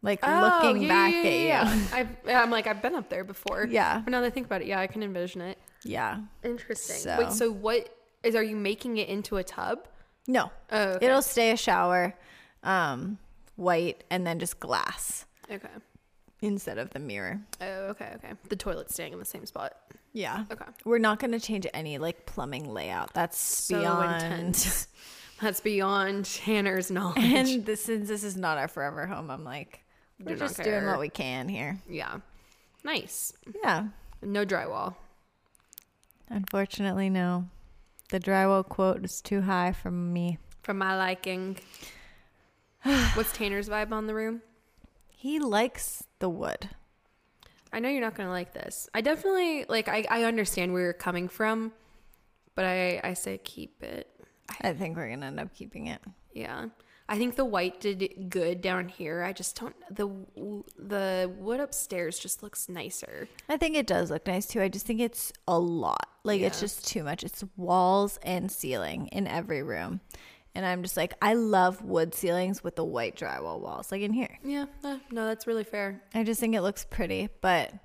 [0.00, 1.46] Like looking yeah, back yeah, at you.
[1.46, 1.78] yeah.
[1.92, 3.66] I've, yeah, I'm like I've been up there before.
[3.68, 4.00] Yeah.
[4.04, 5.58] But now that I think about it, yeah, I can envision it.
[5.82, 6.20] Yeah.
[6.44, 6.96] Interesting.
[6.96, 7.88] So- Wait, so what
[8.22, 8.34] is?
[8.34, 9.88] Are you making it into a tub?
[10.26, 10.50] No.
[10.70, 11.06] Oh, okay.
[11.06, 12.14] It'll stay a shower,
[12.62, 13.18] um,
[13.56, 15.68] white, and then just glass Okay.
[16.42, 17.40] instead of the mirror.
[17.60, 18.32] Oh, okay, okay.
[18.48, 19.72] The toilet's staying in the same spot.
[20.12, 20.44] Yeah.
[20.50, 20.64] Okay.
[20.84, 23.12] We're not going to change any like plumbing layout.
[23.14, 24.22] That's So beyond.
[24.22, 24.88] intense.
[25.40, 27.18] That's beyond Tanner's knowledge.
[27.22, 29.84] and this, since this is not our forever home, I'm like,
[30.18, 31.78] we're Do just doing what we can here.
[31.88, 32.16] yeah.
[32.84, 33.32] Nice.
[33.62, 33.86] Yeah.
[34.22, 34.96] No drywall.
[36.28, 37.48] Unfortunately, no.
[38.10, 40.38] The drywall quote is too high for me.
[40.62, 41.58] For my liking.
[43.14, 44.42] What's Tanner's vibe on the room?
[45.20, 46.68] He likes the wood.
[47.72, 48.88] I know you're not gonna like this.
[48.94, 51.72] I definitely like I, I understand where you're coming from,
[52.54, 54.08] but I, I say keep it.
[54.60, 56.00] I think we're going to end up keeping it.
[56.32, 56.66] Yeah.
[57.08, 59.24] I think the white did good down here.
[59.24, 60.08] I just don't the
[60.78, 63.26] the wood upstairs just looks nicer.
[63.48, 64.62] I think it does look nice too.
[64.62, 66.06] I just think it's a lot.
[66.22, 67.24] Like it's just too much.
[67.24, 70.00] It's walls and ceiling in every room.
[70.58, 74.12] And I'm just like, I love wood ceilings with the white drywall walls, like in
[74.12, 74.38] here.
[74.42, 76.02] Yeah, no, that's really fair.
[76.16, 77.78] I just think it looks pretty, but Four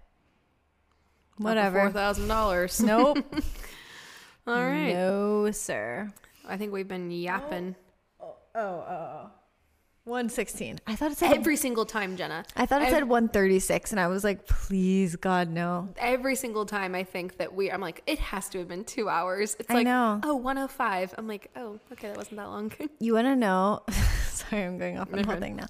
[1.38, 1.92] whatever.
[1.92, 2.80] thousand dollars.
[2.84, 3.20] Nope.
[4.48, 4.92] All right.
[4.92, 6.12] No, sir.
[6.48, 7.76] I think we've been yapping
[8.20, 8.90] Oh, oh, oh.
[8.90, 9.30] oh.
[10.06, 10.80] 116.
[10.86, 12.44] I thought it said every single time, Jenna.
[12.58, 15.88] I thought it said 136 and I was like, please God no.
[15.98, 19.08] Every single time I think that we, I'm like, it has to have been two
[19.08, 19.56] hours.
[19.60, 20.20] It's I like, know.
[20.24, 21.16] oh, 105.
[21.18, 22.72] I'm like, oh, okay, that wasn't that long.
[23.00, 23.82] You want to know?
[24.30, 25.68] Sorry, I'm going off on the whole thing now.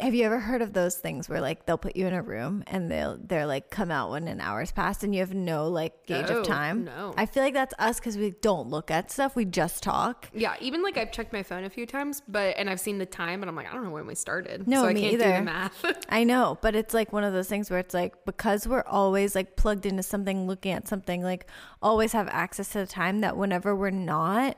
[0.00, 2.64] Have you ever heard of those things where like they'll put you in a room
[2.66, 6.06] and they'll they're like come out when an hour's passed and you have no like
[6.06, 6.84] gauge No, of time?
[6.84, 7.12] no.
[7.18, 9.36] I feel like that's us because we don't look at stuff.
[9.36, 10.30] We just talk.
[10.32, 13.04] Yeah, even like I've checked my phone a few times, but and I've seen the
[13.04, 14.66] time, but I'm like, I don't know when we started.
[14.66, 15.36] No, so I me can't do either.
[15.36, 15.84] the math.
[16.08, 19.34] I know, but it's like one of those things where it's like because we're always
[19.34, 21.46] like plugged into something, looking at something, like
[21.82, 24.56] always have access to the time that whenever we're not,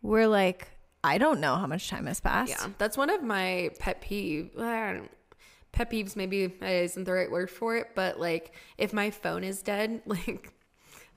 [0.00, 0.68] we're like,
[1.04, 2.50] I don't know how much time has passed.
[2.50, 4.50] yeah, that's one of my pet peeve.
[4.56, 9.62] Pet peeves maybe isn't the right word for it, but like if my phone is
[9.62, 10.52] dead, like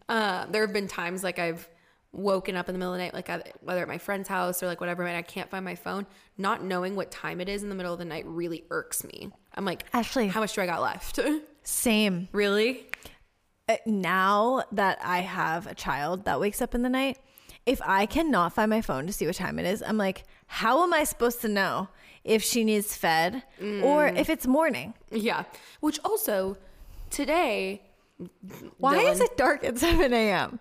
[0.09, 1.67] uh, there have been times like I've
[2.11, 4.63] woken up in the middle of the night, like I, whether at my friend's house
[4.63, 6.07] or like whatever, and I can't find my phone.
[6.37, 9.29] Not knowing what time it is in the middle of the night really irks me.
[9.53, 10.27] I'm like, Ashley.
[10.27, 11.19] how much do I got left?
[11.63, 12.27] Same.
[12.31, 12.87] really?
[13.69, 17.19] Uh, Now that I have a child that wakes up in the night,
[17.67, 20.81] if I cannot find my phone to see what time it is, I'm like, how
[20.83, 21.89] am I supposed to know
[22.23, 24.17] if she needs fed or Mm.
[24.17, 24.93] if it's morning?
[25.11, 25.43] Yeah.
[25.81, 26.57] Which also
[27.09, 27.81] today
[28.79, 30.59] Why is it dark at 7 a.m.?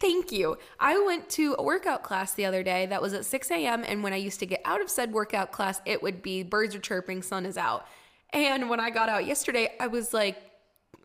[0.00, 0.56] Thank you.
[0.80, 3.84] I went to a workout class the other day that was at 6 a.m.
[3.86, 6.74] And when I used to get out of said workout class, it would be birds
[6.74, 7.86] are chirping, sun is out.
[8.32, 10.36] And when I got out yesterday, I was like,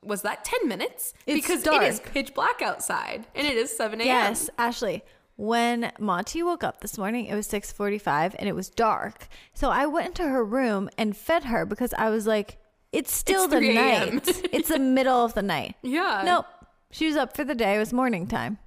[0.05, 1.13] was that 10 minutes?
[1.25, 4.07] It's because it is pitch black outside and it is 7 a.m.
[4.07, 5.03] Yes, Ashley.
[5.35, 9.27] When Monty woke up this morning, it was 6:45 and it was dark.
[9.53, 12.57] So I went into her room and fed her because I was like,
[12.91, 14.49] it's still It's the night.
[14.53, 15.75] it's the middle of the night.
[15.81, 16.21] Yeah.
[16.23, 16.45] Nope.
[16.91, 17.75] She was up for the day.
[17.75, 18.59] It was morning time.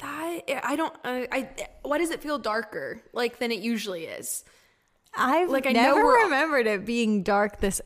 [0.00, 1.48] That, I don't, I, I,
[1.82, 4.44] why does it feel darker like than it usually is?
[5.16, 7.80] I've Like, I know never remembered it being dark this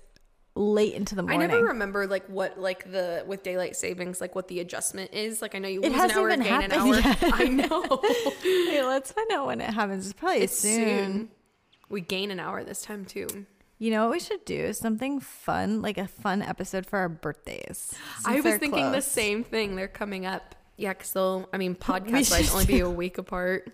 [0.55, 1.43] late into the morning.
[1.43, 5.41] I never remember like what like the with daylight savings like what the adjustment is.
[5.43, 6.95] Like I know you lose an hasn't hour, even gain an hour.
[6.95, 7.19] yet.
[7.23, 8.03] I know.
[8.43, 10.07] Hey, let's find out when it happens.
[10.07, 10.73] It's probably It's soon.
[10.75, 11.29] soon.
[11.89, 13.47] We gain an hour this time too.
[13.79, 14.73] You know what we should do?
[14.73, 17.93] Something fun, like a fun episode for our birthdays.
[18.25, 19.75] I was thinking the same thing.
[19.77, 20.55] They're coming up.
[20.77, 21.49] Yeah, because they'll.
[21.53, 23.73] I mean, podcast wise, only be a week apart.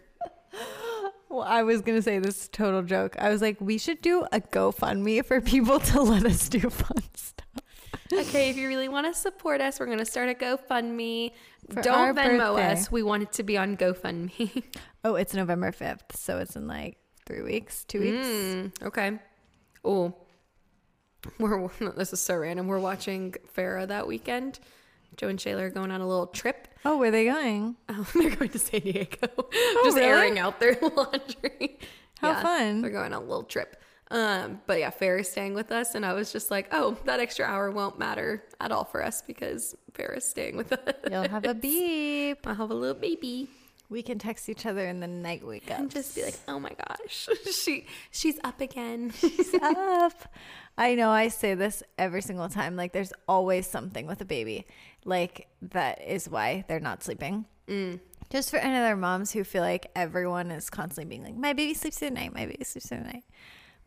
[1.28, 3.16] Well, I was gonna say this is total joke.
[3.18, 7.02] I was like, we should do a GoFundMe for people to let us do fun
[7.14, 7.46] stuff.
[8.12, 11.32] okay, if you really want to support us, we're gonna start a GoFundMe.
[11.72, 12.72] For Don't Venmo birthday.
[12.72, 12.90] us.
[12.90, 14.62] We want it to be on GoFundMe.
[15.04, 18.26] Oh, it's November fifth, so it's in like three weeks, two weeks.
[18.26, 19.18] Mm, okay.
[19.84, 20.12] Oh,
[21.38, 22.66] we're this is so random.
[22.66, 24.58] We're watching Farah that weekend.
[25.18, 26.68] Joe and Shayla are going on a little trip.
[26.84, 27.76] Oh, where are they going?
[27.88, 29.28] Oh, they're going to San Diego.
[29.52, 30.02] Just really?
[30.02, 31.78] airing out their laundry.
[32.20, 32.80] How fun.
[32.80, 33.82] They're going on a little trip.
[34.10, 37.44] Um, but yeah, Farrah's staying with us, and I was just like, oh, that extra
[37.44, 40.94] hour won't matter at all for us because Farrah's staying with us.
[41.10, 42.46] You'll have a beep.
[42.46, 43.50] I'll have a little baby
[43.90, 45.78] We can text each other in the night wake up.
[45.78, 49.10] and just be like, oh my gosh, she she's up again.
[49.18, 50.32] She's up.
[50.76, 52.76] I know I say this every single time.
[52.76, 54.66] Like, there's always something with a baby.
[55.04, 57.46] Like, that is why they're not sleeping.
[57.66, 58.00] Mm.
[58.30, 61.72] Just for any other moms who feel like everyone is constantly being like, my baby
[61.72, 63.24] sleeps through the night, my baby sleeps through the night.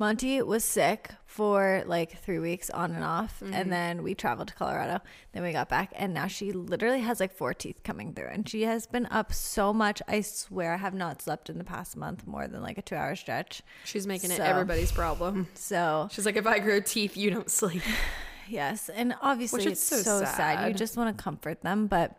[0.01, 3.39] Monty was sick for like three weeks on and off.
[3.43, 3.69] And mm-hmm.
[3.69, 4.99] then we traveled to Colorado.
[5.31, 5.93] Then we got back.
[5.95, 8.29] And now she literally has like four teeth coming through.
[8.31, 10.01] And she has been up so much.
[10.07, 12.95] I swear I have not slept in the past month more than like a two
[12.95, 13.61] hour stretch.
[13.85, 15.47] She's making it everybody's problem.
[15.53, 17.83] So She's like, if I grow teeth, you don't sleep.
[18.49, 20.67] Yes, and obviously it's so so, sad.
[20.67, 22.17] You just want to comfort them, but,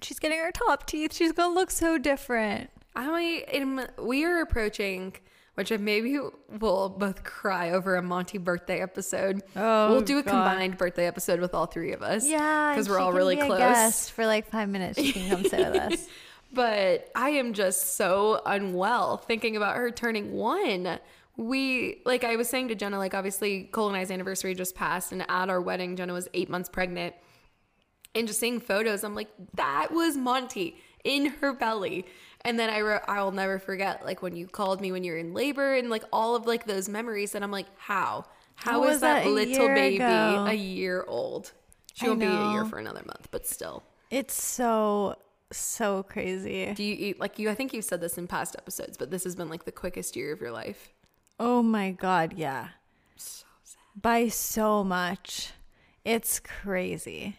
[0.00, 1.14] she's getting her top teeth.
[1.14, 2.70] She's gonna look so different.
[2.96, 3.86] I am.
[3.98, 5.14] We are approaching,
[5.54, 6.18] which I maybe
[6.58, 9.42] we'll both cry over a Monty birthday episode.
[9.54, 10.30] Oh, we'll do a God.
[10.30, 12.26] combined birthday episode with all three of us.
[12.26, 14.08] Yeah, because we're all really be close.
[14.08, 14.98] for like five minutes.
[14.98, 16.08] She can come sit with us.
[16.54, 20.98] But I am just so unwell thinking about her turning one.
[21.38, 25.12] We, like I was saying to Jenna, like obviously Cole and I's anniversary just passed,
[25.12, 27.14] and at our wedding, Jenna was eight months pregnant.
[28.14, 32.06] And just seeing photos, I'm like, that was Monty in her belly.
[32.44, 35.32] And then I wrote, I'll never forget, like when you called me when you're in
[35.32, 37.34] labor and like all of like those memories.
[37.34, 38.24] And I'm like, how?
[38.56, 40.46] How is that, that, little baby ago?
[40.48, 41.52] a year old?
[41.94, 43.82] She I won't be a year for another month, but still.
[44.10, 45.16] It's so
[45.50, 46.72] so crazy.
[46.74, 47.50] Do you eat like you?
[47.50, 50.16] I think you've said this in past episodes, but this has been like the quickest
[50.16, 50.90] year of your life.
[51.38, 52.68] Oh my god, yeah,
[53.16, 53.80] So sad.
[54.00, 55.50] by so much.
[56.04, 57.36] It's crazy.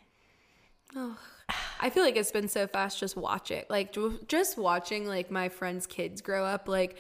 [1.80, 3.70] I feel like it's been so fast just watch it.
[3.70, 3.96] Like
[4.28, 6.68] just watching like my friends' kids grow up.
[6.68, 6.98] Like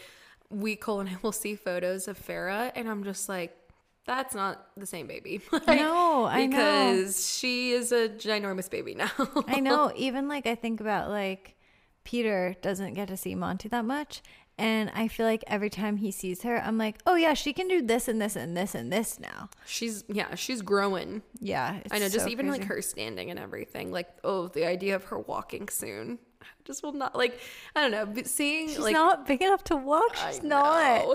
[0.49, 3.57] we Cole and I will see photos of Farah, and I'm just like,
[4.05, 5.41] that's not the same baby.
[5.51, 6.57] Like, No, I know.
[6.57, 9.11] because she is a ginormous baby now.
[9.47, 9.91] I know.
[9.95, 11.55] Even like I think about like
[12.03, 14.21] Peter doesn't get to see Monty that much,
[14.57, 17.67] And I feel like every time he sees her, I'm like, oh yeah, she can
[17.67, 19.49] do this and this and this and this now.
[19.65, 21.23] She's yeah, she's growing.
[21.39, 23.91] Yeah, I know, just so even like her standing and everything.
[23.91, 26.19] Like, oh, the idea of her walking soon,
[26.65, 27.39] just will not like.
[27.75, 30.15] I don't know, but seeing She's like not big enough to walk.
[30.15, 31.05] She's not.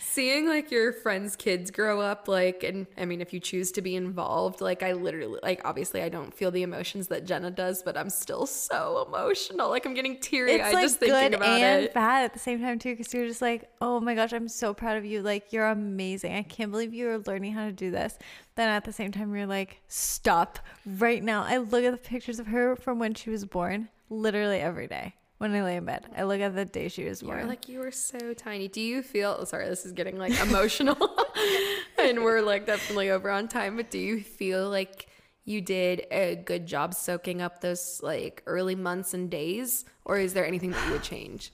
[0.00, 3.82] Seeing like your friends' kids grow up, like, and I mean, if you choose to
[3.82, 7.82] be involved, like, I literally, like, obviously, I don't feel the emotions that Jenna does,
[7.82, 9.70] but I'm still so emotional.
[9.70, 11.94] Like, I'm getting teary It's eyed like just thinking good about and it.
[11.94, 14.72] bad at the same time too, because you're just like, oh my gosh, I'm so
[14.72, 15.20] proud of you.
[15.22, 16.34] Like you're amazing.
[16.34, 18.16] I can't believe you are learning how to do this.
[18.54, 21.42] Then at the same time, you're like, stop right now.
[21.42, 25.14] I look at the pictures of her from when she was born, literally every day.
[25.38, 27.48] When I lay in bed, I look at the day she was You're born.
[27.48, 28.68] like, you were so tiny.
[28.68, 30.96] Do you feel, sorry, this is getting like emotional
[31.98, 35.08] and we're like definitely over on time, but do you feel like
[35.44, 39.84] you did a good job soaking up those like early months and days?
[40.04, 41.52] Or is there anything that you would change?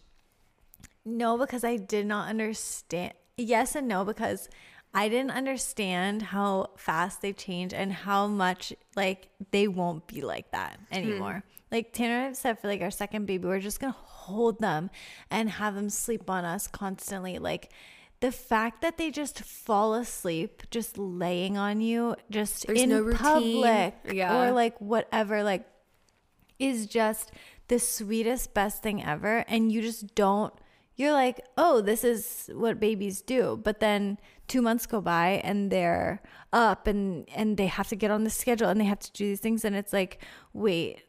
[1.05, 3.14] No, because I did not understand.
[3.36, 4.48] Yes and no, because
[4.93, 10.51] I didn't understand how fast they change and how much like they won't be like
[10.51, 10.94] that hmm.
[10.94, 11.44] anymore.
[11.70, 14.59] Like Tanner and I have said for like our second baby, we're just gonna hold
[14.60, 14.90] them
[15.30, 17.38] and have them sleep on us constantly.
[17.38, 17.70] Like
[18.20, 23.12] the fact that they just fall asleep just laying on you just There's in no
[23.14, 24.48] public Yeah.
[24.48, 25.66] or like whatever like
[26.59, 27.32] is just
[27.68, 30.52] the sweetest best thing ever and you just don't
[30.97, 34.18] you're like oh this is what babies do but then
[34.48, 36.20] two months go by and they're
[36.52, 39.24] up and and they have to get on the schedule and they have to do
[39.28, 40.22] these things and it's like
[40.52, 41.02] wait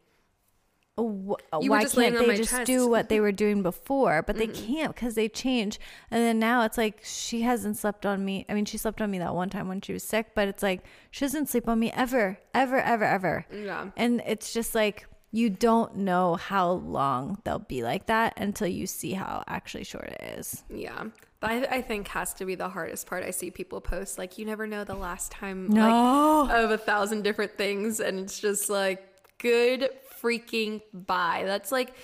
[0.98, 2.66] wh- uh, why can't they just chest.
[2.66, 6.64] do what they were doing before but they can't because they change and then now
[6.64, 9.48] it's like she hasn't slept on me i mean she slept on me that one
[9.50, 12.78] time when she was sick but it's like she doesn't sleep on me ever ever
[12.78, 13.90] ever ever Yeah.
[13.96, 18.86] and it's just like you don't know how long they'll be like that until you
[18.86, 20.62] see how actually short it is.
[20.68, 21.04] Yeah.
[21.40, 23.24] But I, I think has to be the hardest part.
[23.24, 26.42] I see people post like you never know the last time No.
[26.46, 29.08] like of a thousand different things and it's just like
[29.38, 29.88] good
[30.22, 31.42] freaking by.
[31.44, 31.94] That's like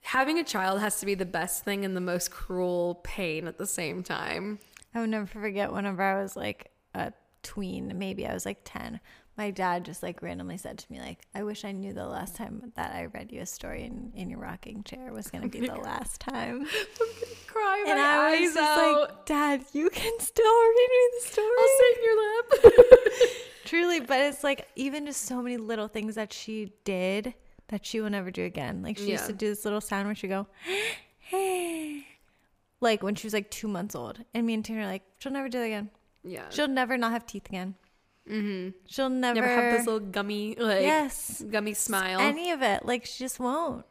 [0.00, 3.58] having a child has to be the best thing and the most cruel pain at
[3.58, 4.58] the same time.
[4.94, 9.00] I will never forget whenever I was like a tween, maybe I was like 10.
[9.36, 12.36] My dad just like randomly said to me, like, I wish I knew the last
[12.36, 15.48] time that I read you a story in, in your rocking chair was going to
[15.48, 16.66] be the last time.
[17.48, 19.00] Cry my and I was eyes just out.
[19.00, 21.48] like, Dad, you can still read me the story.
[21.58, 23.30] I'll sit in your lap.
[23.64, 27.34] Truly, but it's like even just so many little things that she did
[27.68, 28.82] that she will never do again.
[28.82, 30.46] Like she used to do this little sound where she go,
[31.18, 32.06] hey,
[32.80, 35.32] like when she was like two months old, and me and Tina are like, she'll
[35.32, 35.90] never do that again.
[36.22, 36.44] yeah.
[36.50, 37.74] She'll never not have teeth again.
[38.30, 38.70] Mm-hmm.
[38.86, 42.20] She'll never, Never have this little gummy like yes gummy smile.
[42.20, 42.84] any of it.
[42.86, 43.84] Like she just won't.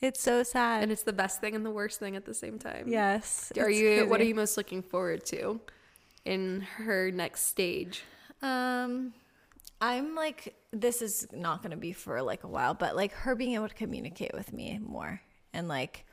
[0.00, 0.82] It's so sad.
[0.82, 2.86] and it's the best thing and the worst thing at the same time.
[2.88, 3.52] yes.
[3.58, 5.60] Are you what are you most looking forward to
[6.24, 8.02] in her next stage?
[8.42, 9.12] Um,
[9.80, 13.34] I'm like, this is not going to be for like a while, but like her
[13.34, 15.20] being able to communicate with me more
[15.52, 16.04] and like,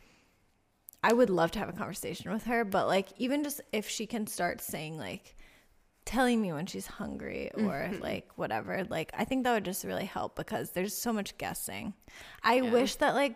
[1.04, 4.08] I would love to have a conversation with her, but like, even just if she
[4.08, 5.36] can start saying like,
[6.06, 8.02] telling me when she's hungry or mm-hmm.
[8.02, 11.94] like whatever, like, I think that would just really help because there's so much guessing.
[12.42, 13.36] I wish that like,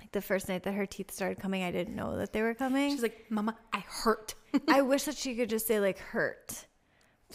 [0.00, 2.54] like the first night that her teeth started coming, I didn't know that they were
[2.54, 2.90] coming.
[2.90, 4.34] She's like, "Mama, I hurt."
[4.68, 6.66] I wish that she could just say like hurt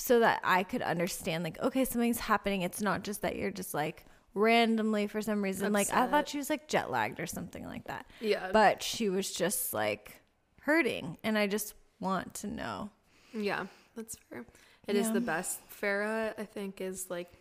[0.02, 3.74] so that I could understand like okay something's happening it's not just that you're just
[3.74, 7.66] like randomly for some reason like I thought she was like jet lagged or something
[7.66, 8.50] like that yeah.
[8.54, 10.22] but she was just like
[10.62, 12.90] hurting and I just want to know
[13.34, 14.46] yeah, that's fair.
[14.88, 15.14] It is Yeah.
[15.14, 15.60] the best.
[15.70, 17.32] Farah, I think, is like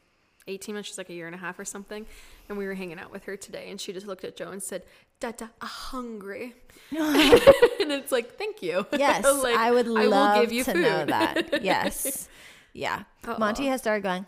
[0.47, 0.89] 18 months.
[0.89, 2.07] She's like a year and a half or something.
[2.49, 4.63] And we were hanging out with her today, and she just looked at Joe and
[4.63, 4.85] said,
[5.21, 6.55] "Dada, I'm hungry."
[6.91, 8.85] and it's like, thank you.
[8.99, 10.83] yes Like, I would I love will give you to food.
[10.83, 12.29] know that yes
[12.73, 13.05] yeah
[13.39, 13.71] Monty Uh-oh.
[13.71, 14.27] has started going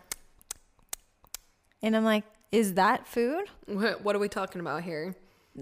[1.81, 5.15] and I'm like is that food What, what are we talking about here?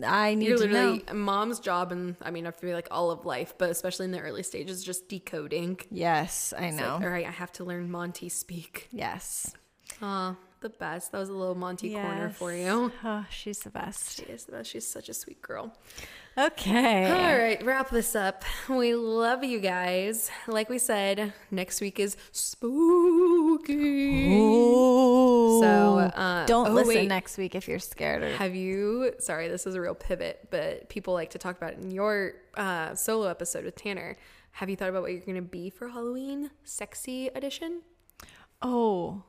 [0.05, 3.11] I need You're to know literally mom's job, and I mean, I feel like all
[3.11, 5.79] of life, but especially in the early stages, just decoding.
[5.89, 8.87] yes I It's know Like, all right, I have to learn Monty speak.
[8.91, 9.51] yes
[10.01, 11.11] Aw, the best.
[11.11, 12.91] That was a little Monty corner for you.
[13.03, 14.69] oh she's the best She is the best.
[14.71, 15.75] She's such a sweet girl.
[16.37, 17.11] Okay.
[17.11, 18.43] All right, wrap this up.
[18.69, 20.31] We love you guys.
[20.47, 24.29] Like we said, next week is spooky.
[25.61, 27.07] So uh, don't oh, listen wait.
[27.09, 28.23] next week if you're scared.
[28.23, 29.13] Or, Have you?
[29.19, 32.33] Sorry, this is a real pivot, but people like to talk about it in your
[32.55, 34.15] uh, solo episode with Tanner.
[34.53, 36.51] Have you thought about what you're going to be for Halloween?
[36.63, 37.81] Sexy edition?
[38.61, 39.23] oh,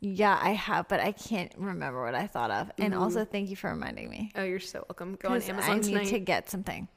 [0.00, 2.70] yeah, I have, but I can't remember what I thought of.
[2.78, 4.32] And also, thank you for reminding me.
[4.36, 5.16] Oh, you're so welcome.
[5.20, 6.06] Go on Amazon I need tonight.
[6.08, 6.88] to get something.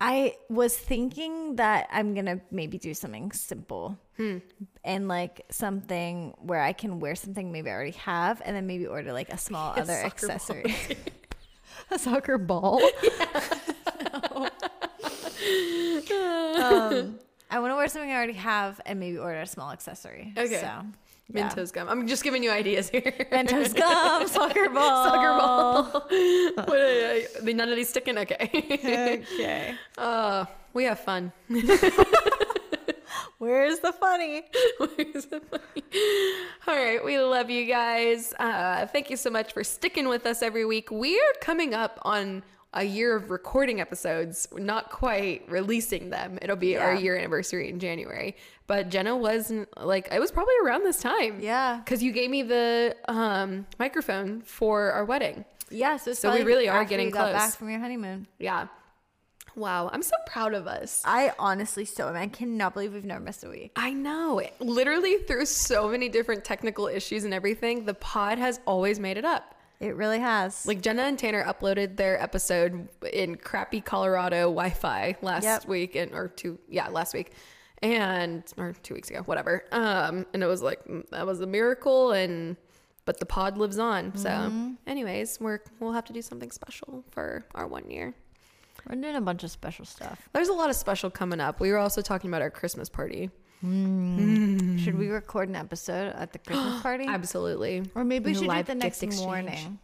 [0.00, 4.38] I was thinking that I'm gonna maybe do something simple Hmm.
[4.84, 8.86] and like something where I can wear something maybe I already have, and then maybe
[8.86, 10.74] order like a small A other accessory.
[11.90, 12.80] a soccer ball.
[16.10, 17.18] um,
[17.50, 20.32] I want to wear something I already have, and maybe order a small accessory.
[20.36, 20.60] Okay.
[20.60, 20.82] So,
[21.32, 21.48] yeah.
[21.48, 21.88] Mentos gum.
[21.88, 23.12] I'm just giving you ideas here.
[23.32, 25.84] Mentos gum, soccer ball, Soccer ball.
[26.64, 28.18] what, uh, none of these sticking?
[28.18, 28.48] Okay.
[29.34, 29.74] okay.
[29.98, 31.32] uh, we have fun.
[33.38, 34.44] Where's the funny?
[34.78, 35.82] Where's the funny?
[36.66, 38.32] All right, we love you guys.
[38.38, 40.90] Uh, thank you so much for sticking with us every week.
[40.90, 42.42] We are coming up on
[42.76, 46.38] a year of recording episodes, not quite releasing them.
[46.42, 48.36] It'll be our year anniversary in January.
[48.66, 51.40] But Jenna wasn't like it was probably around this time.
[51.40, 51.80] Yeah.
[51.84, 55.44] because you gave me the um, microphone for our wedding.
[55.70, 57.32] Yeah, so, So we really are getting close.
[57.32, 58.28] back from your honeymoon.
[58.38, 58.68] Yeah.
[59.56, 61.00] Wow, I'm so proud of us.
[61.06, 62.14] I honestly so am.
[62.14, 63.72] I cannot believe we've never missed a week.
[63.74, 64.42] I know.
[64.60, 69.24] Literally through so many different technical issues and everything, the pod has always made it
[69.24, 69.54] up.
[69.80, 70.64] It really has.
[70.66, 75.66] Like Jenna and Tanner uploaded their episode in crappy Colorado Wi-Fi last Yep.
[75.66, 77.32] week and or two yeah, last week.
[77.82, 79.64] And or 2 weeks ago, whatever.
[79.70, 82.56] Um and it was like mm, that was a miracle and
[83.04, 84.16] but the pod lives on.
[84.16, 84.72] So, Mm-hmm.
[84.86, 88.14] anyways, we're we'll have to do something special for our 1 year.
[88.88, 90.28] We're doing a bunch of special stuff.
[90.32, 91.60] There's a lot of special coming up.
[91.60, 93.30] We were also talking about our Christmas party.
[93.60, 94.76] Hmm.
[94.78, 97.06] Should we record an episode at the Christmas party?
[97.06, 97.82] Absolutely.
[97.94, 99.78] or maybe we should do it the next morning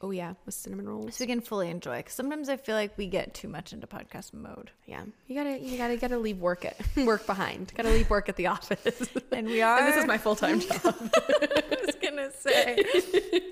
[0.00, 1.16] Oh yeah, with cinnamon rolls.
[1.16, 1.96] so we can fully enjoy.
[1.96, 4.70] Because sometimes I feel like we get too much into podcast mode.
[4.86, 7.72] Yeah, you gotta, you gotta, gotta leave work at work behind.
[7.76, 9.08] Gotta leave work at the office.
[9.32, 9.78] And we are.
[9.80, 10.78] and this is my full time job.
[10.84, 12.76] I was gonna say.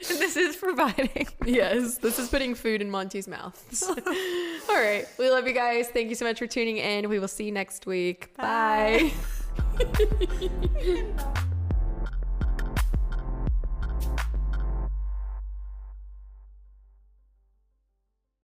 [0.09, 1.27] this is providing.
[1.45, 3.61] yes, this is putting food in Monty's mouth.
[4.69, 5.89] All right, we love you guys.
[5.89, 7.09] Thank you so much for tuning in.
[7.09, 8.37] We will see you next week.
[8.37, 9.11] Bye.
[9.13, 9.13] Bye
[9.79, 10.49] you
[10.81, 11.56] can know.